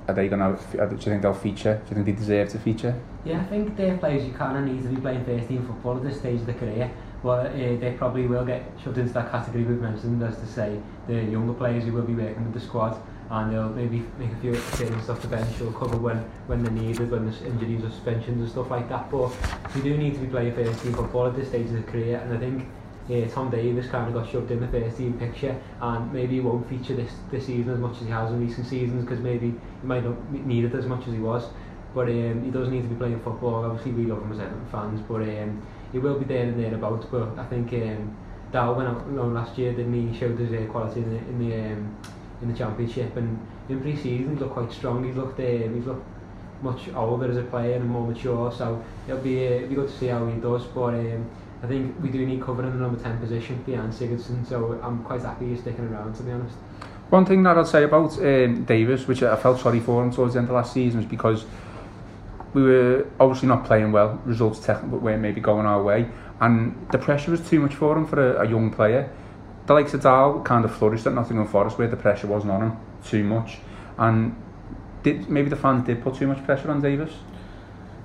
are 0.08 0.14
they 0.14 0.30
going 0.30 0.40
to, 0.40 0.62
do 0.72 0.96
you 0.96 0.98
think 0.98 1.22
they'll 1.22 1.34
feature? 1.34 1.82
Do 1.84 1.90
you 1.90 1.96
think 1.96 2.06
they 2.06 2.24
deserve 2.24 2.50
to 2.50 2.60
feature? 2.60 2.98
Yeah, 3.26 3.42
I 3.42 3.44
think 3.46 3.76
they're 3.76 3.98
players 3.98 4.26
you 4.26 4.34
kind 4.34 4.58
of 4.58 4.74
need 4.74 4.84
to 4.84 4.90
be 4.90 5.02
playing 5.02 5.26
first 5.26 5.50
team 5.50 5.66
football 5.66 5.98
at 5.98 6.04
this 6.04 6.20
stage 6.20 6.40
of 6.40 6.46
their 6.46 6.56
career. 6.56 6.92
But 7.24 7.48
uh, 7.48 7.54
they 7.54 7.96
probably 7.98 8.28
will 8.28 8.46
get 8.46 8.72
shoved 8.82 9.00
into 9.00 9.12
that 9.14 9.32
category 9.32 9.64
we've 9.64 9.82
mentioned, 9.82 10.22
as 10.24 10.38
to 10.38 10.46
say, 10.46 10.80
the 11.08 11.24
younger 11.24 11.54
players 11.54 11.84
who 11.84 11.92
will 11.92 12.04
be 12.04 12.14
working 12.14 12.44
with 12.44 12.54
the 12.54 12.60
squad 12.60 13.02
and 13.30 13.52
they'll 13.52 13.70
maybe 13.70 14.04
make 14.20 14.32
a 14.32 14.36
few 14.38 14.54
appearances 14.54 15.10
off 15.10 15.22
the 15.22 15.28
bench 15.28 15.62
or 15.62 15.72
cover 15.74 15.98
when, 15.98 16.18
when 16.48 16.64
they're 16.64 16.72
needed, 16.72 17.10
when 17.10 17.26
there's 17.26 17.42
injuries 17.42 17.84
or 17.84 17.90
suspensions 17.90 18.42
and 18.42 18.50
stuff 18.50 18.70
like 18.70 18.88
that. 18.90 19.10
But 19.10 19.32
we 19.74 19.82
do 19.82 19.98
need 19.98 20.14
to 20.14 20.20
be 20.20 20.28
playing 20.28 20.54
first 20.54 20.84
team 20.84 20.94
football 20.94 21.28
at 21.28 21.36
this 21.36 21.48
stage 21.50 21.68
of 21.68 21.74
the 21.74 21.84
career, 21.84 22.18
and 22.18 22.34
I 22.34 22.38
think 22.38 22.68
yeah, 23.08 23.28
Tom 23.28 23.52
Davies 23.52 23.88
kind 23.88 24.08
of 24.08 24.14
got 24.14 24.32
shoved 24.32 24.50
in 24.50 24.60
the 24.60 24.68
first 24.68 24.98
team 24.98 25.14
picture, 25.14 25.60
and 25.80 26.12
maybe 26.12 26.36
he 26.36 26.42
won't 26.42 26.68
feature 26.68 26.96
this 26.96 27.12
this 27.30 27.46
season 27.46 27.74
as 27.74 27.80
much 27.80 27.98
as 27.98 28.02
he 28.02 28.10
has 28.10 28.32
in 28.32 28.46
recent 28.46 28.66
seasons 28.66 29.04
because 29.04 29.20
maybe 29.20 29.54
he 29.82 29.88
might 29.88 30.04
not 30.04 30.32
need 30.32 30.66
it 30.66 30.74
as 30.74 30.86
much 30.86 31.08
as 31.08 31.14
he 31.14 31.20
was. 31.20 31.46
But 31.94 32.10
um, 32.10 32.44
he 32.44 32.52
does 32.52 32.68
need 32.70 32.82
to 32.82 32.90
be 32.90 32.96
playing 32.96 33.22
football. 33.22 33.64
Obviously, 33.64 33.92
we 33.92 34.06
love 34.06 34.22
him 34.22 34.32
as 34.34 34.40
Everton 34.40 34.66
fans, 34.72 35.02
but 35.08 35.22
um, 35.22 35.66
he 35.92 36.00
will 36.00 36.20
be 36.20 36.26
there 36.26 36.44
and 36.44 36.60
thereabouts. 36.60 37.06
But 37.06 37.38
I 37.38 37.46
think 37.46 37.72
um, 37.74 38.18
loan 38.54 39.34
last 39.34 39.58
year, 39.58 39.72
didn't 39.72 39.94
he? 39.94 40.18
Showed 40.18 40.40
his 40.40 40.52
uh, 40.52 40.70
quality 40.72 41.02
in 41.02 41.10
the 41.12 41.18
in 41.18 41.40
the, 41.40 41.56
um, 41.56 41.98
in 42.42 42.52
the 42.52 42.58
championship, 42.58 43.16
and 43.18 43.40
in 43.70 43.82
pre-season 43.82 44.36
he 44.36 44.40
looked 44.42 44.54
quite 44.54 44.72
strong. 44.72 45.04
He 45.04 45.12
looked 45.12 45.40
um, 45.40 45.46
he 45.46 45.82
looked 45.82 46.06
much 46.62 46.90
older 46.96 47.30
as 47.30 47.38
a 47.38 47.44
player 47.44 47.76
and 47.76 47.88
more 47.88 48.08
mature. 48.08 48.52
So 48.52 48.84
it'll 49.08 49.22
be 49.22 49.48
uh, 49.48 49.52
it'll 49.52 49.70
be 49.70 49.76
good 49.76 49.90
to 49.90 49.98
see 49.98 50.08
how 50.08 50.26
he 50.28 50.40
does. 50.40 50.64
But 50.66 50.96
um, 50.96 51.30
I 51.64 51.68
think 51.68 51.96
we 52.02 52.10
do 52.10 52.26
need 52.26 52.44
covering 52.44 52.68
in 52.68 52.78
the 52.78 52.84
number 52.84 53.02
10 53.02 53.20
position 53.20 53.58
for 53.60 53.72
behind 53.72 53.92
Sigurdsson, 53.92 54.48
so 54.48 54.80
I'm 54.84 55.04
quite 55.04 55.22
happy 55.22 55.50
he's 55.50 55.62
sticking 55.62 55.86
around, 55.86 56.14
to 56.16 56.24
be 56.24 56.32
honest. 56.32 56.56
One 57.10 57.26
thing 57.26 57.44
that 57.44 57.58
I'll 57.58 57.66
say 57.66 57.84
about 57.84 58.18
um, 58.20 58.66
Davies, 58.66 59.08
which 59.08 59.24
I 59.24 59.36
felt 59.36 59.60
sorry 59.60 59.80
for 59.80 60.04
him 60.04 60.12
towards 60.12 60.34
the 60.34 60.40
end 60.40 60.50
of 60.50 60.56
last 60.56 60.74
season, 60.74 61.00
was 61.00 61.10
because 61.10 61.46
we 62.54 62.64
were 62.64 63.08
obviously 63.20 63.48
not 63.48 63.66
playing 63.66 63.92
well, 63.92 64.22
results 64.26 64.68
weren't 64.68 65.22
maybe 65.22 65.42
going 65.42 65.66
our 65.66 65.82
way, 65.82 66.08
and 66.40 66.76
the 66.92 66.98
pressure 66.98 67.32
was 67.32 67.48
too 67.50 67.60
much 67.60 67.76
for 67.76 67.98
him 67.98 68.06
for 68.06 68.36
a, 68.38 68.46
a 68.46 68.50
young 68.50 68.70
player. 68.72 69.10
The 69.66 69.74
likes 69.74 69.94
of 69.94 70.02
Dowell 70.02 70.42
kind 70.42 70.64
of 70.64 70.76
flourished 70.76 71.08
at 71.08 71.14
Nottingham 71.14 71.48
Forest 71.48 71.78
where 71.78 71.88
the 71.88 71.98
pressure 71.98 72.28
wasn't 72.28 72.52
on 72.52 72.62
him 72.62 72.78
too 73.04 73.24
much, 73.24 73.58
and 73.98 74.36
did 75.04 75.30
maybe 75.30 75.50
the 75.50 75.56
fans 75.56 75.86
did 75.86 76.04
put 76.04 76.16
too 76.16 76.28
much 76.28 76.44
pressure 76.46 76.70
on 76.70 76.82
Davies? 76.82 77.14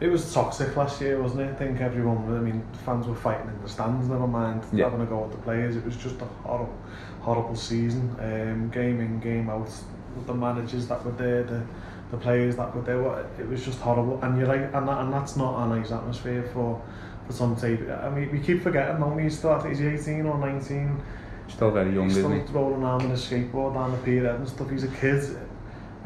It 0.01 0.09
was 0.09 0.33
toxic 0.33 0.75
last 0.77 1.01
year, 1.03 1.21
wasn't 1.21 1.43
it? 1.43 1.51
I 1.51 1.55
think 1.55 1.81
everyone, 1.83 2.19
I 2.35 2.41
mean, 2.41 2.63
fans 2.87 3.07
were 3.07 3.15
fighting 3.15 3.49
in 3.49 3.63
the 3.63 3.69
stands, 3.69 4.09
never 4.09 4.27
mind 4.27 4.65
yeah. 4.73 4.85
having 4.85 5.03
a 5.03 5.07
go 5.07 5.25
at 5.25 5.31
the 5.31 5.37
players. 5.39 5.77
It 5.77 5.85
was 5.85 5.95
just 5.97 6.21
a 6.23 6.25
horrible, 6.25 6.75
horrible 7.21 7.55
season. 7.55 8.17
Um, 8.19 8.71
game 8.71 9.01
in, 9.01 9.21
game 9.21 9.51
out. 9.51 9.69
With 10.17 10.27
the 10.27 10.35
managers 10.35 10.89
that 10.89 11.05
were 11.05 11.13
there, 11.13 11.43
the, 11.43 11.63
the 12.11 12.17
players 12.17 12.57
that 12.57 12.75
were 12.75 12.81
there, 12.81 13.27
it 13.39 13.47
was 13.47 13.63
just 13.63 13.79
horrible. 13.81 14.19
And 14.23 14.39
you're 14.39 14.49
like, 14.49 14.75
and, 14.75 14.89
that, 14.89 15.01
and 15.03 15.13
that's 15.13 15.37
not 15.37 15.67
a 15.67 15.69
nice 15.69 15.93
atmosphere 15.93 16.49
for, 16.55 16.83
for 17.27 17.39
Tom 17.39 17.55
Tate. 17.55 17.89
I 17.91 18.09
mean, 18.09 18.33
we 18.33 18.41
keep 18.41 18.63
forgetting, 18.63 19.01
don't 19.01 19.15
we? 19.15 19.25
He's 19.25 19.39
still, 19.39 19.53
I 19.53 19.61
think 19.61 19.77
he's 19.77 20.09
18 20.09 20.25
or 20.25 20.39
19. 20.39 21.03
Still 21.51 21.71
very 21.71 21.95
young, 21.95 22.05
he's 22.05 22.15
still 22.15 22.33
isn't 22.33 22.49
he? 22.49 22.53
rolling 22.53 22.83
around 22.83 23.03
on 23.03 23.11
a 23.11 23.15
skateboard 23.15 23.75
down 23.75 23.93
the 23.93 23.99
pier 23.99 24.27
and 24.27 24.49
stuff. 24.49 24.71
He's 24.71 24.85
a 24.85 24.89
kid. 24.89 25.37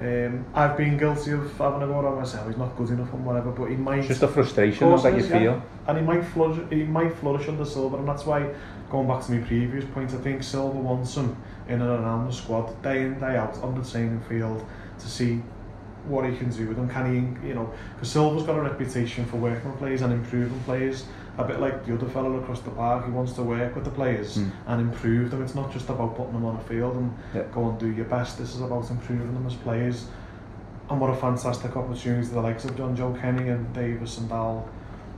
Um, 0.01 0.45
I've 0.55 0.77
been 0.77 0.99
guilty 0.99 1.31
of 1.31 1.57
having 1.57 1.83
a 1.83 1.87
go 1.87 2.01
around 2.01 2.19
myself. 2.19 2.49
He's 2.49 2.57
not 2.57 2.77
good 2.77 2.91
enough 2.91 3.13
and 3.13 3.25
whatever, 3.25 3.53
but 3.53 3.67
he 3.67 3.77
might. 3.77 4.01
It's 4.01 4.09
just 4.09 4.23
a 4.23 4.29
frustration 4.29 4.91
that 4.91 5.17
you 5.17 5.25
yeah. 5.25 5.39
feel. 5.39 5.63
And 5.87 5.99
he 5.99 6.05
might 6.05 6.25
flourish. 6.25 6.59
He 6.71 6.83
might 6.83 7.15
flourish 7.15 7.49
under 7.49 7.65
Silver, 7.65 7.99
and 7.99 8.09
that's 8.09 8.27
why, 8.27 8.53
going 8.91 9.07
back 9.07 9.25
to 9.27 9.33
my 9.33 9.47
previous 9.47 9.85
point, 9.85 10.13
I 10.13 10.17
think 10.17 10.43
Silver 10.43 10.79
wants 10.79 11.15
him 11.15 11.37
in 11.69 11.81
and 11.81 11.91
around 11.91 12.27
the 12.27 12.33
squad 12.33 12.83
day 12.83 13.03
in 13.03 13.21
day 13.21 13.37
out 13.37 13.57
on 13.59 13.81
the 13.81 13.89
training 13.89 14.21
field 14.29 14.67
to 14.99 15.09
see 15.09 15.43
what 16.07 16.29
he 16.29 16.37
can 16.37 16.51
do 16.51 16.67
with 16.67 16.77
them. 16.77 16.89
Can 16.89 17.39
he, 17.43 17.49
you 17.49 17.55
know, 17.55 17.73
because 17.95 18.11
Silver's 18.11 18.43
got 18.43 18.59
a 18.59 18.63
reputation 18.63 19.25
for 19.27 19.37
working 19.37 19.71
with 19.71 19.79
players 19.79 20.03
and 20.03 20.13
improving 20.13 20.59
players. 20.61 21.05
A 21.37 21.45
bit 21.45 21.59
like 21.59 21.85
the 21.85 21.95
other 21.95 22.09
fellow 22.09 22.37
across 22.37 22.61
the 22.61 22.71
park, 22.71 23.07
he 23.07 23.11
wants 23.11 23.33
to 23.33 23.43
work 23.43 23.75
with 23.75 23.85
the 23.85 23.91
players 23.91 24.37
mm. 24.37 24.53
and 24.67 24.81
improve 24.81 25.33
them. 25.33 25.43
It's 25.43 25.57
not 25.57 25.73
just 25.73 25.89
about 25.89 26.17
putting 26.17 26.33
them 26.33 26.45
on 26.45 26.57
a 26.57 26.61
field 26.61 26.95
and 26.95 27.17
yeah. 27.35 27.43
go 27.53 27.71
and 27.71 27.79
do 27.79 27.89
your 27.91 28.05
best. 28.05 28.39
This 28.39 28.55
is 28.55 28.61
about 28.61 28.89
improving 28.89 29.35
them 29.35 29.45
as 29.47 29.55
players. 29.55 30.07
And 30.89 31.01
what 31.01 31.11
a 31.11 31.17
fantastic 31.17 31.77
opportunity 31.77 32.29
the 32.29 32.41
likes 32.41 32.65
of 32.65 32.73
Jonjoe 32.77 33.21
Kenny 33.21 33.49
and 33.49 33.73
Davies 33.73 34.19
and 34.19 34.29
Dowell 34.29 34.69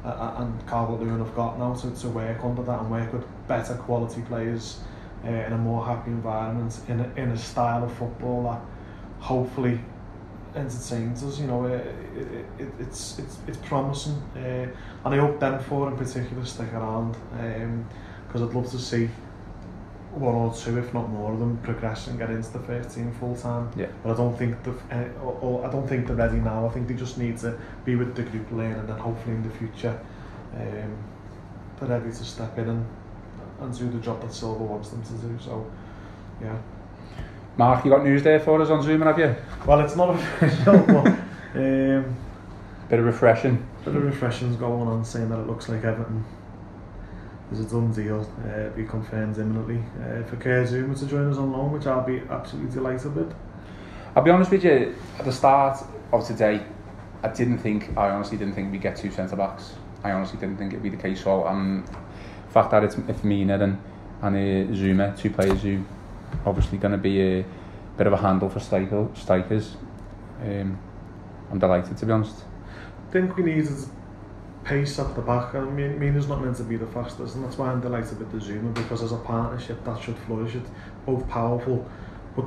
uh, 0.04 0.08
uh 0.08 0.34
and 0.38 0.66
Calvert-Lewin 0.68 1.18
have 1.18 1.34
got 1.34 1.58
now 1.58 1.74
to, 1.74 1.90
to 1.90 2.08
work 2.08 2.42
under 2.42 2.62
that 2.62 2.80
and 2.80 2.90
work 2.90 3.12
with 3.12 3.26
better 3.48 3.74
quality 3.74 4.22
players 4.22 4.80
uh, 5.24 5.28
in 5.28 5.52
a 5.52 5.58
more 5.58 5.84
happy 5.84 6.10
environment, 6.10 6.78
in 6.88 7.00
a, 7.00 7.12
in 7.16 7.30
a 7.30 7.36
style 7.36 7.84
of 7.84 7.92
football 7.92 8.44
that 8.44 8.60
hopefully 9.22 9.80
entertains 10.56 11.22
us. 11.22 11.38
You 11.38 11.46
know, 11.46 11.66
it, 11.66 11.86
it, 12.16 12.46
it, 12.58 12.68
it's 12.80 13.18
it's 13.18 13.38
it's 13.46 13.58
promising, 13.58 14.14
uh, 14.34 14.66
and 15.04 15.14
I 15.14 15.16
hope 15.18 15.38
them 15.38 15.58
four 15.60 15.88
in 15.88 15.96
particular 15.96 16.44
stick 16.44 16.72
around 16.72 17.16
because 18.26 18.42
um, 18.42 18.48
I'd 18.48 18.54
love 18.54 18.70
to 18.70 18.78
see 18.78 19.08
one 20.12 20.34
or 20.34 20.54
two, 20.54 20.78
if 20.78 20.94
not 20.94 21.10
more 21.10 21.32
of 21.32 21.38
them, 21.38 21.58
progress 21.58 22.06
and 22.06 22.18
get 22.18 22.30
into 22.30 22.50
the 22.50 22.60
first 22.60 22.94
team 22.94 23.12
full 23.12 23.36
time. 23.36 23.70
Yeah. 23.76 23.86
But 24.02 24.14
I 24.14 24.16
don't 24.16 24.36
think 24.36 24.62
the 24.62 24.70
uh, 24.90 25.08
or, 25.22 25.38
or 25.40 25.66
I 25.66 25.70
don't 25.70 25.86
think 25.86 26.06
they're 26.06 26.16
ready 26.16 26.38
now. 26.38 26.66
I 26.66 26.70
think 26.70 26.88
they 26.88 26.94
just 26.94 27.18
need 27.18 27.38
to 27.38 27.58
be 27.84 27.96
with 27.96 28.14
the 28.14 28.22
group 28.22 28.50
lane, 28.50 28.72
and 28.72 28.88
then 28.88 28.98
hopefully 28.98 29.36
in 29.36 29.42
the 29.42 29.50
future, 29.50 29.98
um, 30.54 30.96
they're 31.78 32.00
ready 32.00 32.10
to 32.10 32.24
step 32.24 32.58
in 32.58 32.68
and 32.68 32.86
and 33.60 33.78
do 33.78 33.88
the 33.88 33.98
job 33.98 34.20
that 34.20 34.32
Silver 34.32 34.64
wants 34.64 34.90
them 34.90 35.02
to 35.02 35.12
do. 35.12 35.38
So 35.42 35.70
yeah. 36.42 36.56
Mark, 37.58 37.84
you 37.84 37.90
got 37.90 38.04
news 38.04 38.22
there 38.22 38.38
for 38.38 38.60
us 38.60 38.68
on 38.68 38.82
Zouma, 38.84 39.04
have 39.06 39.18
you? 39.18 39.34
Well, 39.66 39.80
it's 39.80 39.96
not 39.96 40.10
official, 40.14 40.78
but 40.86 41.06
um, 41.54 42.16
Bit 42.88 42.98
of 43.00 43.04
refreshing. 43.06 43.66
bit 43.84 43.96
of 43.96 44.04
refreshing's 44.04 44.56
going 44.56 44.86
on, 44.86 45.04
saying 45.04 45.28
that 45.30 45.40
it 45.40 45.46
looks 45.46 45.68
like 45.68 45.82
Everton. 45.82 46.24
There's 47.50 47.64
a 47.64 47.68
done 47.68 47.92
deal. 47.92 48.28
Uh, 48.46 48.68
be 48.76 48.84
confirmed 48.84 49.38
imminently 49.38 49.82
uh, 50.02 50.22
for 50.24 50.36
Kurt 50.36 50.68
Zouma 50.68 50.98
to 50.98 51.06
join 51.06 51.30
us 51.30 51.38
on 51.38 51.50
loan, 51.52 51.72
which 51.72 51.86
I'll 51.86 52.04
be 52.06 52.20
absolutely 52.28 52.72
delighted 52.72 53.14
with. 53.16 53.34
I'll 54.14 54.22
be 54.22 54.30
honest 54.30 54.50
with 54.50 54.64
you, 54.64 54.94
at 55.18 55.24
the 55.24 55.32
start 55.32 55.78
of 56.12 56.26
today, 56.26 56.62
I 57.22 57.28
didn't 57.28 57.58
think, 57.58 57.96
I 57.96 58.10
honestly 58.10 58.36
didn't 58.36 58.54
think 58.54 58.70
we'd 58.70 58.82
get 58.82 58.96
two 58.96 59.10
centre 59.10 59.36
backs. 59.36 59.74
I 60.04 60.12
honestly 60.12 60.38
didn't 60.38 60.58
think 60.58 60.72
it'd 60.72 60.82
be 60.82 60.90
the 60.90 60.96
case. 60.96 61.24
So, 61.24 61.46
um, 61.46 61.84
the 62.46 62.52
fact 62.52 62.70
that 62.70 62.84
it's, 62.84 62.96
it's 63.08 63.24
Mina 63.24 63.58
and, 63.58 63.80
and 64.22 64.36
uh, 64.36 64.74
Zouma, 64.76 65.16
two 65.18 65.30
players 65.30 65.62
who 65.62 65.82
obviously 66.44 66.78
going 66.78 66.92
to 66.92 66.98
be 66.98 67.20
a 67.40 67.44
bit 67.96 68.06
of 68.06 68.12
a 68.12 68.16
handle 68.16 68.48
for 68.48 68.60
striker, 68.60 69.08
strikers, 69.14 69.76
um, 70.42 70.78
I'm 71.50 71.58
delighted 71.58 71.96
to 71.98 72.06
be 72.06 72.12
honest. 72.12 72.44
I 73.08 73.12
think 73.12 73.36
we 73.36 73.44
needed 73.44 73.72
pace 74.64 74.98
at 74.98 75.14
the 75.14 75.22
back. 75.22 75.54
I 75.54 75.60
mean, 75.60 75.98
Mina's 75.98 76.26
not 76.28 76.42
meant 76.42 76.56
to 76.56 76.64
be 76.64 76.76
the 76.76 76.86
fastest, 76.88 77.36
and 77.36 77.44
that's 77.44 77.56
why 77.56 77.70
I'm 77.70 77.80
delighted 77.80 78.18
with 78.18 78.32
the 78.32 78.38
Zouma 78.38 78.74
because 78.74 79.02
as 79.02 79.12
a 79.12 79.16
partnership 79.18 79.82
that 79.84 80.00
should 80.02 80.18
flourish. 80.18 80.56
It's 80.56 80.68
both 81.06 81.26
powerful, 81.28 81.88
but 82.34 82.46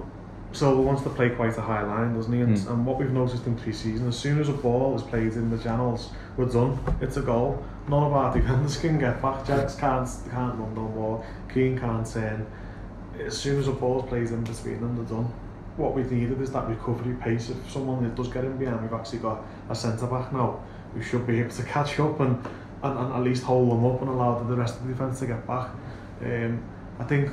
Silva 0.51 0.81
wants 0.81 1.01
to 1.03 1.09
play 1.09 1.29
quite 1.29 1.57
a 1.57 1.61
high 1.61 1.81
line, 1.83 2.13
doesn't 2.15 2.33
he? 2.33 2.41
And, 2.41 2.57
Mm. 2.57 2.69
and 2.71 2.85
what 2.85 2.99
we've 2.99 3.11
noticed 3.11 3.47
in 3.47 3.55
pre-season, 3.55 4.07
as 4.07 4.17
soon 4.17 4.39
as 4.39 4.49
a 4.49 4.53
ball 4.53 4.95
is 4.95 5.01
played 5.03 5.33
in 5.33 5.49
the 5.49 5.57
channels, 5.57 6.11
we're 6.35 6.45
done. 6.45 6.77
It's 6.99 7.17
a 7.17 7.21
goal. 7.21 7.63
None 7.87 8.03
of 8.03 8.11
our 8.13 8.33
defenders 8.37 8.77
can 8.77 8.99
get 8.99 9.21
back. 9.21 9.45
Jags 9.45 9.75
can't 9.75 10.09
can't 10.29 10.55
run 10.59 10.75
no 10.75 10.87
more. 10.89 11.25
Keane 11.53 11.77
can't 11.79 12.05
turn. 12.05 12.45
as 13.25 13.37
soon 13.37 13.59
as 13.59 13.67
a 13.67 13.71
ball's 13.71 14.07
played 14.07 14.27
in 14.27 14.43
between 14.43 14.81
them, 14.81 14.95
they're 14.95 15.17
done. 15.17 15.31
What 15.77 15.93
we've 15.93 16.11
needed 16.11 16.41
is 16.41 16.51
that 16.51 16.67
recovery 16.67 17.15
pace. 17.15 17.49
If 17.49 17.71
someone 17.71 18.03
that 18.03 18.15
does 18.15 18.27
get 18.27 18.43
in 18.43 18.57
behind, 18.57 18.81
we've 18.81 18.93
actually 18.93 19.19
got 19.19 19.43
a 19.69 19.75
centre-back 19.75 20.33
now 20.33 20.63
who 20.93 21.01
should 21.01 21.25
be 21.25 21.39
able 21.39 21.51
to 21.51 21.63
catch 21.63 21.99
up 21.99 22.19
and, 22.19 22.35
and, 22.83 22.99
and 22.99 23.13
at 23.13 23.21
least 23.21 23.43
hold 23.43 23.71
them 23.71 23.85
up 23.85 24.01
and 24.01 24.09
allow 24.09 24.41
the 24.43 24.55
rest 24.55 24.77
of 24.77 24.87
the 24.87 24.93
defence 24.93 25.19
to 25.19 25.27
get 25.27 25.45
back. 25.47 25.69
Um, 26.21 26.63
I 26.99 27.03
think 27.05 27.29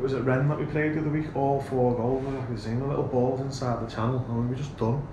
was 0.00 0.12
it 0.12 0.22
Ren 0.22 0.48
that 0.48 0.58
we 0.58 0.66
played 0.66 0.94
the 0.94 1.00
other 1.00 1.10
week? 1.10 1.34
All 1.36 1.60
four 1.60 1.94
goals 1.94 2.24
were 2.24 2.32
like 2.32 2.58
same, 2.58 2.80
the 2.80 2.86
little 2.86 3.04
balls 3.04 3.40
inside 3.40 3.86
the 3.86 3.92
channel, 3.92 4.24
and 4.28 4.42
we 4.42 4.46
were 4.48 4.54
just 4.54 4.76
done. 4.76 5.06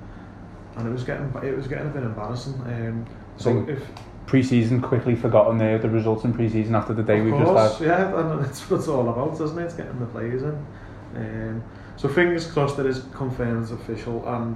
And 0.75 0.87
it 0.87 0.91
was 0.91 1.03
getting 1.03 1.27
it 1.43 1.55
was 1.55 1.67
getting 1.67 1.87
a 1.87 1.89
bit 1.89 2.03
embarrassing. 2.03 2.53
Um, 2.61 3.05
so 3.37 3.65
if 3.67 3.83
Pre-season 4.25 4.81
quickly 4.81 5.15
forgotten 5.15 5.57
there, 5.57 5.77
the 5.77 5.89
results 5.89 6.23
in 6.23 6.33
pre-season 6.33 6.73
after 6.75 6.93
the 6.93 7.03
day 7.03 7.19
of 7.19 7.25
we've 7.25 7.33
course, 7.33 7.71
just 7.71 7.79
had. 7.79 7.87
yeah, 7.87 8.19
and 8.19 8.45
that's 8.45 8.69
what 8.69 8.77
it's 8.77 8.87
all 8.87 9.09
about, 9.09 9.33
isn't 9.41 9.59
it? 9.59 9.63
It's 9.63 9.73
getting 9.73 9.99
the 9.99 10.05
players 10.05 10.43
in. 10.43 10.65
Um, 11.15 11.63
so 11.97 12.07
fingers 12.07 12.47
crossed 12.49 12.79
it 12.79 12.85
is 12.85 13.03
confirmed 13.13 13.63
as 13.63 13.71
official, 13.71 14.27
and 14.27 14.55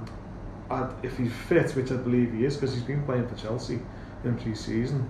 i 0.70 0.88
if 1.02 1.16
he's 1.18 1.32
fit, 1.32 1.70
which 1.72 1.92
I 1.92 1.96
believe 1.96 2.32
he 2.32 2.44
is, 2.44 2.56
because 2.56 2.74
he's 2.74 2.82
been 2.82 3.02
playing 3.04 3.28
for 3.28 3.36
Chelsea 3.36 3.80
in 4.24 4.36
pre-season. 4.38 5.08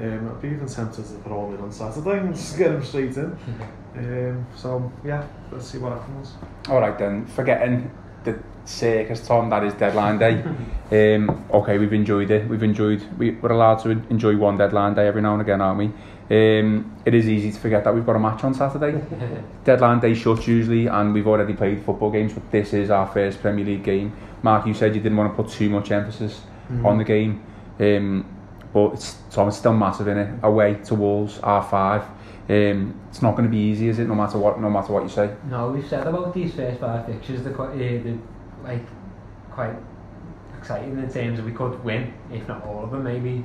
Um, 0.00 0.30
I'd 0.30 0.40
be 0.42 0.48
even 0.48 0.66
tempted 0.66 1.04
to 1.04 1.12
throw 1.22 1.46
him 1.48 1.54
in 1.56 1.60
on 1.60 1.70
Saturday 1.70 2.18
and 2.18 2.34
just 2.34 2.56
get 2.58 2.70
him 2.72 2.84
straight 2.84 3.16
in. 3.16 3.36
Um, 3.94 4.46
so 4.56 4.90
yeah, 5.04 5.22
let's 5.50 5.66
see 5.66 5.76
what 5.76 5.92
happens. 5.92 6.32
All 6.70 6.80
right 6.80 6.98
then, 6.98 7.26
forgetting 7.26 7.90
the 8.24 8.38
circus, 8.64 9.26
Tom, 9.26 9.50
that 9.50 9.64
is 9.64 9.74
deadline 9.74 10.18
day. 10.18 10.42
um, 11.16 11.44
okay, 11.52 11.78
we've 11.78 11.92
enjoyed 11.92 12.30
it. 12.30 12.48
We've 12.48 12.62
enjoyed. 12.62 13.02
We, 13.18 13.32
we're 13.32 13.52
allowed 13.52 13.76
to 13.82 13.90
enjoy 13.90 14.36
one 14.36 14.56
deadline 14.56 14.94
day 14.94 15.06
every 15.06 15.22
now 15.22 15.32
and 15.32 15.42
again, 15.42 15.60
aren't 15.60 15.78
we? 15.78 15.86
Um, 16.30 16.96
it 17.04 17.14
is 17.14 17.28
easy 17.28 17.52
to 17.52 17.58
forget 17.58 17.84
that 17.84 17.94
we've 17.94 18.06
got 18.06 18.16
a 18.16 18.18
match 18.18 18.42
on 18.44 18.54
Saturday. 18.54 19.02
deadline 19.64 20.00
day 20.00 20.14
shuts 20.14 20.46
usually, 20.46 20.86
and 20.86 21.12
we've 21.12 21.26
already 21.26 21.54
played 21.54 21.84
football 21.84 22.10
games, 22.10 22.32
but 22.32 22.50
this 22.50 22.72
is 22.72 22.90
our 22.90 23.06
first 23.06 23.40
Premier 23.40 23.64
League 23.64 23.84
game. 23.84 24.16
Mark, 24.42 24.66
you 24.66 24.74
said 24.74 24.94
you 24.94 25.00
didn't 25.00 25.18
want 25.18 25.36
to 25.36 25.42
put 25.42 25.52
too 25.52 25.68
much 25.68 25.90
emphasis 25.90 26.40
on 26.84 26.96
the 26.96 27.04
game, 27.04 27.44
um, 27.80 28.24
but 28.72 28.94
it's, 28.94 29.18
Tom, 29.30 29.48
it's 29.48 29.58
still 29.58 29.74
massive 29.74 30.08
in 30.08 30.16
it. 30.16 30.40
Away 30.42 30.74
to 30.84 30.94
Wolves, 30.94 31.38
R5. 31.38 32.06
Um, 32.52 33.00
it's 33.08 33.22
not 33.22 33.32
going 33.32 33.44
to 33.44 33.50
be 33.50 33.56
easy, 33.56 33.88
is 33.88 33.98
it? 33.98 34.06
No 34.08 34.14
matter 34.14 34.36
what, 34.36 34.60
no 34.60 34.68
matter 34.68 34.92
what 34.92 35.04
you 35.04 35.08
say. 35.08 35.34
No, 35.48 35.70
we've 35.70 35.88
said 35.88 36.06
about 36.06 36.34
these 36.34 36.54
first 36.54 36.80
five 36.80 37.06
fixtures, 37.06 37.42
they're 37.42 37.54
quite, 37.54 37.70
uh, 37.70 37.78
they're 37.78 38.18
like 38.62 38.84
quite 39.50 39.74
exciting 40.58 40.98
in 40.98 41.10
terms 41.10 41.38
of 41.38 41.46
we 41.46 41.52
could 41.52 41.82
win, 41.82 42.12
if 42.30 42.46
not 42.46 42.62
all 42.66 42.84
of 42.84 42.90
them, 42.90 43.04
maybe 43.04 43.42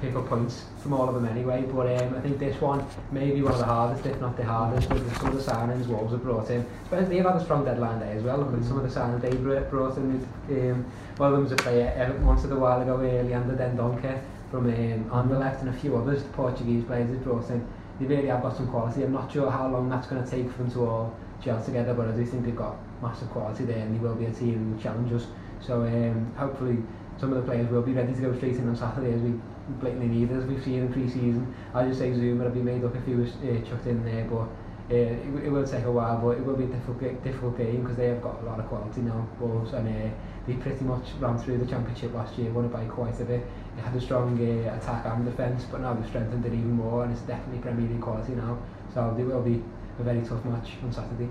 pick 0.00 0.14
up 0.14 0.26
points 0.28 0.64
from 0.82 0.94
all 0.94 1.06
of 1.10 1.14
them 1.14 1.26
anyway. 1.26 1.62
But 1.62 2.00
um, 2.00 2.14
I 2.16 2.20
think 2.20 2.38
this 2.38 2.58
one 2.58 2.86
may 3.12 3.32
be 3.32 3.42
one 3.42 3.52
of 3.52 3.58
the 3.58 3.66
hardest, 3.66 4.06
if 4.06 4.18
not 4.18 4.34
the 4.38 4.44
hardest, 4.44 4.88
with 4.88 5.14
some 5.18 5.26
of 5.26 5.44
the 5.44 5.52
signings 5.52 5.86
Wolves 5.86 6.12
have 6.12 6.22
brought 6.22 6.48
in. 6.48 6.64
Especially 6.84 7.16
they've 7.16 7.26
had 7.26 7.36
a 7.36 7.44
strong 7.44 7.66
deadline 7.66 8.00
day 8.00 8.12
as 8.12 8.22
well. 8.22 8.42
With 8.42 8.66
some 8.66 8.78
of 8.78 8.82
the 8.82 9.00
signings 9.00 9.20
they 9.20 9.34
brought 9.68 9.98
in, 9.98 10.26
um, 10.48 10.90
one 11.18 11.28
of 11.28 11.34
them 11.34 11.42
was 11.42 11.52
a 11.52 11.56
player 11.56 12.18
wanted 12.22 12.50
a 12.50 12.56
while 12.56 12.80
ago, 12.80 12.96
uh, 12.96 13.22
Leander 13.24 13.56
Dendoncker 13.56 14.18
from 14.50 14.66
um, 15.12 15.38
left, 15.38 15.60
and 15.60 15.68
a 15.68 15.72
few 15.74 15.96
others, 15.96 16.22
the 16.22 16.28
Portuguese 16.30 16.82
players 16.84 17.10
they 17.10 17.16
brought 17.16 17.50
in. 17.50 17.66
They 18.00 18.06
really 18.06 18.28
have 18.28 18.42
got 18.42 18.56
some 18.56 18.68
quality. 18.68 19.02
I'm 19.02 19.12
not 19.12 19.32
sure 19.32 19.50
how 19.50 19.68
long 19.68 19.88
that's 19.88 20.06
going 20.06 20.22
to 20.22 20.30
take 20.30 20.50
for 20.50 20.58
them 20.58 20.70
to 20.72 20.86
all 20.86 21.16
gel 21.42 21.62
together, 21.62 21.94
but 21.94 22.08
I 22.08 22.12
do 22.12 22.24
think 22.24 22.44
they've 22.44 22.56
got 22.56 22.76
massive 23.02 23.30
quality 23.30 23.64
there, 23.64 23.78
and 23.78 23.94
they 23.94 23.98
will 23.98 24.14
be 24.14 24.26
a 24.26 24.32
team 24.32 24.74
who 24.74 24.82
challenge 24.82 25.12
us. 25.12 25.26
So 25.60 25.82
um, 25.82 26.32
hopefully 26.36 26.78
some 27.18 27.32
of 27.32 27.44
the 27.44 27.50
players 27.50 27.68
will 27.70 27.82
be 27.82 27.92
ready 27.92 28.14
to 28.14 28.20
go 28.20 28.36
straight 28.36 28.56
in 28.56 28.68
on 28.68 28.76
Saturday 28.76 29.12
as 29.12 29.20
we 29.20 29.34
blatantly 29.80 30.08
need 30.08 30.30
as 30.30 30.44
we've 30.44 30.62
seen 30.62 30.80
in 30.80 30.92
pre-season. 30.92 31.52
I 31.74 31.86
just 31.86 31.98
say 31.98 32.10
Zouma 32.10 32.44
will 32.44 32.50
be 32.50 32.62
made 32.62 32.84
up 32.84 32.94
if 32.94 33.04
he 33.04 33.14
was 33.14 33.30
uh, 33.30 33.60
chucked 33.68 33.86
in 33.86 34.04
there, 34.04 34.24
but 34.24 34.46
uh, 34.90 34.94
it, 34.94 35.44
it 35.44 35.50
will 35.50 35.66
take 35.66 35.84
a 35.84 35.92
while, 35.92 36.18
but 36.18 36.38
it 36.38 36.44
will 36.44 36.56
be 36.56 36.64
a 36.64 36.68
difficult, 36.68 37.22
difficult 37.24 37.58
game 37.58 37.82
because 37.82 37.96
they 37.96 38.06
have 38.06 38.22
got 38.22 38.40
a 38.40 38.44
lot 38.44 38.58
of 38.58 38.66
quality 38.68 39.00
now, 39.02 39.28
Wolves, 39.40 39.72
and 39.74 39.88
uh, 39.88 40.14
they 40.46 40.54
pretty 40.54 40.84
much 40.84 41.04
ran 41.20 41.36
through 41.38 41.58
the 41.58 41.66
championship 41.66 42.14
last 42.14 42.38
year, 42.38 42.50
won 42.52 42.64
it 42.64 42.72
by 42.72 42.84
quite 42.86 43.20
a 43.20 43.24
bit. 43.24 43.44
They 43.78 43.84
had 43.84 43.94
a 43.94 44.00
strong 44.00 44.36
uh, 44.36 44.76
attack 44.76 45.06
and 45.06 45.24
defence, 45.24 45.64
but 45.70 45.80
now 45.80 45.94
they've 45.94 46.08
strengthened 46.08 46.44
it 46.44 46.52
even 46.52 46.72
more, 46.72 47.04
and 47.04 47.12
it's 47.12 47.22
definitely 47.22 47.60
Premier 47.60 47.88
League 47.88 48.00
quality 48.00 48.32
now. 48.32 48.58
So 48.92 49.14
they 49.16 49.22
will 49.22 49.40
be 49.40 49.62
a 50.00 50.02
very 50.02 50.20
tough 50.22 50.44
match 50.44 50.70
on 50.82 50.92
Saturday. 50.92 51.28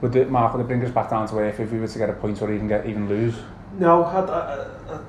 Would 0.00 0.16
it, 0.16 0.28
Mark, 0.28 0.54
would 0.54 0.60
it 0.62 0.66
bring 0.66 0.84
us 0.84 0.90
back 0.90 1.10
down 1.10 1.28
to 1.28 1.38
earth 1.38 1.60
if 1.60 1.70
we 1.70 1.78
were 1.78 1.86
to 1.86 1.98
get 1.98 2.10
a 2.10 2.14
point 2.14 2.42
or 2.42 2.52
even 2.52 2.66
get 2.66 2.86
even 2.86 3.08
lose? 3.08 3.36
No, 3.78 4.02
I, 4.02 4.20
I, 4.20 4.38
I, 4.92 4.94
I 4.96 5.00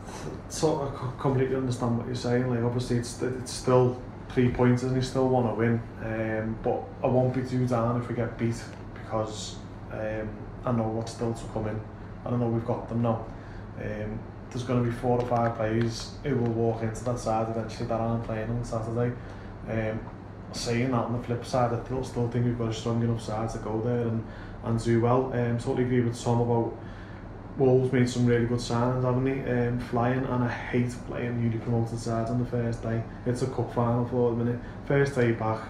sort 0.49 0.93
of 0.93 1.19
completely 1.19 1.55
understand 1.55 1.97
what 1.97 2.05
you're 2.05 2.15
saying. 2.15 2.47
Like, 2.47 2.63
obviously, 2.63 2.97
it's 2.97 3.19
it's 3.23 3.51
still 3.51 3.99
three 4.29 4.51
points 4.51 4.83
and 4.83 4.95
you 4.95 5.01
still 5.01 5.27
want 5.27 5.47
to 5.47 5.55
win. 5.55 5.81
Um, 6.03 6.55
but 6.61 6.83
I 7.03 7.07
won't 7.07 7.33
be 7.33 7.41
too 7.41 7.65
down 7.65 7.99
if 7.99 8.07
we 8.07 8.13
get 8.13 8.37
beat 8.37 8.61
because 8.93 9.55
um, 9.91 10.29
I 10.65 10.71
know 10.71 10.87
what's 10.87 11.13
still 11.13 11.33
to 11.33 11.45
come 11.47 11.67
in. 11.67 11.81
I 12.23 12.29
don't 12.29 12.39
know 12.39 12.47
we've 12.47 12.65
got 12.65 12.87
them 12.89 13.01
now. 13.01 13.25
Um, 13.81 14.19
there's 14.49 14.63
going 14.63 14.83
to 14.83 14.89
be 14.89 14.95
four 14.95 15.19
or 15.21 15.27
five 15.27 15.55
players 15.55 16.11
who 16.23 16.35
will 16.35 16.51
walk 16.51 16.81
into 16.81 17.03
that 17.03 17.19
side 17.19 17.49
eventually 17.49 17.87
that 17.87 17.99
aren't 17.99 18.23
playing 18.23 18.49
on 18.49 18.63
Saturday. 18.63 19.15
Um, 19.67 19.99
saying 20.51 20.91
that 20.91 20.97
on 20.97 21.13
the 21.13 21.23
flip 21.23 21.45
side, 21.45 21.71
I 21.73 21.83
still, 22.01 22.27
think 22.29 22.45
we've 22.45 22.57
got 22.57 22.69
a 22.69 22.73
strong 22.73 23.03
enough 23.03 23.21
side 23.21 23.49
to 23.51 23.59
go 23.59 23.79
there 23.81 24.07
and, 24.07 24.25
and 24.63 24.83
do 24.83 25.01
well. 25.01 25.31
Um, 25.33 25.59
totally 25.59 25.83
agree 25.83 26.01
with 26.01 26.19
Tom 26.19 26.41
about 26.41 26.75
Wolves 27.57 27.91
made 27.91 28.09
some 28.09 28.25
really 28.25 28.45
good 28.45 28.59
signings, 28.59 29.03
haven't 29.03 29.25
they? 29.25 29.67
Um, 29.67 29.79
flying, 29.79 30.23
and 30.23 30.43
I 30.43 30.47
hate 30.47 30.95
playing 31.07 31.43
newly 31.43 31.57
promoted 31.57 31.99
sides 31.99 32.31
on 32.31 32.39
the 32.39 32.49
first 32.49 32.81
day. 32.81 33.03
It's 33.25 33.41
a 33.41 33.47
cup 33.47 33.73
final 33.73 34.07
for 34.07 34.31
the 34.31 34.43
minute. 34.43 34.61
First 34.85 35.15
day 35.15 35.33
back 35.33 35.61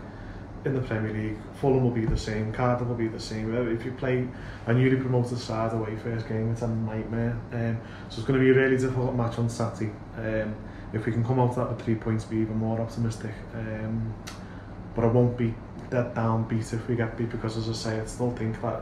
in 0.65 0.73
the 0.73 0.81
Premier 0.81 1.13
League, 1.13 1.37
Fulham 1.59 1.83
will 1.83 1.91
be 1.91 2.05
the 2.05 2.17
same, 2.17 2.51
Cardiff 2.51 2.87
will 2.87 2.95
be 2.95 3.07
the 3.07 3.19
same. 3.19 3.53
If 3.69 3.85
you 3.85 3.91
play 3.93 4.27
a 4.65 4.73
newly 4.73 4.97
promoted 4.97 5.37
side 5.37 5.73
away 5.73 5.95
first 5.97 6.27
game, 6.27 6.51
it's 6.51 6.61
a 6.61 6.67
nightmare. 6.67 7.37
Um, 7.53 7.79
so 8.09 8.17
it's 8.17 8.27
going 8.27 8.39
to 8.39 8.43
be 8.43 8.51
a 8.51 8.61
really 8.61 8.77
difficult 8.77 9.15
match 9.15 9.37
on 9.39 9.49
Saturday. 9.49 9.91
Um, 10.17 10.55
if 10.91 11.05
we 11.05 11.11
can 11.11 11.23
come 11.23 11.39
out 11.39 11.51
of 11.51 11.55
that 11.55 11.69
with 11.69 11.81
three 11.81 11.95
points, 11.95 12.25
be 12.25 12.37
even 12.37 12.57
more 12.57 12.79
optimistic. 12.81 13.31
Um, 13.53 14.13
but 14.95 15.05
I 15.05 15.07
won't 15.07 15.37
be 15.37 15.53
dead 15.89 16.13
down 16.13 16.47
beat 16.47 16.73
if 16.73 16.87
we 16.87 16.95
get 16.95 17.17
beat 17.17 17.29
because, 17.29 17.57
as 17.57 17.69
I 17.69 17.73
say, 17.73 17.99
I 18.01 18.05
still 18.05 18.31
think 18.31 18.59
that 18.61 18.73
uh, 18.73 18.81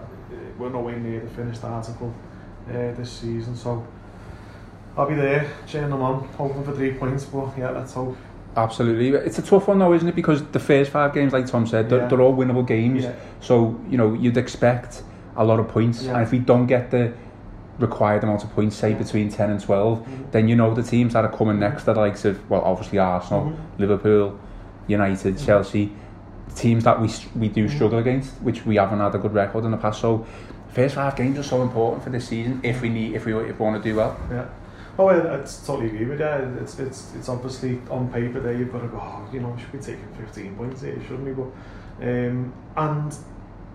we're 0.58 0.70
nowhere 0.70 0.98
near 0.98 1.20
the 1.20 1.30
finished 1.30 1.64
article 1.64 2.14
uh, 2.70 2.72
this 2.72 3.12
season. 3.12 3.56
So 3.56 3.86
I'll 4.98 5.08
be 5.08 5.16
there, 5.16 5.52
cheering 5.68 5.92
them 5.92 6.02
on, 6.02 6.28
hoping 6.30 6.64
for 6.64 6.74
three 6.74 6.94
points. 6.94 7.26
But 7.26 7.58
yeah, 7.58 7.70
let's 7.70 7.94
hope. 7.94 8.18
Absolutely. 8.58 9.10
It's 9.10 9.38
a 9.38 9.44
tough 9.44 9.68
one 9.68 9.78
though, 9.80 9.94
isn't 9.94 10.08
it? 10.10 10.16
Because 10.16 10.44
the 10.48 10.60
first 10.60 10.90
five 10.92 11.14
games, 11.14 11.32
like 11.32 11.46
Tom 11.46 11.68
said, 11.68 11.90
they're, 11.90 12.00
Yeah. 12.00 12.08
they're 12.08 12.22
all 12.22 12.36
winnable 12.36 12.66
games. 12.66 13.04
Yeah. 13.04 13.12
So, 13.40 13.80
you 13.90 13.98
know, 13.98 14.14
you'd 14.14 14.36
expect 14.38 15.04
a 15.36 15.46
lot 15.46 15.60
of 15.60 15.68
points. 15.68 16.04
Yeah. 16.04 16.14
And 16.16 16.24
if 16.24 16.32
we 16.32 16.40
don't 16.40 16.66
get 16.66 16.90
the 16.90 17.14
required 17.80 18.24
amount 18.24 18.44
of 18.44 18.50
points, 18.56 18.76
say 18.76 18.96
between 18.96 19.30
10 19.30 19.52
and 19.52 19.60
12, 19.60 20.00
Mhm. 20.00 20.32
then 20.32 20.48
you 20.48 20.56
know 20.56 20.74
the 20.74 20.82
teams 20.82 21.14
that 21.14 21.24
are 21.24 21.32
coming 21.32 21.60
next 21.60 21.88
are 21.88 21.94
the 21.94 22.00
likes 22.02 22.26
of, 22.26 22.38
well, 22.50 22.62
obviously 22.66 22.98
Arsenal, 22.98 23.44
Mhm. 23.52 23.54
Liverpool, 23.80 24.34
United, 24.88 25.36
Mhm. 25.36 25.46
Chelsea, 25.46 25.92
teams 26.56 26.84
that 26.86 27.00
we 27.00 27.08
we 27.40 27.48
do 27.50 27.68
Mhm. 27.68 27.70
struggle 27.76 28.00
against, 28.00 28.32
which 28.42 28.66
we 28.66 28.78
haven't 28.78 29.00
had 29.00 29.14
a 29.14 29.20
good 29.20 29.34
record 29.36 29.64
in 29.66 29.70
the 29.70 29.78
past. 29.78 30.02
So, 30.02 30.26
first 30.70 30.96
five 30.96 31.16
games 31.16 31.38
are 31.38 31.44
so 31.44 31.62
important 31.62 32.04
for 32.04 32.10
this 32.10 32.26
season 32.30 32.60
if 32.64 32.82
we 32.82 32.90
need, 32.90 33.14
if 33.14 33.26
we, 33.28 33.34
if 33.36 33.60
we 33.60 33.64
want 33.64 33.82
to 33.84 33.88
do 33.90 33.96
well. 33.96 34.16
Yeah. 34.32 34.46
Oh, 35.00 35.08
I, 35.08 35.36
I 35.36 35.38
totally 35.38 35.88
agree 35.88 36.06
with 36.06 36.20
that. 36.20 36.42
It's, 36.62 36.80
it's, 36.80 37.14
it's 37.16 37.30
obviously 37.30 37.80
on 37.90 38.12
paper 38.12 38.40
there, 38.40 38.54
you've 38.54 38.72
got 38.72 38.82
to 38.82 38.88
go, 38.88 38.98
oh, 39.00 39.28
you 39.32 39.40
know, 39.40 39.50
we 39.50 39.62
should 39.62 39.72
be 39.72 39.78
taking 39.78 40.08
15 40.20 40.56
points 40.56 40.82
here, 40.82 41.00
shouldn't 41.04 41.26
we? 41.26 41.34
But, 41.34 41.52
um, 42.02 42.54
and 42.76 43.16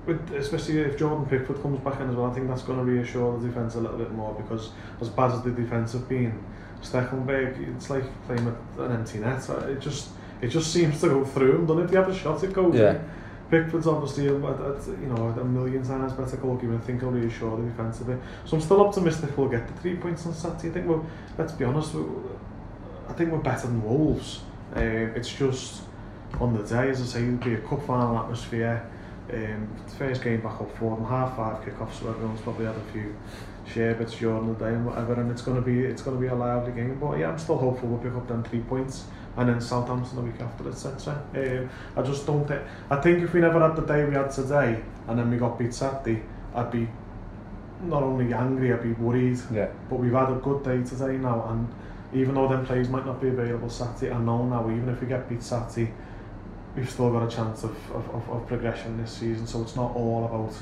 with, 0.06 0.32
especially 0.32 0.80
if 0.80 0.98
Jordan 0.98 1.26
Pickford 1.26 1.62
comes 1.62 1.78
back 1.80 2.00
in 2.00 2.10
as 2.10 2.16
well, 2.16 2.30
I 2.30 2.34
think 2.34 2.48
that's 2.48 2.62
going 2.62 2.78
to 2.78 2.84
reassure 2.84 3.38
the 3.38 3.46
defence 3.46 3.76
a 3.76 3.80
little 3.80 3.98
bit 3.98 4.10
more 4.10 4.34
because 4.34 4.70
as 5.00 5.08
bad 5.08 5.30
as 5.30 5.42
the 5.42 5.50
defence 5.52 5.92
have 5.92 6.08
been, 6.08 6.42
Stecklenberg, 6.82 7.76
it's 7.76 7.88
like 7.88 8.04
playing 8.26 8.44
with 8.44 8.56
an 8.78 8.90
empty 8.90 9.18
net. 9.18 9.48
It 9.48 9.80
just, 9.80 10.08
it 10.40 10.48
just 10.48 10.72
seems 10.72 11.00
to 11.02 11.08
go 11.08 11.24
through 11.24 11.56
him, 11.56 11.66
doesn't 11.66 11.82
it? 11.82 11.84
If 11.84 11.90
you 11.92 11.96
have 11.98 12.08
a 12.08 12.14
shot, 12.14 12.42
it 12.42 12.52
goes 12.52 12.74
yeah. 12.74 12.94
in. 12.94 13.10
Pickford's 13.52 13.86
obviously 13.86 14.24
you 14.24 14.38
know 14.38 15.34
a 15.38 15.44
million 15.44 15.82
times 15.82 16.14
better 16.14 16.38
goalkeeper. 16.38 16.74
I 16.74 16.78
think 16.78 17.00
he'll 17.00 17.10
reassure 17.10 17.58
the 17.58 17.64
defence 17.64 18.00
a 18.00 18.04
bit. 18.04 18.18
So 18.46 18.56
I'm 18.56 18.62
still 18.62 18.80
optimistic 18.80 19.36
we'll 19.36 19.50
get 19.50 19.66
the 19.66 19.74
three 19.74 19.96
points 19.96 20.24
on 20.24 20.32
Saturday. 20.32 20.70
I 20.70 20.72
think 20.72 20.88
we'll 20.88 21.04
let's 21.36 21.52
be 21.52 21.66
honest. 21.66 21.92
we 21.92 22.02
I 23.10 23.12
think 23.12 23.30
we're 23.30 23.40
better 23.40 23.66
than 23.66 23.82
Wolves. 23.82 24.40
Uh, 24.74 24.80
it's 24.80 25.30
just 25.30 25.82
on 26.40 26.56
the 26.56 26.62
day, 26.62 26.88
as 26.88 27.02
I 27.02 27.04
say, 27.04 27.24
it'll 27.24 27.44
be 27.44 27.52
a 27.52 27.58
cup 27.58 27.86
final 27.86 28.16
atmosphere. 28.16 28.90
Um, 29.30 29.68
first 29.98 30.24
game 30.24 30.40
back 30.40 30.58
up 30.58 30.74
four 30.78 30.96
and 30.96 31.06
half 31.06 31.36
five 31.36 31.62
kick-off, 31.62 32.00
so 32.00 32.08
everyone's 32.08 32.40
probably 32.40 32.64
had 32.64 32.76
a 32.76 32.92
few 32.92 33.14
sherbets 33.66 34.16
during 34.16 34.48
the 34.48 34.58
day 34.58 34.70
and 34.70 34.86
whatever, 34.86 35.20
and 35.20 35.30
it's 35.30 35.42
going 35.42 35.58
to 35.58 35.62
be 35.62 35.80
it's 35.80 36.00
going 36.00 36.16
to 36.16 36.20
be 36.20 36.28
a 36.28 36.34
lively 36.34 36.72
game. 36.72 36.98
But 36.98 37.18
yeah, 37.18 37.28
I'm 37.28 37.38
still 37.38 37.58
hopeful 37.58 37.90
we'll 37.90 37.98
pick 37.98 38.14
up 38.14 38.26
them 38.28 38.42
three 38.44 38.60
points, 38.60 39.04
and 39.36 39.48
then 39.48 39.60
Southampton 39.60 40.16
the 40.16 40.22
week 40.22 40.40
after, 40.40 40.68
etc. 40.68 41.22
Um, 41.34 41.70
I 41.96 42.02
just 42.02 42.26
don't 42.26 42.46
think. 42.46 42.62
I 42.90 42.96
think 42.96 43.22
if 43.22 43.32
we 43.32 43.40
never 43.40 43.60
had 43.60 43.76
the 43.76 43.82
day 43.82 44.04
we 44.04 44.14
had 44.14 44.30
today, 44.30 44.82
and 45.08 45.18
then 45.18 45.30
we 45.30 45.38
got 45.38 45.58
beat 45.58 45.72
Saturday, 45.74 46.22
I'd 46.54 46.70
be 46.70 46.88
not 47.82 48.02
only 48.02 48.32
angry, 48.32 48.72
I'd 48.72 48.82
be 48.82 48.92
worried. 48.92 49.38
Yeah. 49.52 49.68
But 49.88 49.96
we've 49.96 50.12
had 50.12 50.30
a 50.30 50.36
good 50.36 50.62
day 50.62 50.82
today 50.82 51.16
now, 51.16 51.46
and 51.48 51.68
even 52.14 52.34
though 52.34 52.48
them 52.48 52.66
players 52.66 52.88
might 52.88 53.06
not 53.06 53.20
be 53.20 53.28
available 53.28 53.70
Saturday, 53.70 54.12
I 54.12 54.18
know 54.18 54.44
now 54.44 54.70
even 54.70 54.88
if 54.88 55.00
we 55.00 55.06
get 55.06 55.28
beat 55.28 55.42
Saturday 55.42 55.92
we've 56.76 56.90
still 56.90 57.10
got 57.10 57.30
a 57.30 57.34
chance 57.34 57.64
of, 57.64 57.76
of, 57.92 58.08
of, 58.10 58.28
of 58.30 58.46
progression 58.46 59.00
this 59.00 59.12
season. 59.12 59.46
So 59.46 59.62
it's 59.62 59.76
not 59.76 59.94
all 59.94 60.24
about 60.24 60.54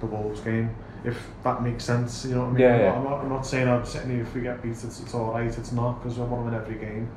the 0.00 0.06
Wolves 0.06 0.40
game. 0.40 0.74
If 1.04 1.18
that 1.44 1.62
makes 1.62 1.84
sense, 1.84 2.24
you 2.24 2.34
know 2.34 2.42
what 2.42 2.48
I 2.48 2.52
mean. 2.52 2.60
Yeah, 2.60 2.74
I'm, 2.74 2.80
yeah. 2.80 2.88
Not, 2.88 2.96
I'm, 2.96 3.04
not, 3.04 3.20
I'm 3.20 3.28
not 3.28 3.46
saying 3.46 3.68
I'm 3.68 3.86
sitting 3.86 4.10
here 4.10 4.22
if 4.22 4.34
we 4.34 4.40
get 4.40 4.62
beat, 4.62 4.72
it's, 4.72 4.84
it's 4.84 5.14
all 5.14 5.32
right. 5.32 5.46
It's 5.46 5.72
not 5.72 6.02
because 6.02 6.18
we 6.18 6.24
want 6.24 6.46
to 6.46 6.50
win 6.50 6.54
every 6.54 6.78
game. 6.78 7.08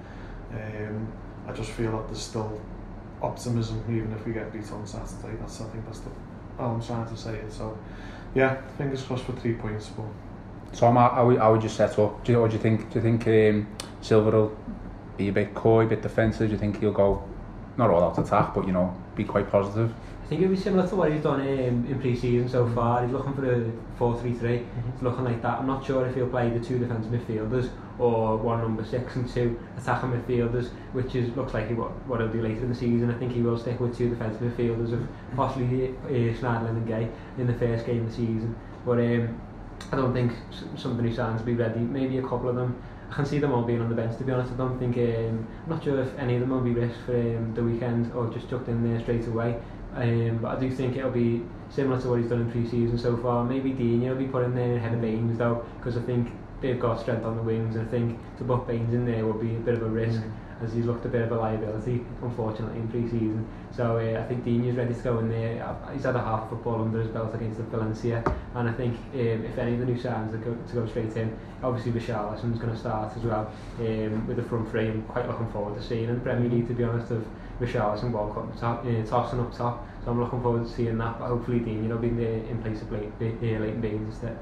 Um, 0.53 1.11
I 1.47 1.51
just 1.51 1.71
feel 1.71 1.91
that 1.91 2.07
there's 2.07 2.21
still 2.21 2.59
optimism 3.21 3.83
even 3.89 4.11
if 4.13 4.25
we 4.25 4.33
get 4.33 4.51
beat 4.53 4.71
on 4.71 4.85
Saturday. 4.85 5.35
That's 5.39 5.61
I 5.61 5.65
think 5.69 5.85
that's 5.85 5.99
the 5.99 6.09
all 6.59 6.75
I'm 6.75 6.83
trying 6.83 7.07
to 7.07 7.17
say. 7.17 7.35
It. 7.35 7.51
So 7.51 7.77
yeah, 8.35 8.61
fingers 8.77 9.01
crossed 9.03 9.23
for 9.23 9.33
three 9.33 9.53
points. 9.53 9.89
But 9.89 10.05
Tom, 10.73 10.95
how, 10.95 11.09
how, 11.09 11.35
how 11.37 11.51
would 11.53 11.63
you 11.63 11.69
set 11.69 11.97
up? 11.97 12.23
Do 12.23 12.31
you, 12.31 12.41
what 12.41 12.51
do 12.51 12.57
you 12.57 12.61
think? 12.61 12.91
Do 12.91 12.99
you 12.99 13.01
think 13.01 13.27
um, 13.27 13.67
Silver 14.01 14.31
will 14.31 14.57
be 15.17 15.29
a 15.29 15.31
bit 15.31 15.53
coy, 15.55 15.85
a 15.85 15.87
bit 15.87 16.01
defensive? 16.01 16.47
Do 16.47 16.53
you 16.53 16.59
think 16.59 16.79
he'll 16.79 16.91
go 16.91 17.23
not 17.77 17.89
all 17.89 18.03
out 18.03 18.19
attack, 18.19 18.53
but 18.53 18.67
you 18.67 18.73
know, 18.73 18.95
be 19.15 19.23
quite 19.23 19.49
positive? 19.49 19.93
I 20.23 20.27
think 20.27 20.41
it'll 20.43 20.53
be 20.53 20.61
similar 20.61 20.87
to 20.87 20.95
what 20.95 21.11
he's 21.11 21.23
done 21.23 21.41
um, 21.41 21.47
in 21.47 21.97
pre-season 21.99 22.47
so 22.47 22.65
mm-hmm. 22.65 22.75
far. 22.75 23.03
He's 23.03 23.11
looking 23.11 23.33
for 23.33 23.51
a 23.51 23.57
4-3-3. 23.99 24.21
Mm 24.21 24.39
-hmm. 24.39 24.93
It's 24.93 25.01
looking 25.01 25.25
like 25.25 25.41
that. 25.41 25.59
I'm 25.59 25.65
not 25.65 25.83
sure 25.83 26.07
if 26.07 26.15
he'll 26.15 26.29
play 26.29 26.49
the 26.51 26.59
two 26.59 26.77
defence 26.77 27.07
midfielders 27.07 27.69
or 27.99 28.37
one 28.37 28.61
number 28.61 28.83
six 28.83 29.15
and 29.15 29.29
two 29.29 29.59
attacking 29.77 30.11
midfielders, 30.11 30.69
which 30.93 31.15
is 31.15 31.35
looks 31.35 31.53
like 31.53 31.67
he, 31.67 31.73
what, 31.73 31.91
what 32.07 32.19
he'll 32.19 32.29
do 32.29 32.41
later 32.41 32.61
in 32.61 32.69
the 32.69 32.75
season. 32.75 33.11
I 33.11 33.17
think 33.19 33.33
he 33.33 33.41
will 33.41 33.57
stick 33.57 33.79
with 33.79 33.97
two 33.97 34.09
defensive 34.09 34.41
midfielders 34.41 34.93
of 34.93 35.07
possibly 35.35 35.89
uh, 35.89 36.07
and 36.09 36.87
Gueye 36.87 37.11
in 37.37 37.47
the 37.47 37.53
first 37.53 37.85
game 37.85 38.05
of 38.05 38.09
the 38.09 38.15
season. 38.15 38.55
But 38.85 38.99
um, 38.99 39.41
I 39.91 39.95
don't 39.95 40.13
think 40.13 40.31
some 40.77 40.91
of 40.91 40.97
the 40.97 41.03
new 41.03 41.13
signs 41.13 41.39
will 41.39 41.47
be 41.47 41.55
ready. 41.55 41.79
Maybe 41.79 42.17
a 42.17 42.21
couple 42.21 42.49
of 42.49 42.55
them. 42.55 42.81
I 43.09 43.15
can 43.15 43.25
see 43.25 43.39
them 43.39 43.51
all 43.51 43.63
being 43.63 43.81
on 43.81 43.89
the 43.89 43.95
bench 43.95 44.17
to 44.17 44.23
be 44.23 44.31
honest. 44.31 44.53
I 44.53 44.57
don't 44.57 44.77
think 44.77 44.97
um, 44.97 45.47
I'm 45.63 45.69
not 45.69 45.83
sure 45.83 45.99
if 45.99 46.17
any 46.17 46.35
of 46.35 46.41
them 46.41 46.51
will 46.51 46.61
be 46.61 46.71
risked 46.71 47.01
for 47.05 47.15
um, 47.15 47.53
the 47.55 47.63
weekend 47.63 48.13
or 48.13 48.31
just 48.31 48.49
chucked 48.49 48.69
in 48.69 48.83
there 48.89 49.01
straight 49.01 49.27
away. 49.27 49.59
Um, 49.95 50.37
but 50.41 50.55
I 50.55 50.59
do 50.59 50.69
think 50.69 50.95
it'll 50.95 51.09
be 51.09 51.41
similar 51.69 51.99
to 52.01 52.09
what 52.09 52.19
he's 52.19 52.29
done 52.29 52.41
in 52.41 52.51
pre-season 52.51 52.97
so 52.97 53.17
far. 53.17 53.43
Maybe 53.43 53.71
Digne 53.71 54.07
will 54.07 54.15
be 54.15 54.27
put 54.27 54.43
in 54.43 54.55
there 54.55 54.77
ahead 54.77 54.93
of 54.93 55.01
Baines 55.01 55.37
though, 55.37 55.65
because 55.77 55.97
I 55.97 56.01
think 56.01 56.31
they've 56.61 56.79
got 56.79 56.99
strength 56.99 57.25
on 57.25 57.35
the 57.35 57.41
wings 57.41 57.75
and 57.75 57.87
I 57.87 57.91
think 57.91 58.19
to 58.37 58.43
put 58.43 58.67
Baines 58.67 58.93
in 58.93 59.05
there 59.05 59.25
would 59.25 59.41
be 59.41 59.55
a 59.55 59.59
bit 59.59 59.75
of 59.75 59.83
a 59.83 59.89
risk 59.89 60.19
mm. 60.19 60.31
as 60.63 60.73
he's 60.73 60.85
looked 60.85 61.05
a 61.05 61.09
bit 61.09 61.21
of 61.21 61.31
a 61.31 61.35
liability 61.35 62.05
unfortunately 62.21 62.79
in 62.79 62.87
pre-season. 62.89 63.47
So 63.75 63.97
uh, 63.97 64.19
I 64.19 64.27
think 64.27 64.43
Dean 64.43 64.65
is 64.65 64.75
ready 64.75 64.93
to 64.93 65.01
go 65.01 65.19
in 65.19 65.29
there. 65.29 65.77
He's 65.93 66.03
had 66.03 66.15
a 66.15 66.21
half 66.21 66.49
football 66.49 66.81
under 66.81 67.01
his 67.01 67.07
belt 67.09 67.33
against 67.33 67.57
the 67.57 67.63
Valencia 67.63 68.23
and 68.55 68.69
I 68.69 68.73
think 68.73 68.95
um, 69.13 69.45
if 69.45 69.57
any 69.57 69.73
of 69.73 69.79
the 69.79 69.85
new 69.85 69.99
signs 69.99 70.33
are 70.33 70.37
go, 70.37 70.55
to 70.55 70.73
go 70.73 70.87
straight 70.87 71.15
in 71.15 71.37
obviously 71.63 71.91
Richarlison's 71.91 72.59
going 72.59 72.73
to 72.73 72.79
start 72.79 73.15
as 73.15 73.23
well 73.23 73.51
um, 73.79 74.27
with 74.27 74.37
the 74.37 74.43
front 74.43 74.69
three. 74.69 74.87
I'm 74.87 75.03
quite 75.03 75.27
looking 75.27 75.51
forward 75.51 75.79
to 75.79 75.85
seeing 75.85 76.09
in 76.09 76.15
the 76.15 76.21
Premier 76.21 76.49
League 76.49 76.67
to 76.67 76.73
be 76.73 76.83
honest 76.83 77.11
of 77.11 77.25
Richarlison 77.59 78.11
well 78.11 78.33
top, 78.59 78.85
uh, 78.85 79.03
tossing 79.05 79.39
up 79.39 79.55
top. 79.55 79.85
So 80.03 80.11
I'm 80.11 80.19
looking 80.19 80.41
forward 80.41 80.65
to 80.65 80.73
seeing 80.73 80.97
that 80.97 81.19
but 81.19 81.27
hopefully 81.27 81.59
Dean 81.59 81.83
you 81.83 81.89
know 81.89 81.97
being 81.97 82.17
there 82.17 82.33
in 82.33 82.61
place 82.61 82.81
of 82.81 82.89
Blake, 82.89 83.11
uh, 83.21 83.23
Leighton 83.23 83.81
Baines 83.81 84.13
instead. 84.13 84.37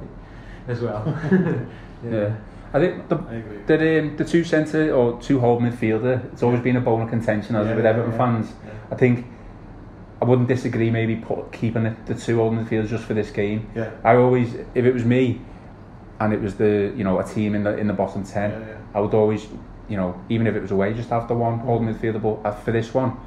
As 0.68 0.82
well. 0.82 1.04
Yeah. 2.06 2.36
I 2.74 2.80
think 2.80 3.10
the 3.10 3.16
I 3.16 3.34
agree. 3.36 3.58
the, 3.66 4.00
um, 4.00 4.18
the 4.18 4.24
two 4.26 4.44
centre 4.44 4.94
or 4.94 5.20
two 5.20 5.40
hold 5.40 5.64
midfielder, 5.64 6.32
it's 6.32 6.44
always 6.44 6.60
been 6.62 6.76
a 6.76 6.82
bone 6.82 7.02
of 7.02 7.10
contention 7.10 7.56
as 7.56 7.66
Yeah, 7.66 7.76
with 7.76 7.86
Everton 7.88 8.12
yeah, 8.12 8.18
fans. 8.18 8.54
yeah. 8.64 8.72
I 8.92 8.96
think 8.96 9.26
I 10.22 10.26
wouldn't 10.26 10.48
disagree 10.48 10.92
maybe 10.92 11.16
put, 11.16 11.52
keeping 11.52 11.86
it, 11.88 12.06
the 12.06 12.14
two 12.14 12.40
old 12.40 12.54
midfielders 12.54 12.90
just 12.90 13.06
for 13.06 13.16
this 13.16 13.32
game. 13.32 13.70
Yeah. 13.76 13.90
I 14.04 14.16
always, 14.16 14.54
if 14.76 14.86
it 14.86 14.94
was 14.94 15.06
me, 15.06 15.42
and 16.20 16.34
it 16.34 16.42
was 16.42 16.56
the 16.56 16.94
you 16.96 17.04
know 17.04 17.20
a 17.20 17.24
team 17.24 17.56
in 17.56 17.64
the 17.64 17.76
in 17.78 17.88
the 17.88 17.94
bottom 17.94 18.24
ten, 18.24 18.52
Yeah, 18.52 18.60
yeah. 18.60 18.78
I 18.94 19.00
would 19.00 19.14
always 19.16 19.48
you 19.90 19.98
know 19.98 20.20
even 20.30 20.46
if 20.46 20.56
it 20.56 20.62
was 20.62 20.72
away, 20.72 20.94
just 20.94 21.10
have 21.10 21.28
the 21.28 21.34
one 21.36 21.58
holding 21.60 21.88
midfielder. 21.92 22.22
But 22.22 22.48
uh, 22.48 22.52
for 22.52 22.72
this 22.72 22.94
one, 22.94 23.18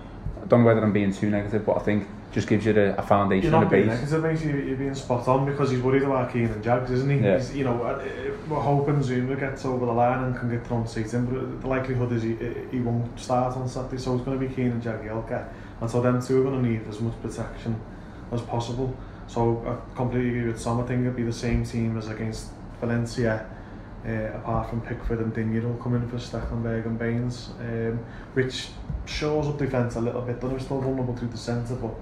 I 0.43 0.47
don't 0.47 0.61
know 0.61 0.67
whether 0.67 0.83
I'm 0.85 0.93
being 0.93 1.13
too 1.13 1.29
negative, 1.31 1.67
but 1.67 1.77
I 1.77 1.81
think 1.81 2.07
just 2.33 2.47
gives 2.47 2.65
you 2.65 2.73
the, 2.73 2.97
a 2.99 3.03
foundation 3.03 3.53
and 3.53 3.57
a 3.57 3.61
not 3.63 3.71
being 3.71 3.89
base. 3.89 4.11
negative, 4.13 4.23
mate. 4.23 4.67
You're, 4.67 4.77
being 4.77 4.95
spot 4.95 5.27
on 5.27 5.47
because 5.47 5.71
he's 5.71 5.81
worried 5.81 6.03
about 6.03 6.33
Keane 6.33 6.47
and 6.47 6.63
Jags, 6.63 6.91
isn't 6.91 7.11
he? 7.11 7.19
Yeah. 7.19 7.39
He's, 7.39 7.57
you 7.57 7.65
know, 7.65 7.83
uh, 7.83 8.05
we're 8.49 8.61
hoping 8.61 8.97
Zouma 8.97 9.39
gets 9.39 9.65
over 9.65 9.87
the 9.87 9.93
line 9.93 10.25
and 10.25 10.39
can 10.39 10.51
get 10.51 10.67
thrown 10.67 10.87
seat 10.87 11.13
in, 11.13 11.27
but 11.27 11.61
the 11.61 11.67
likelihood 11.67 12.13
is 12.13 12.23
he, 12.23 12.37
he 12.71 12.81
won't 12.81 13.19
start 13.19 13.57
on 13.57 13.69
Saturday, 13.69 13.99
so 13.99 14.15
it's 14.15 14.25
going 14.25 14.39
to 14.39 14.47
be 14.47 14.55
Keane 14.55 14.73
and 14.73 14.83
Jagielka. 14.83 15.49
And 15.81 15.91
so 15.91 16.01
them 16.01 16.23
two 16.23 16.41
are 16.41 16.51
going 16.51 16.63
to 16.63 16.69
need 16.69 16.87
as 16.89 17.01
much 17.01 17.21
protection 17.21 17.81
as 18.31 18.41
possible. 18.43 18.95
So 19.27 19.63
I 19.67 19.97
completely 19.97 20.31
agree 20.31 20.47
with 20.49 20.61
Sam. 20.61 20.81
I 20.81 20.85
think 20.85 21.03
it'll 21.03 21.13
be 21.13 21.23
the 21.23 21.33
same 21.33 21.65
team 21.65 21.97
as 21.97 22.09
against 22.09 22.51
Valencia, 22.81 23.47
uh, 24.07 24.11
apart 24.37 24.71
from 24.71 24.81
Pickford 24.81 25.21
and 25.21 25.35
Digne 25.35 25.61
will 25.61 25.75
come 25.75 25.95
in 25.95 26.09
for 26.09 26.17
Stekelenburg 26.17 26.87
and 26.87 26.99
Baines, 26.99 27.51
um, 27.61 27.99
which 28.35 28.69
shows 29.07 29.47
up 29.47 29.59
defence 29.59 29.97
a 29.97 30.01
little 30.01 30.23
bit. 30.23 30.41
Then 30.41 30.53
we're 30.53 30.59
still 30.59 30.81
vulnerable 30.81 31.15
through 31.15 31.29
the 31.29 31.37
centre, 31.37 31.75
but 31.75 31.95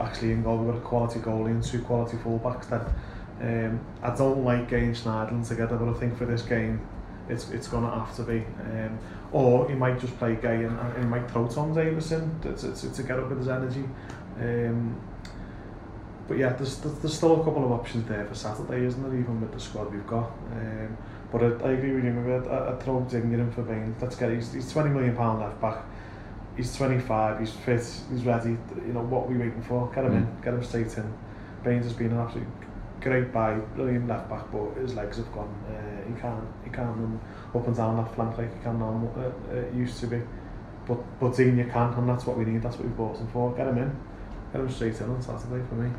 actually 0.00 0.32
in 0.32 0.42
goal. 0.42 0.58
We've 0.58 0.72
got 0.72 0.78
a 0.78 0.84
quality 0.84 1.20
goalie 1.20 1.50
and 1.50 1.62
two 1.62 1.82
quality 1.82 2.16
fullbacks 2.18 2.68
that 2.70 2.86
um, 3.40 3.80
I 4.02 4.14
don't 4.14 4.44
like 4.44 4.68
getting 4.68 4.92
Schneiderlin 4.92 5.46
together, 5.46 5.76
but 5.76 5.88
I 5.88 5.92
think 5.94 6.16
for 6.16 6.24
this 6.24 6.42
game, 6.42 6.86
it's 7.28 7.50
it's 7.50 7.68
going 7.68 7.84
to 7.84 7.90
have 7.90 8.14
to 8.16 8.22
be. 8.22 8.44
Um, 8.60 8.98
or 9.32 9.68
he 9.68 9.74
might 9.74 10.00
just 10.00 10.16
play 10.18 10.36
Gay 10.36 10.64
and, 10.64 10.78
and 10.78 10.98
he 10.98 11.04
might 11.04 11.30
throw 11.30 11.46
Tom 11.46 11.74
Davis 11.74 12.12
in 12.12 12.40
to, 12.40 12.54
to, 12.54 12.92
to 12.92 13.02
get 13.02 13.18
up 13.18 13.28
with 13.28 13.38
his 13.38 13.48
energy. 13.48 13.84
Um, 14.40 14.98
but 16.26 16.36
yeah, 16.36 16.52
there's, 16.52 16.78
there's 16.78 17.14
still 17.14 17.40
a 17.40 17.44
couple 17.44 17.64
of 17.64 17.72
options 17.72 18.06
there 18.06 18.24
for 18.26 18.34
Saturday, 18.34 18.84
isn't 18.84 19.02
there, 19.02 19.18
even 19.18 19.40
with 19.40 19.52
the 19.52 19.60
squad 19.60 19.92
we've 19.92 20.06
got. 20.06 20.30
Um, 20.52 20.96
but 21.32 21.42
I, 21.42 21.46
I 21.68 21.72
agree 21.72 21.92
with 21.92 22.04
you, 22.04 22.12
maybe 22.12 22.34
I'd, 22.34 22.48
I'd 22.48 22.82
throw 22.82 23.00
Dinger 23.00 23.38
in 23.38 23.50
for 23.50 23.62
Bain. 23.62 23.96
Let's 24.00 24.16
get, 24.16 24.32
he's, 24.32 24.52
he's 24.52 24.72
£20 24.72 24.92
million 24.92 25.16
left 25.16 25.60
back. 25.60 25.84
He's 26.58 26.76
25, 26.76 27.38
he's 27.38 27.52
fit, 27.52 27.86
he's 28.10 28.24
ready. 28.24 28.50
You 28.84 28.92
know, 28.92 29.02
what 29.02 29.24
are 29.24 29.28
we 29.28 29.38
waiting 29.38 29.62
for? 29.62 29.90
Get 29.94 30.04
him 30.04 30.16
in, 30.16 30.28
get 30.42 30.52
him 30.52 30.62
straight 30.64 30.94
in. 30.98 31.14
Baines 31.62 31.84
has 31.84 31.94
been 31.94 32.10
an 32.10 32.18
absolute 32.18 32.46
great 33.00 33.32
buy, 33.32 33.54
brilliant 33.74 34.08
left 34.08 34.28
back, 34.28 34.50
but 34.50 34.74
his 34.80 34.94
legs 34.94 35.18
have 35.18 35.32
gone. 35.32 35.54
Uh, 35.68 36.08
he 36.12 36.20
can't 36.20 36.44
he 36.64 36.70
can't 36.70 36.96
run 36.96 37.20
up 37.54 37.66
and 37.66 37.76
down 37.76 37.96
that 37.96 38.14
flank 38.14 38.36
like 38.36 38.52
he 38.52 38.62
can 38.62 38.78
now, 38.78 39.10
uh, 39.16 39.56
uh, 39.56 39.76
used 39.76 40.00
to 40.00 40.06
be. 40.06 40.20
But 40.86 40.98
but 41.20 41.38
you 41.38 41.68
can, 41.70 41.94
and 41.94 42.08
that's 42.08 42.26
what 42.26 42.36
we 42.36 42.44
need. 42.44 42.62
That's 42.62 42.76
what 42.76 42.86
we 42.86 42.92
bought 42.92 43.18
him 43.18 43.28
for. 43.28 43.54
Get 43.54 43.68
him 43.68 43.78
in, 43.78 43.96
get 44.52 44.60
him 44.60 44.70
straight 44.70 45.00
in 45.00 45.10
on 45.10 45.22
Saturday 45.22 45.64
for 45.68 45.74
me. 45.76 45.90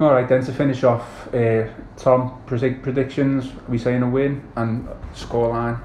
All 0.00 0.12
right, 0.12 0.28
then 0.28 0.44
to 0.44 0.52
finish 0.52 0.84
off, 0.84 1.32
uh, 1.34 1.68
Tom, 1.96 2.40
predict 2.46 2.82
predictions. 2.82 3.46
Are 3.46 3.70
we 3.70 3.78
saying 3.78 4.02
a 4.02 4.08
win 4.08 4.48
and 4.56 4.88
scoreline? 5.14 5.80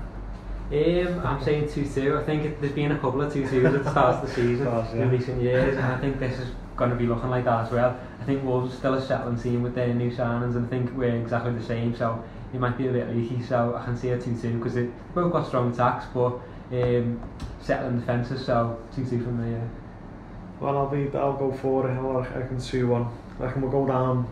Um, 0.73 1.21
I'm 1.23 1.43
saying 1.43 1.65
2-2. 1.65 2.19
I 2.19 2.23
think 2.23 2.45
it, 2.45 2.59
there's 2.59 2.73
been 2.73 2.91
a 2.91 2.97
couple 2.97 3.21
of 3.21 3.31
2-2s 3.31 3.63
at 3.63 3.83
the 3.83 3.91
start 3.91 4.15
of 4.15 4.27
the 4.27 4.33
season 4.33 4.65
Of 4.65 4.73
course, 4.73 4.87
yeah. 4.95 5.03
in 5.03 5.11
recent 5.11 5.41
years, 5.41 5.77
and 5.77 5.85
I 5.85 5.99
think 5.99 6.19
this 6.19 6.39
is 6.39 6.49
going 6.75 6.89
to 6.89 6.95
be 6.95 7.05
looking 7.05 7.29
like 7.29 7.45
that 7.45 7.65
as 7.65 7.71
well. 7.71 7.99
I 8.19 8.23
think 8.23 8.43
Wolves 8.43 8.73
are 8.73 8.77
still 8.77 8.93
a 8.95 9.01
settling 9.05 9.39
team 9.39 9.61
with 9.61 9.75
their 9.75 9.93
new 9.93 10.09
signings, 10.09 10.55
and 10.55 10.65
I 10.65 10.69
think 10.69 10.91
we're 10.97 11.15
exactly 11.15 11.53
the 11.53 11.63
same, 11.63 11.95
so 11.95 12.23
it 12.51 12.59
might 12.59 12.75
be 12.75 12.87
a 12.87 12.91
bit 12.91 13.15
leaky, 13.15 13.43
so 13.43 13.75
I 13.79 13.85
can 13.85 13.95
see 13.95 14.09
a 14.09 14.17
2-2, 14.17 14.57
because 14.57 14.73
they 14.73 14.89
both 15.13 15.31
got 15.31 15.45
strong 15.45 15.71
attacks, 15.71 16.05
but 16.11 16.39
um, 16.71 17.21
settling 17.61 17.99
defences, 17.99 18.43
so 18.43 18.79
2-2 18.95 19.09
from 19.23 19.45
me, 19.45 19.51
yeah. 19.55 19.67
Well, 20.59 20.77
I'll 20.77 20.87
be. 20.89 21.09
I'll 21.17 21.33
go 21.33 21.51
for 21.51 21.89
it. 21.89 21.93
I'll, 21.93 22.19
I 22.21 22.47
can 22.47 22.59
see 22.59 22.83
one. 22.83 23.07
I 23.39 23.43
reckon 23.43 23.61
we'll 23.63 23.71
go 23.71 23.85
down 23.85 24.25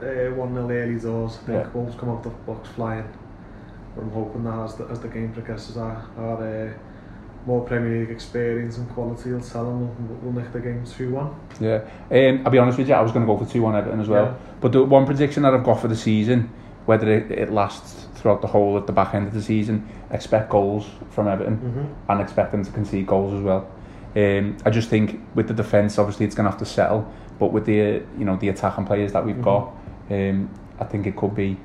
uh, 0.00 0.34
one 0.34 0.54
nil 0.54 0.70
early 0.70 0.98
doors. 0.98 1.38
I 1.42 1.46
think 1.46 1.48
Yeah. 1.48 1.68
Wolves 1.72 1.94
come 1.96 2.08
off 2.08 2.22
the 2.22 2.30
box 2.30 2.70
flying. 2.70 3.04
But 3.94 4.02
I'm 4.02 4.10
hoping 4.10 4.44
that 4.44 4.58
as 4.58 4.74
the, 4.76 4.84
as 4.86 5.00
the 5.00 5.08
game 5.08 5.32
progresses, 5.32 5.76
our, 5.76 6.04
our 6.16 6.66
uh, 6.68 6.72
more 7.46 7.64
Premier 7.64 8.00
League 8.00 8.10
experience 8.10 8.78
and 8.78 8.88
quality 8.90 9.32
will 9.32 9.40
tell 9.40 9.64
them 9.64 10.08
we'll, 10.08 10.18
we'll 10.18 10.32
nick 10.42 10.52
the 10.52 10.60
game 10.60 10.84
2-1. 10.84 11.34
Yeah. 11.60 11.80
Um, 12.10 12.42
I'll 12.46 12.52
be 12.52 12.58
honest 12.58 12.78
with 12.78 12.88
you, 12.88 12.94
I 12.94 13.00
was 13.00 13.12
going 13.12 13.26
to 13.26 13.32
go 13.32 13.38
for 13.38 13.44
2-1 13.44 13.76
Everton 13.78 14.00
as 14.00 14.08
well. 14.08 14.24
Yeah. 14.26 14.34
But 14.60 14.72
the 14.72 14.84
one 14.84 15.04
prediction 15.06 15.42
that 15.42 15.52
I've 15.52 15.64
got 15.64 15.80
for 15.80 15.88
the 15.88 15.96
season, 15.96 16.50
whether 16.86 17.10
it, 17.10 17.30
it 17.32 17.50
lasts 17.52 18.06
throughout 18.14 18.40
the 18.40 18.46
whole 18.46 18.76
at 18.78 18.86
the 18.86 18.92
back 18.92 19.14
end 19.14 19.26
of 19.26 19.34
the 19.34 19.42
season, 19.42 19.88
expect 20.10 20.50
goals 20.50 20.86
from 21.10 21.26
Everton 21.28 21.56
Mm-hmm. 21.58 22.10
and 22.12 22.20
expect 22.20 22.52
them 22.52 22.64
to 22.64 22.70
concede 22.70 23.06
goals 23.06 23.34
as 23.34 23.42
well. 23.42 23.68
Um, 24.14 24.56
I 24.64 24.70
just 24.70 24.88
think 24.88 25.20
with 25.34 25.48
the 25.48 25.54
defence, 25.54 25.98
obviously 25.98 26.26
it's 26.26 26.34
going 26.34 26.44
to 26.44 26.50
have 26.50 26.58
to 26.60 26.66
settle, 26.66 27.10
but 27.38 27.48
with 27.52 27.64
the 27.66 27.80
uh, 27.80 28.00
you 28.18 28.24
know 28.24 28.36
the 28.36 28.48
attacking 28.50 28.84
players 28.86 29.12
that 29.14 29.24
we've 29.24 29.34
Mhm. 29.36 29.42
got, 29.42 29.72
um, 30.10 30.50
I 30.78 30.84
think 30.84 31.06
it 31.06 31.16
could 31.16 31.34
be, 31.34 31.56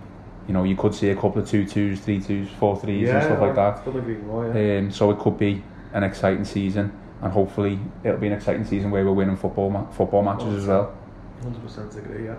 you 0.48 0.54
know, 0.54 0.64
you 0.64 0.76
could 0.76 0.96
see 0.96 1.10
a 1.10 1.16
couple 1.16 1.42
of 1.42 1.50
two 1.50 1.66
twos, 1.66 2.00
three 2.00 2.22
twos, 2.22 2.50
four 2.52 2.80
threes 2.80 3.10
and 3.10 3.24
stuff 3.24 3.42
like 3.42 3.56
that. 3.56 3.86
More, 4.26 4.54
yeah. 4.54 4.78
Um, 4.78 4.92
so 4.92 5.12
it 5.12 5.20
could 5.20 5.38
be 5.38 5.64
an 5.94 6.04
exciting 6.04 6.46
season, 6.46 6.98
and 7.22 7.32
hopefully 7.32 7.80
it'll 8.04 8.18
be 8.18 8.28
an 8.28 8.34
exciting 8.34 8.66
season 8.66 8.92
where 8.92 9.04
we're 9.04 9.12
winning 9.12 9.36
football 9.36 9.70
ma- 9.70 9.90
football 9.92 10.24
matches 10.24 10.64
as 10.64 10.68
well. 10.68 10.96
100% 11.44 11.98
agree, 11.98 12.26
yeah. 12.26 12.36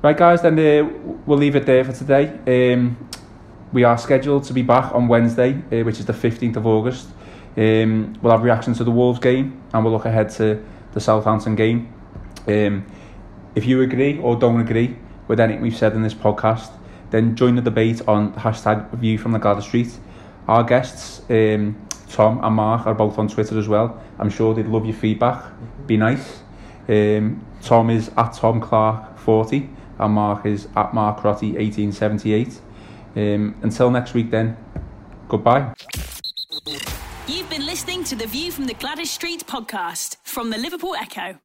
Right, 0.00 0.16
guys, 0.16 0.42
then 0.42 0.58
uh, 0.58 0.88
we'll 1.26 1.38
leave 1.38 1.56
it 1.56 1.66
there 1.66 1.84
for 1.84 1.92
today. 1.92 2.72
Um, 2.72 3.08
we 3.72 3.84
are 3.84 3.98
scheduled 3.98 4.44
to 4.44 4.52
be 4.52 4.62
back 4.62 4.94
on 4.94 5.08
Wednesday, 5.08 5.54
uh, 5.72 5.84
which 5.84 5.98
is 5.98 6.06
the 6.06 6.12
15th 6.12 6.56
of 6.56 6.66
August. 6.66 7.08
Um, 7.56 8.16
we'll 8.22 8.32
have 8.32 8.44
reaction 8.44 8.72
to 8.74 8.84
the 8.84 8.90
Wolves 8.90 9.18
game 9.18 9.60
and 9.74 9.84
we'll 9.84 9.92
look 9.92 10.04
ahead 10.04 10.30
to 10.30 10.64
the 10.92 11.00
Southampton 11.00 11.56
game. 11.56 11.92
Um, 12.46 12.86
if 13.56 13.66
you 13.66 13.82
agree 13.82 14.18
or 14.20 14.36
don't 14.36 14.60
agree 14.60 14.96
with 15.26 15.40
anything 15.40 15.60
we've 15.60 15.76
said 15.76 15.92
in 15.94 16.02
this 16.02 16.14
podcast, 16.14 16.70
then 17.10 17.36
join 17.36 17.56
the 17.56 17.62
debate 17.62 18.06
on 18.06 18.32
hashtag 18.34 18.90
view 18.92 19.18
from 19.18 19.32
the 19.32 19.38
Gladys 19.38 19.64
Street. 19.64 19.98
Our 20.46 20.64
guests, 20.64 21.22
um, 21.30 21.76
Tom 22.08 22.42
and 22.42 22.54
Mark, 22.54 22.86
are 22.86 22.94
both 22.94 23.18
on 23.18 23.28
Twitter 23.28 23.58
as 23.58 23.68
well. 23.68 24.02
I'm 24.18 24.30
sure 24.30 24.54
they'd 24.54 24.66
love 24.66 24.86
your 24.86 24.94
feedback. 24.94 25.44
Be 25.86 25.96
nice. 25.96 26.40
Um, 26.88 27.44
Tom 27.62 27.90
is 27.90 28.10
at 28.16 28.32
Tom 28.32 28.60
Clark 28.60 29.18
40 29.18 29.68
and 29.98 30.12
Mark 30.14 30.46
is 30.46 30.68
at 30.76 30.94
Mark 30.94 31.20
Crotty 31.20 31.52
1878. 31.52 32.60
Um, 33.16 33.56
until 33.62 33.90
next 33.90 34.14
week, 34.14 34.30
then, 34.30 34.56
goodbye. 35.28 35.74
You've 37.26 37.50
been 37.50 37.66
listening 37.66 38.04
to 38.04 38.16
the 38.16 38.26
View 38.26 38.52
from 38.52 38.66
the 38.66 38.74
Gladys 38.74 39.10
Street 39.10 39.46
podcast 39.46 40.16
from 40.22 40.50
the 40.50 40.58
Liverpool 40.58 40.94
Echo. 40.94 41.38